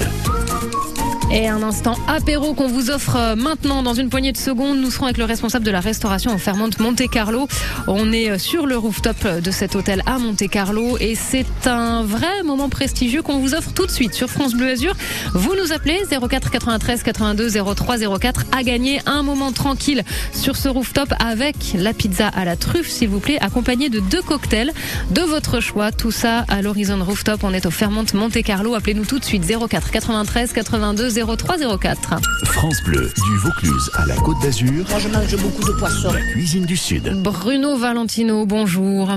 Et 1.33 1.49
un 1.49 1.63
instant 1.65 1.97
apéro 2.07 2.55
qu'on 2.55 2.69
vous 2.69 2.89
offre 2.91 3.17
euh, 3.17 3.35
maintenant 3.35 3.83
dans 3.83 3.95
une 3.95 4.09
poignée 4.09 4.31
de 4.31 4.37
secondes. 4.37 4.79
Nous 4.79 4.93
serons 4.93 5.07
avec 5.07 5.19
le 5.19 5.25
responsable 5.25 5.65
de 5.65 5.73
la 5.73 5.81
restauration 5.81 6.33
au 6.33 6.39
Fairmont 6.39 6.71
Monte 6.79 7.11
Carlo. 7.11 7.49
On 7.89 8.13
est 8.13 8.31
euh, 8.31 8.39
sur 8.39 8.65
le 8.65 8.79
rooftop 8.79 9.27
de 9.27 9.51
cet 9.51 9.75
hôtel 9.75 10.03
à 10.07 10.19
Monte 10.19 10.49
Carlo 10.49 10.97
et 11.01 11.17
c'est 11.17 11.67
un 11.67 12.05
vrai 12.05 12.45
moment 12.45 12.69
prestigieux 12.69 13.23
qu'on 13.23 13.41
vous 13.41 13.55
offre 13.55 13.73
tout 13.73 13.87
de 13.87 13.91
suite 13.91 14.15
sur 14.15 14.31
France 14.31 14.55
Bleu 14.55 14.69
Azur. 14.71 14.95
Vous 15.35 15.55
nous 15.61 15.73
appelez 15.73 16.01
04 16.09 16.51
93 16.51 17.03
82 17.03 17.75
03 17.75 18.19
04 18.19 18.45
à 18.57 18.63
gagner 18.63 19.01
un 19.07 19.25
moment 19.25 19.51
tranquille 19.51 20.05
sur 20.33 20.57
ce 20.57 20.69
rooftop 20.69 21.13
avec 21.19 21.57
la 21.75 21.93
pizza 21.93 22.29
à 22.29 22.45
la 22.45 22.55
truffe, 22.55 22.89
s'il 22.89 23.09
vous 23.09 23.21
plaît, 23.21 23.39
accompagnée 23.41 23.89
de 23.89 23.99
deux 23.99 24.23
cocktails 24.23 24.73
de 25.11 25.23
votre 25.23 25.59
choix. 25.59 25.91
Tout 25.91 26.13
ça 26.13 26.45
à 26.49 26.63
l'Horizon 26.63 27.03
Rooftop. 27.05 27.41
On 27.43 27.53
est 27.53 27.67
au 27.67 27.73
Fairmont 27.73 28.05
Monte 28.15 28.41
Carlo. 28.45 28.75
Appelez-nous 28.75 29.07
tout 29.07 29.19
de 29.19 29.25
suite 29.25 29.45
04 29.45 29.91
93 29.91 30.53
82 30.53 31.16
03 31.25 31.79
04. 31.79 32.21
France 32.45 32.83
Bleu, 32.85 33.11
du 33.25 33.37
Vaucluse 33.39 33.91
à 33.95 34.05
la 34.05 34.17
Côte 34.17 34.37
d'Azur. 34.43 34.85
Moi, 34.91 34.99
je 34.99 35.09
mange 35.09 35.37
beaucoup 35.37 35.65
de 35.65 35.73
poissons. 35.79 36.13
La 36.13 36.21
cuisine 36.21 36.67
du 36.67 36.77
Sud. 36.77 37.23
Bruno 37.23 37.77
Valentino, 37.79 38.45
bonjour. 38.45 39.09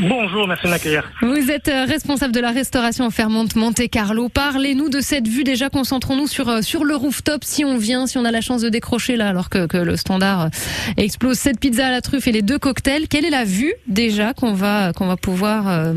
Bonjour, 0.00 0.48
merci 0.48 0.64
de 0.64 0.70
m'accueillir. 0.70 1.10
Vous 1.20 1.50
êtes 1.50 1.68
euh, 1.68 1.84
responsable 1.84 2.32
de 2.32 2.40
la 2.40 2.50
restauration 2.50 3.10
Fairmont 3.10 3.46
Monte 3.56 3.88
Carlo. 3.90 4.28
Parlez-nous 4.28 4.88
de 4.88 5.00
cette 5.00 5.28
vue. 5.28 5.44
Déjà, 5.44 5.68
concentrons-nous 5.68 6.26
sur, 6.26 6.48
euh, 6.48 6.62
sur 6.62 6.84
le 6.84 6.96
rooftop 6.96 7.44
si 7.44 7.64
on 7.64 7.76
vient, 7.76 8.06
si 8.06 8.16
on 8.16 8.24
a 8.24 8.30
la 8.30 8.40
chance 8.40 8.62
de 8.62 8.68
décrocher 8.68 9.16
là, 9.16 9.28
alors 9.28 9.50
que, 9.50 9.66
que 9.66 9.76
le 9.76 9.96
standard 9.96 10.42
euh, 10.42 10.48
explose. 10.96 11.38
Cette 11.38 11.60
pizza 11.60 11.88
à 11.88 11.90
la 11.90 12.00
truffe 12.00 12.26
et 12.26 12.32
les 12.32 12.42
deux 12.42 12.58
cocktails. 12.58 13.08
Quelle 13.08 13.24
est 13.24 13.30
la 13.30 13.44
vue 13.44 13.74
déjà 13.86 14.32
qu'on 14.32 14.54
va, 14.54 14.92
qu'on 14.92 15.06
va 15.06 15.16
pouvoir, 15.16 15.68
euh, 15.68 15.92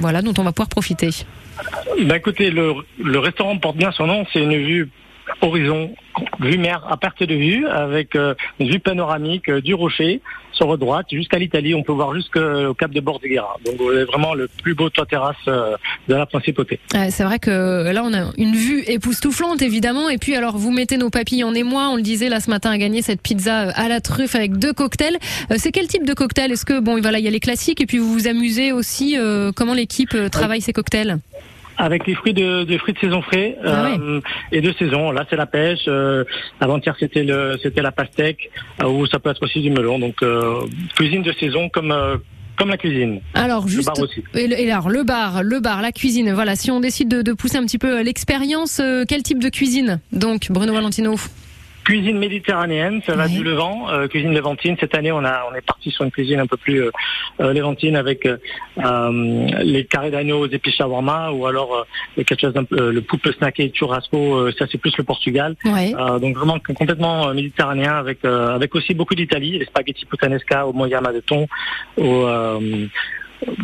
voilà, 0.00 0.22
dont 0.22 0.34
on 0.36 0.42
va 0.42 0.52
pouvoir 0.52 0.68
profiter? 0.68 1.10
Bah 2.02 2.16
écoutez, 2.16 2.50
le, 2.50 2.74
le 2.98 3.18
restaurant 3.18 3.56
porte 3.58 3.76
bien 3.76 3.92
son 3.92 4.06
nom, 4.06 4.26
c'est 4.32 4.40
une 4.40 4.56
vue 4.56 4.88
horizon, 5.40 5.90
vue 6.40 6.58
mer 6.58 6.84
à 6.88 6.96
perte 6.96 7.22
de 7.22 7.34
vue, 7.34 7.66
avec 7.66 8.16
euh, 8.16 8.34
une 8.58 8.68
vue 8.68 8.80
panoramique 8.80 9.48
euh, 9.48 9.60
du 9.60 9.74
rocher 9.74 10.20
sur 10.52 10.66
votre 10.66 10.80
droite 10.80 11.06
jusqu'à 11.10 11.38
l'Italie. 11.38 11.74
On 11.74 11.82
peut 11.82 11.92
voir 11.92 12.14
jusqu'au 12.14 12.74
cap 12.74 12.90
de 12.90 13.00
Bordighera. 13.00 13.56
Donc 13.64 13.76
vous 13.78 13.88
avez 13.88 14.04
vraiment 14.04 14.34
le 14.34 14.48
plus 14.62 14.74
beau 14.74 14.90
toit 14.90 15.06
terrasse 15.06 15.36
euh, 15.48 15.76
de 16.08 16.14
la 16.14 16.26
principauté. 16.26 16.78
Ouais, 16.92 17.10
c'est 17.10 17.24
vrai 17.24 17.38
que 17.38 17.90
là, 17.90 18.02
on 18.04 18.12
a 18.12 18.30
une 18.36 18.54
vue 18.54 18.82
époustouflante, 18.86 19.62
évidemment. 19.62 20.10
Et 20.10 20.18
puis, 20.18 20.36
alors, 20.36 20.58
vous 20.58 20.70
mettez 20.70 20.98
nos 20.98 21.10
papilles 21.10 21.44
en 21.44 21.54
émoi. 21.54 21.88
On 21.88 21.96
le 21.96 22.02
disait 22.02 22.28
là 22.28 22.40
ce 22.40 22.50
matin 22.50 22.70
à 22.70 22.78
gagner 22.78 23.00
cette 23.00 23.22
pizza 23.22 23.68
euh, 23.68 23.72
à 23.74 23.88
la 23.88 24.00
truffe 24.00 24.34
avec 24.34 24.58
deux 24.58 24.72
cocktails. 24.72 25.16
Euh, 25.50 25.54
C'est 25.56 25.72
quel 25.72 25.86
type 25.86 26.06
de 26.06 26.14
cocktail? 26.14 26.52
Est-ce 26.52 26.66
que, 26.66 26.78
bon, 26.80 27.00
voilà, 27.00 27.18
il 27.18 27.24
y 27.24 27.28
a 27.28 27.30
les 27.30 27.40
classiques 27.40 27.80
et 27.80 27.86
puis 27.86 27.98
vous 27.98 28.12
vous 28.12 28.28
amusez 28.28 28.72
aussi 28.72 29.16
euh, 29.16 29.52
comment 29.54 29.74
l'équipe 29.74 30.14
euh, 30.14 30.28
travaille 30.28 30.60
ces 30.60 30.72
cocktails? 30.72 31.18
Avec 31.82 32.06
les 32.06 32.14
fruits 32.14 32.34
de, 32.34 32.64
des 32.64 32.78
fruits 32.78 32.94
de 32.94 32.98
saison 32.98 33.22
frais 33.22 33.56
Ah 33.64 33.86
euh, 33.98 34.20
et 34.52 34.60
de 34.60 34.72
saison. 34.72 35.10
Là, 35.12 35.24
c'est 35.30 35.36
la 35.36 35.46
pêche. 35.46 35.80
Euh, 35.88 36.24
Avant-hier, 36.60 36.94
c'était 37.00 37.24
le, 37.24 37.56
c'était 37.62 37.82
la 37.82 37.90
pastèque, 37.92 38.50
euh, 38.82 38.86
ou 38.88 39.06
ça 39.06 39.18
peut 39.18 39.30
être 39.30 39.42
aussi 39.42 39.60
du 39.62 39.70
melon. 39.70 39.98
Donc, 39.98 40.16
cuisine 40.96 41.22
de 41.22 41.32
saison 41.32 41.68
comme 41.68 41.94
comme 42.56 42.68
la 42.68 42.76
cuisine. 42.76 43.20
Alors, 43.32 43.64
Le 43.64 43.70
juste. 43.70 43.86
bar 43.86 43.98
aussi. 44.00 44.22
Et, 44.34 44.46
le- 44.46 44.60
et 44.60 44.70
alors, 44.70 44.90
le 44.90 45.02
bar, 45.02 45.42
le 45.42 45.60
bar, 45.60 45.80
la 45.80 45.92
cuisine. 45.92 46.30
Voilà, 46.32 46.56
si 46.56 46.70
on 46.70 46.78
décide 46.80 47.08
de, 47.08 47.22
de 47.22 47.32
pousser 47.32 47.56
un 47.56 47.64
petit 47.64 47.78
peu 47.78 48.02
l'expérience, 48.02 48.82
quel 49.08 49.22
type 49.22 49.42
de 49.42 49.48
cuisine 49.48 50.00
Donc, 50.12 50.48
Bruno 50.50 50.74
Valentino. 50.74 51.14
Cuisine 51.84 52.18
méditerranéenne, 52.18 53.00
ça 53.06 53.16
va 53.16 53.26
du 53.28 53.42
Levant, 53.42 53.88
euh, 53.90 54.06
cuisine 54.06 54.32
levantine. 54.34 54.76
Cette 54.78 54.94
année, 54.94 55.12
on 55.12 55.24
a 55.24 55.44
on 55.50 55.54
est 55.54 55.60
parti 55.64 55.90
sur 55.90 56.04
une 56.04 56.10
cuisine 56.10 56.40
un 56.40 56.46
peu 56.46 56.56
plus 56.56 56.82
euh, 56.84 56.90
euh, 57.40 57.52
levantine 57.52 57.96
avec 57.96 58.26
euh, 58.26 58.36
euh, 58.78 59.46
les 59.62 59.84
carrés 59.86 60.10
d'agneau 60.10 60.40
aux 60.40 60.46
épices 60.48 60.74
shawarma 60.76 61.30
ou 61.32 61.46
alors 61.46 61.74
euh, 62.18 62.22
quelque 62.24 62.40
chose 62.40 62.54
euh, 62.72 62.92
le 62.92 63.00
poupe 63.00 63.26
snacké 63.38 63.70
churrasco. 63.70 64.34
euh, 64.34 64.52
ça 64.58 64.66
c'est 64.70 64.78
plus 64.78 64.96
le 64.98 65.04
Portugal. 65.04 65.56
Euh, 65.66 66.18
donc 66.18 66.36
vraiment 66.36 66.58
complètement 66.60 67.32
méditerranéen 67.34 67.94
avec 67.94 68.24
euh, 68.24 68.54
avec 68.54 68.74
aussi 68.74 68.94
beaucoup 68.94 69.14
d'Italie, 69.14 69.58
les 69.58 69.64
spaghetti 69.64 70.04
puttanesca 70.06 70.66
au 70.66 70.72
moyama 70.72 71.12
de 71.12 71.20
thon, 71.20 71.46
au 71.96 72.26
euh, 72.26 72.86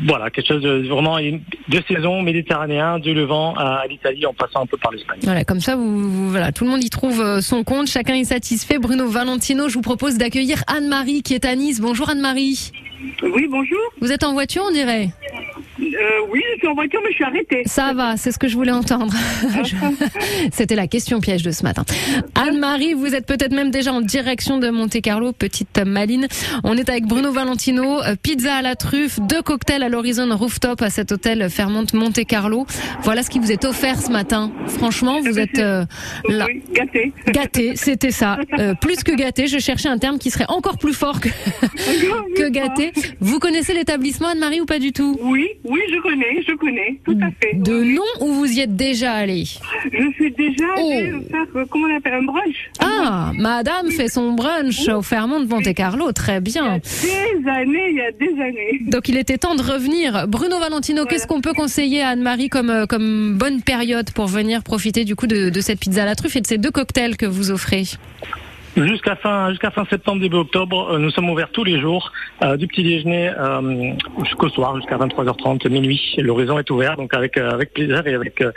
voilà, 0.06 0.30
quelque 0.30 0.48
chose 0.48 0.62
de 0.62 0.88
vraiment 0.88 1.18
de 1.18 1.82
saison 1.88 2.22
méditerranéen, 2.22 2.98
du 2.98 3.14
Levant 3.14 3.54
à, 3.54 3.86
l'Italie 3.88 4.26
en 4.26 4.34
passant 4.34 4.62
un 4.62 4.66
peu 4.66 4.76
par 4.76 4.92
l'Espagne. 4.92 5.18
Voilà, 5.22 5.44
comme 5.44 5.60
ça, 5.60 5.76
vous, 5.76 6.08
vous- 6.08 6.30
voilà, 6.30 6.52
tout 6.52 6.64
le 6.64 6.70
monde 6.70 6.84
y 6.84 6.90
trouve 6.90 7.20
euh, 7.20 7.40
son 7.40 7.64
compte, 7.64 7.88
chacun 7.88 8.14
est 8.14 8.24
satisfait. 8.24 8.78
Bruno 8.78 9.08
Valentino, 9.08 9.68
je 9.68 9.74
vous 9.74 9.82
propose 9.82 10.16
d'accueillir 10.18 10.62
Anne-Marie 10.66 11.22
qui 11.22 11.34
est 11.34 11.44
à 11.44 11.54
Nice. 11.54 11.80
Bonjour 11.80 12.08
Anne-Marie. 12.10 12.72
Oui, 13.22 13.46
bonjour. 13.50 13.78
Vous 14.00 14.10
êtes 14.12 14.24
en 14.24 14.32
voiture, 14.32 14.64
on 14.66 14.72
dirait? 14.72 15.10
Euh, 15.94 16.26
oui, 16.30 16.42
je 16.54 16.58
suis 16.58 16.68
en 16.68 16.74
voiture, 16.74 17.00
mais 17.02 17.10
je 17.10 17.16
suis 17.16 17.24
arrêtée. 17.24 17.62
Ça 17.66 17.92
va, 17.94 18.16
c'est 18.16 18.32
ce 18.32 18.38
que 18.38 18.48
je 18.48 18.56
voulais 18.56 18.72
entendre. 18.72 19.14
C'était 20.52 20.76
la 20.76 20.86
question 20.86 21.20
piège 21.20 21.42
de 21.42 21.50
ce 21.50 21.62
matin. 21.62 21.84
Anne-Marie, 22.34 22.94
vous 22.94 23.14
êtes 23.14 23.26
peut-être 23.26 23.52
même 23.52 23.70
déjà 23.70 23.92
en 23.92 24.00
direction 24.00 24.58
de 24.58 24.68
Monte 24.70 25.00
Carlo, 25.00 25.32
petite 25.32 25.78
maline. 25.84 26.26
On 26.64 26.76
est 26.76 26.88
avec 26.88 27.06
Bruno 27.06 27.32
Valentino, 27.32 28.02
euh, 28.02 28.16
pizza 28.20 28.56
à 28.56 28.62
la 28.62 28.76
truffe, 28.76 29.20
deux 29.20 29.42
cocktails 29.42 29.82
à 29.82 29.88
l'Horizon 29.88 30.28
Rooftop 30.36 30.82
à 30.82 30.90
cet 30.90 31.12
hôtel 31.12 31.48
Fairmont 31.50 31.86
Monte 31.92 32.24
Carlo. 32.26 32.66
Voilà 33.02 33.22
ce 33.22 33.30
qui 33.30 33.38
vous 33.38 33.52
est 33.52 33.64
offert 33.64 34.00
ce 34.00 34.10
matin. 34.10 34.50
Franchement, 34.66 35.20
vous 35.20 35.38
êtes 35.38 35.58
euh, 35.58 35.84
là. 36.28 36.46
Gâté. 36.72 37.12
Gâté, 37.28 37.76
c'était 37.76 38.10
ça. 38.10 38.38
Euh, 38.58 38.74
plus 38.74 39.02
que 39.02 39.12
gâté, 39.12 39.46
je 39.46 39.58
cherchais 39.58 39.88
un 39.88 39.98
terme 39.98 40.18
qui 40.18 40.30
serait 40.30 40.46
encore 40.48 40.78
plus 40.78 40.94
fort 40.94 41.20
que, 41.20 41.28
que 42.36 42.48
gâté. 42.48 42.92
Vous 43.20 43.38
connaissez 43.38 43.74
l'établissement 43.74 44.28
Anne-Marie 44.28 44.60
ou 44.60 44.66
pas 44.66 44.78
du 44.78 44.92
tout? 44.92 45.18
Oui, 45.22 45.48
oui, 45.64 45.75
je 45.90 46.00
connais, 46.00 46.42
je 46.46 46.52
connais, 46.54 47.00
tout 47.04 47.18
à 47.22 47.30
fait. 47.40 47.54
De 47.56 47.82
nom 47.84 48.02
ou 48.20 48.32
vous 48.34 48.50
y 48.52 48.60
êtes 48.60 48.76
déjà 48.76 49.12
allé 49.12 49.44
Je 49.92 50.12
suis 50.14 50.30
déjà 50.32 50.64
Oh. 50.78 50.90
allée 50.90 51.12
faire, 51.30 51.46
euh, 51.56 51.64
comment 51.70 51.86
on 51.92 51.96
appelle, 51.96 52.14
un 52.14 52.22
brunch. 52.22 52.70
Ah, 52.80 53.32
madame 53.34 53.90
fait 53.90 54.08
son 54.08 54.32
brunch 54.32 54.88
au 54.88 55.02
Fairmont 55.02 55.40
de 55.40 55.46
Monte 55.46 55.72
Carlo, 55.74 56.12
très 56.12 56.40
bien. 56.40 56.78
Des 56.78 57.48
années, 57.50 57.86
il 57.90 57.96
y 57.96 58.00
a 58.00 58.12
des 58.12 58.40
années. 58.40 58.80
Donc 58.86 59.08
il 59.08 59.16
était 59.16 59.38
temps 59.38 59.54
de 59.54 59.62
revenir. 59.62 60.26
Bruno 60.28 60.58
Valentino, 60.58 61.04
qu'est-ce 61.06 61.26
qu'on 61.26 61.40
peut 61.40 61.52
conseiller 61.54 62.02
à 62.02 62.08
Anne-Marie 62.10 62.48
comme, 62.48 62.70
euh, 62.70 62.86
comme 62.86 63.36
bonne 63.38 63.62
période 63.62 64.10
pour 64.12 64.26
venir 64.26 64.62
profiter 64.62 65.04
du 65.04 65.16
coup 65.16 65.26
de, 65.26 65.50
de 65.50 65.60
cette 65.60 65.80
pizza 65.80 66.02
à 66.02 66.06
la 66.06 66.14
truffe 66.14 66.36
et 66.36 66.40
de 66.40 66.46
ces 66.46 66.58
deux 66.58 66.70
cocktails 66.70 67.16
que 67.16 67.26
vous 67.26 67.50
offrez? 67.50 67.84
Jusqu'à 68.76 69.16
fin, 69.16 69.48
jusqu'à 69.50 69.70
fin 69.70 69.86
septembre, 69.86 70.20
début 70.20 70.36
octobre, 70.36 70.90
euh, 70.90 70.98
nous 70.98 71.10
sommes 71.10 71.30
ouverts 71.30 71.48
tous 71.50 71.64
les 71.64 71.80
jours, 71.80 72.12
euh, 72.42 72.58
du 72.58 72.66
petit 72.66 72.82
déjeuner 72.82 73.30
euh, 73.30 73.94
jusqu'au 74.22 74.50
soir, 74.50 74.76
jusqu'à 74.76 74.98
23h30, 74.98 75.66
minuit. 75.70 76.14
L'horizon 76.18 76.58
est 76.58 76.70
ouvert, 76.70 76.94
donc 76.98 77.14
avec, 77.14 77.38
euh, 77.38 77.50
avec 77.50 77.72
plaisir 77.72 78.06
et 78.06 78.12
avec, 78.12 78.42
euh, 78.42 78.52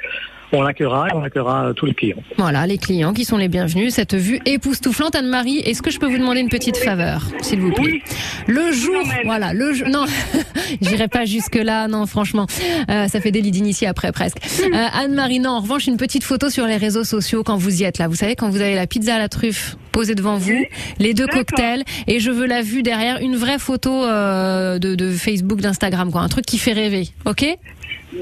on 0.52 0.62
l'accueillera 0.62 1.08
et 1.10 1.16
on 1.16 1.24
accueillera 1.24 1.66
euh, 1.68 1.74
tous 1.74 1.86
les 1.86 1.94
clients. 1.94 2.18
Voilà, 2.38 2.66
les 2.68 2.78
clients 2.78 3.14
qui 3.14 3.26
sont 3.26 3.38
les 3.38 3.48
bienvenus. 3.48 3.94
Cette 3.94 4.16
vue 4.16 4.40
époustouflante, 4.46 5.16
Anne-Marie. 5.16 5.60
Est-ce 5.60 5.82
que 5.82 5.92
je 5.92 6.00
peux 6.00 6.08
vous 6.08 6.18
demander 6.18 6.40
une 6.42 6.50
petite 6.50 6.78
faveur, 6.78 7.24
s'il 7.42 7.60
vous 7.62 7.72
plaît? 7.72 8.02
Le 8.48 8.72
jour, 8.72 9.02
voilà, 9.26 9.54
le 9.54 9.74
jour. 9.74 9.88
Non, 9.90 10.06
j'irai 10.82 11.08
pas 11.08 11.26
jusque 11.26 11.56
là. 11.56 11.88
Non, 11.88 12.06
franchement, 12.06 12.48
Euh, 12.90 13.08
ça 13.08 13.22
fait 13.22 13.32
délit 13.32 13.52
d'initié 13.52 13.88
après 13.88 14.12
presque. 14.12 14.38
Euh, 14.64 14.86
Anne-Marie, 14.94 15.40
non. 15.40 15.52
En 15.52 15.60
revanche, 15.62 15.88
une 15.88 15.98
petite 15.98 16.24
photo 16.24 16.50
sur 16.50 16.66
les 16.66 16.78
réseaux 16.78 17.04
sociaux 17.04 17.44
quand 17.44 17.58
vous 17.58 17.82
y 17.82 17.84
êtes 17.84 17.98
là. 17.98 18.08
Vous 18.08 18.16
savez, 18.16 18.36
quand 18.36 18.50
vous 18.50 18.62
avez 18.62 18.76
la 18.76 18.88
pizza 18.88 19.16
à 19.16 19.20
la 19.20 19.30
truffe 19.30 19.78
posée 19.92 20.16
devant 20.16 20.38
vous, 20.38 20.64
les 21.00 21.14
deux 21.14 21.28
cocktails, 21.28 21.84
et 22.08 22.20
je 22.20 22.32
veux 22.32 22.46
la 22.46 22.62
vue 22.62 22.84
derrière, 22.84 23.20
une 23.22 23.36
vraie 23.36 23.60
photo 23.60 24.04
euh, 24.06 24.80
de, 24.80 24.96
de 24.96 25.12
Facebook, 25.12 25.62
d'Instagram, 25.62 26.12
quoi, 26.12 26.22
un 26.22 26.30
truc 26.30 26.46
qui 26.46 26.58
fait 26.58 26.74
rêver. 26.74 27.10
Ok? 27.26 27.46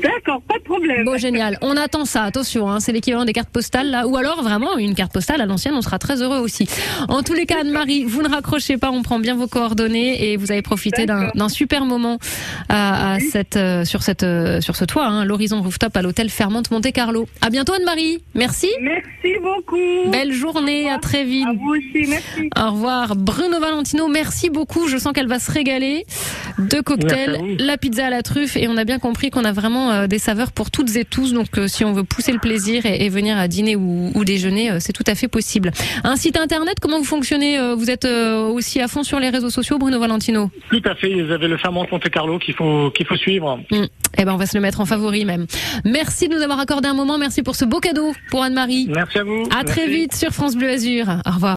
D'accord, 0.02 0.41
pas 0.41 0.58
de 0.58 0.64
problème. 0.64 1.06
Bon, 1.06 1.18
génial. 1.18 1.58
On 1.62 1.76
attend 1.78 2.06
ça. 2.06 2.24
Attention, 2.24 2.70
hein, 2.70 2.80
c'est 2.80 2.91
l'équivalent 2.91 3.26
des 3.26 3.34
cartes 3.34 3.50
postales 3.50 3.89
là, 3.89 4.08
ou 4.08 4.18
alors 4.18 4.43
vraiment 4.43 4.78
une 4.78 4.95
carte 4.95 5.14
postale 5.14 5.41
à 5.41 5.45
l'ancienne. 5.45 5.74
On 5.76 5.82
sera 5.82 6.00
très 6.00 6.22
heureux 6.22 6.39
aussi. 6.39 6.68
En 7.08 7.24
tous 7.24 7.34
les 7.34 7.45
cas, 7.45 7.62
Anne-Marie, 7.62 8.04
vous 8.04 8.22
ne 8.22 8.30
raccrochez 8.30 8.78
pas. 8.78 8.91
On 8.91 9.02
prend 9.02 9.20
bien 9.20 9.36
vos 9.36 9.48
coordonnées 9.48 10.32
et 10.32 10.38
vous 10.38 10.52
avez 10.52 10.62
profité 10.62 11.06
d'un 11.06 11.50
super 11.50 11.86
moment 11.86 12.18
à, 12.70 13.14
à 13.14 13.20
cette, 13.20 13.58
euh, 13.58 13.86
sur 13.86 14.04
cette, 14.04 14.24
euh, 14.24 14.62
sur 14.62 14.76
ce 14.76 14.86
toit, 14.86 15.06
hein, 15.06 15.26
l'horizon 15.26 15.62
rooftop 15.62 15.95
à 15.95 16.02
l'hôtel 16.02 16.30
Fairmont 16.30 16.64
Monte 16.72 16.91
Carlo. 16.91 17.28
À 17.41 17.50
bientôt, 17.50 17.74
Anne-Marie. 17.74 18.22
Merci. 18.34 18.68
Merci 18.82 19.39
beaucoup. 19.41 20.12
Belle 20.12 20.34
journée. 20.34 20.89
À 20.89 21.00
très 21.00 21.24
vite. 21.24 21.48
À 21.48 21.54
vous 21.54 21.76
aussi, 21.76 22.08
merci. 22.08 22.50
Au 22.58 22.72
revoir. 22.72 23.16
Bruno 23.16 23.60
Valentino, 23.60 24.08
merci 24.08 24.50
beaucoup. 24.50 24.88
Je 24.88 24.98
sens 24.98 25.14
qu'elle 25.14 25.28
va 25.28 25.39
se 25.39 25.52
régaler. 25.52 26.06
Deux 26.60 26.82
cocktails, 26.82 27.58
la 27.60 27.78
pizza 27.78 28.08
à 28.08 28.10
la 28.10 28.24
truffe 28.24 28.58
et 28.58 28.68
on 28.68 28.78
a 28.78 28.84
bien 28.84 29.00
compris 29.00 29.30
qu'on 29.30 29.45
a 29.45 29.52
vraiment 29.52 29.87
euh, 29.90 30.08
des 30.08 30.20
saveurs 30.20 30.52
pour 30.52 30.72
toutes 30.72 30.96
et 30.96 31.06
tous. 31.06 31.34
Donc 31.34 31.58
euh, 31.58 31.68
si 31.68 31.86
on 31.86 31.94
veut 31.94 32.04
pousser 32.04 32.32
le 32.32 32.40
plaisir 32.40 32.86
et, 32.86 33.06
et 33.06 33.10
venir 33.10 33.38
à 33.38 33.48
dîner 33.48 33.76
ou, 33.76 34.12
ou 34.14 34.26
déjeuner, 34.26 34.72
euh, 34.72 34.78
c'est 34.80 34.94
tout 34.94 35.04
à 35.08 35.16
fait 35.16 35.28
possible. 35.28 35.72
Un 36.04 36.16
site 36.16 36.38
internet, 36.38 36.80
comment 36.82 36.98
vous 36.98 37.06
fonctionnez 37.06 37.58
Vous 37.76 37.90
êtes 37.90 38.06
aussi 38.06 38.82
à 38.82 38.88
fond 38.88 39.04
sur 39.04 39.20
les 39.20 39.30
réseaux 39.30 39.50
sociaux, 39.50 39.78
Bruno 39.78 40.00
Valentino 40.00 40.50
Tout 40.70 40.82
à 40.86 40.96
fait, 40.96 41.14
vous 41.22 41.32
avez 41.32 41.48
le 41.48 41.58
Fermont 41.58 41.86
Monte 41.92 42.10
Carlo 42.10 42.40
qu'il 42.40 42.54
faut, 42.54 42.92
qu'il 42.92 43.06
faut 43.06 43.16
suivre. 43.16 43.60
Mm. 43.72 43.86
Eh 44.20 44.26
ben 44.26 44.34
on 44.34 44.38
va 44.38 44.46
se 44.46 44.58
le 44.58 44.62
mettre 44.62 44.82
en 44.82 44.86
favori 44.86 45.26
même. 45.26 45.46
Merci 45.86 46.28
de 46.28 46.36
nous 46.36 46.42
avoir 46.42 46.60
accordé 46.60 46.88
un 46.88 46.94
moment. 46.94 47.18
Merci 47.18 47.44
pour 47.44 47.56
ce 47.56 47.66
beau 47.66 47.80
cadeau 47.80 48.14
pour 48.32 48.44
Anne-Marie. 48.44 48.88
Merci 48.90 49.20
à 49.20 49.24
vous. 49.24 49.44
À 49.58 49.64
très 49.64 49.88
vite 49.88 50.16
sur 50.16 50.32
France 50.32 50.56
Bleu 50.56 50.70
Azur. 50.70 51.06
Au 51.26 51.32
revoir. 51.32 51.46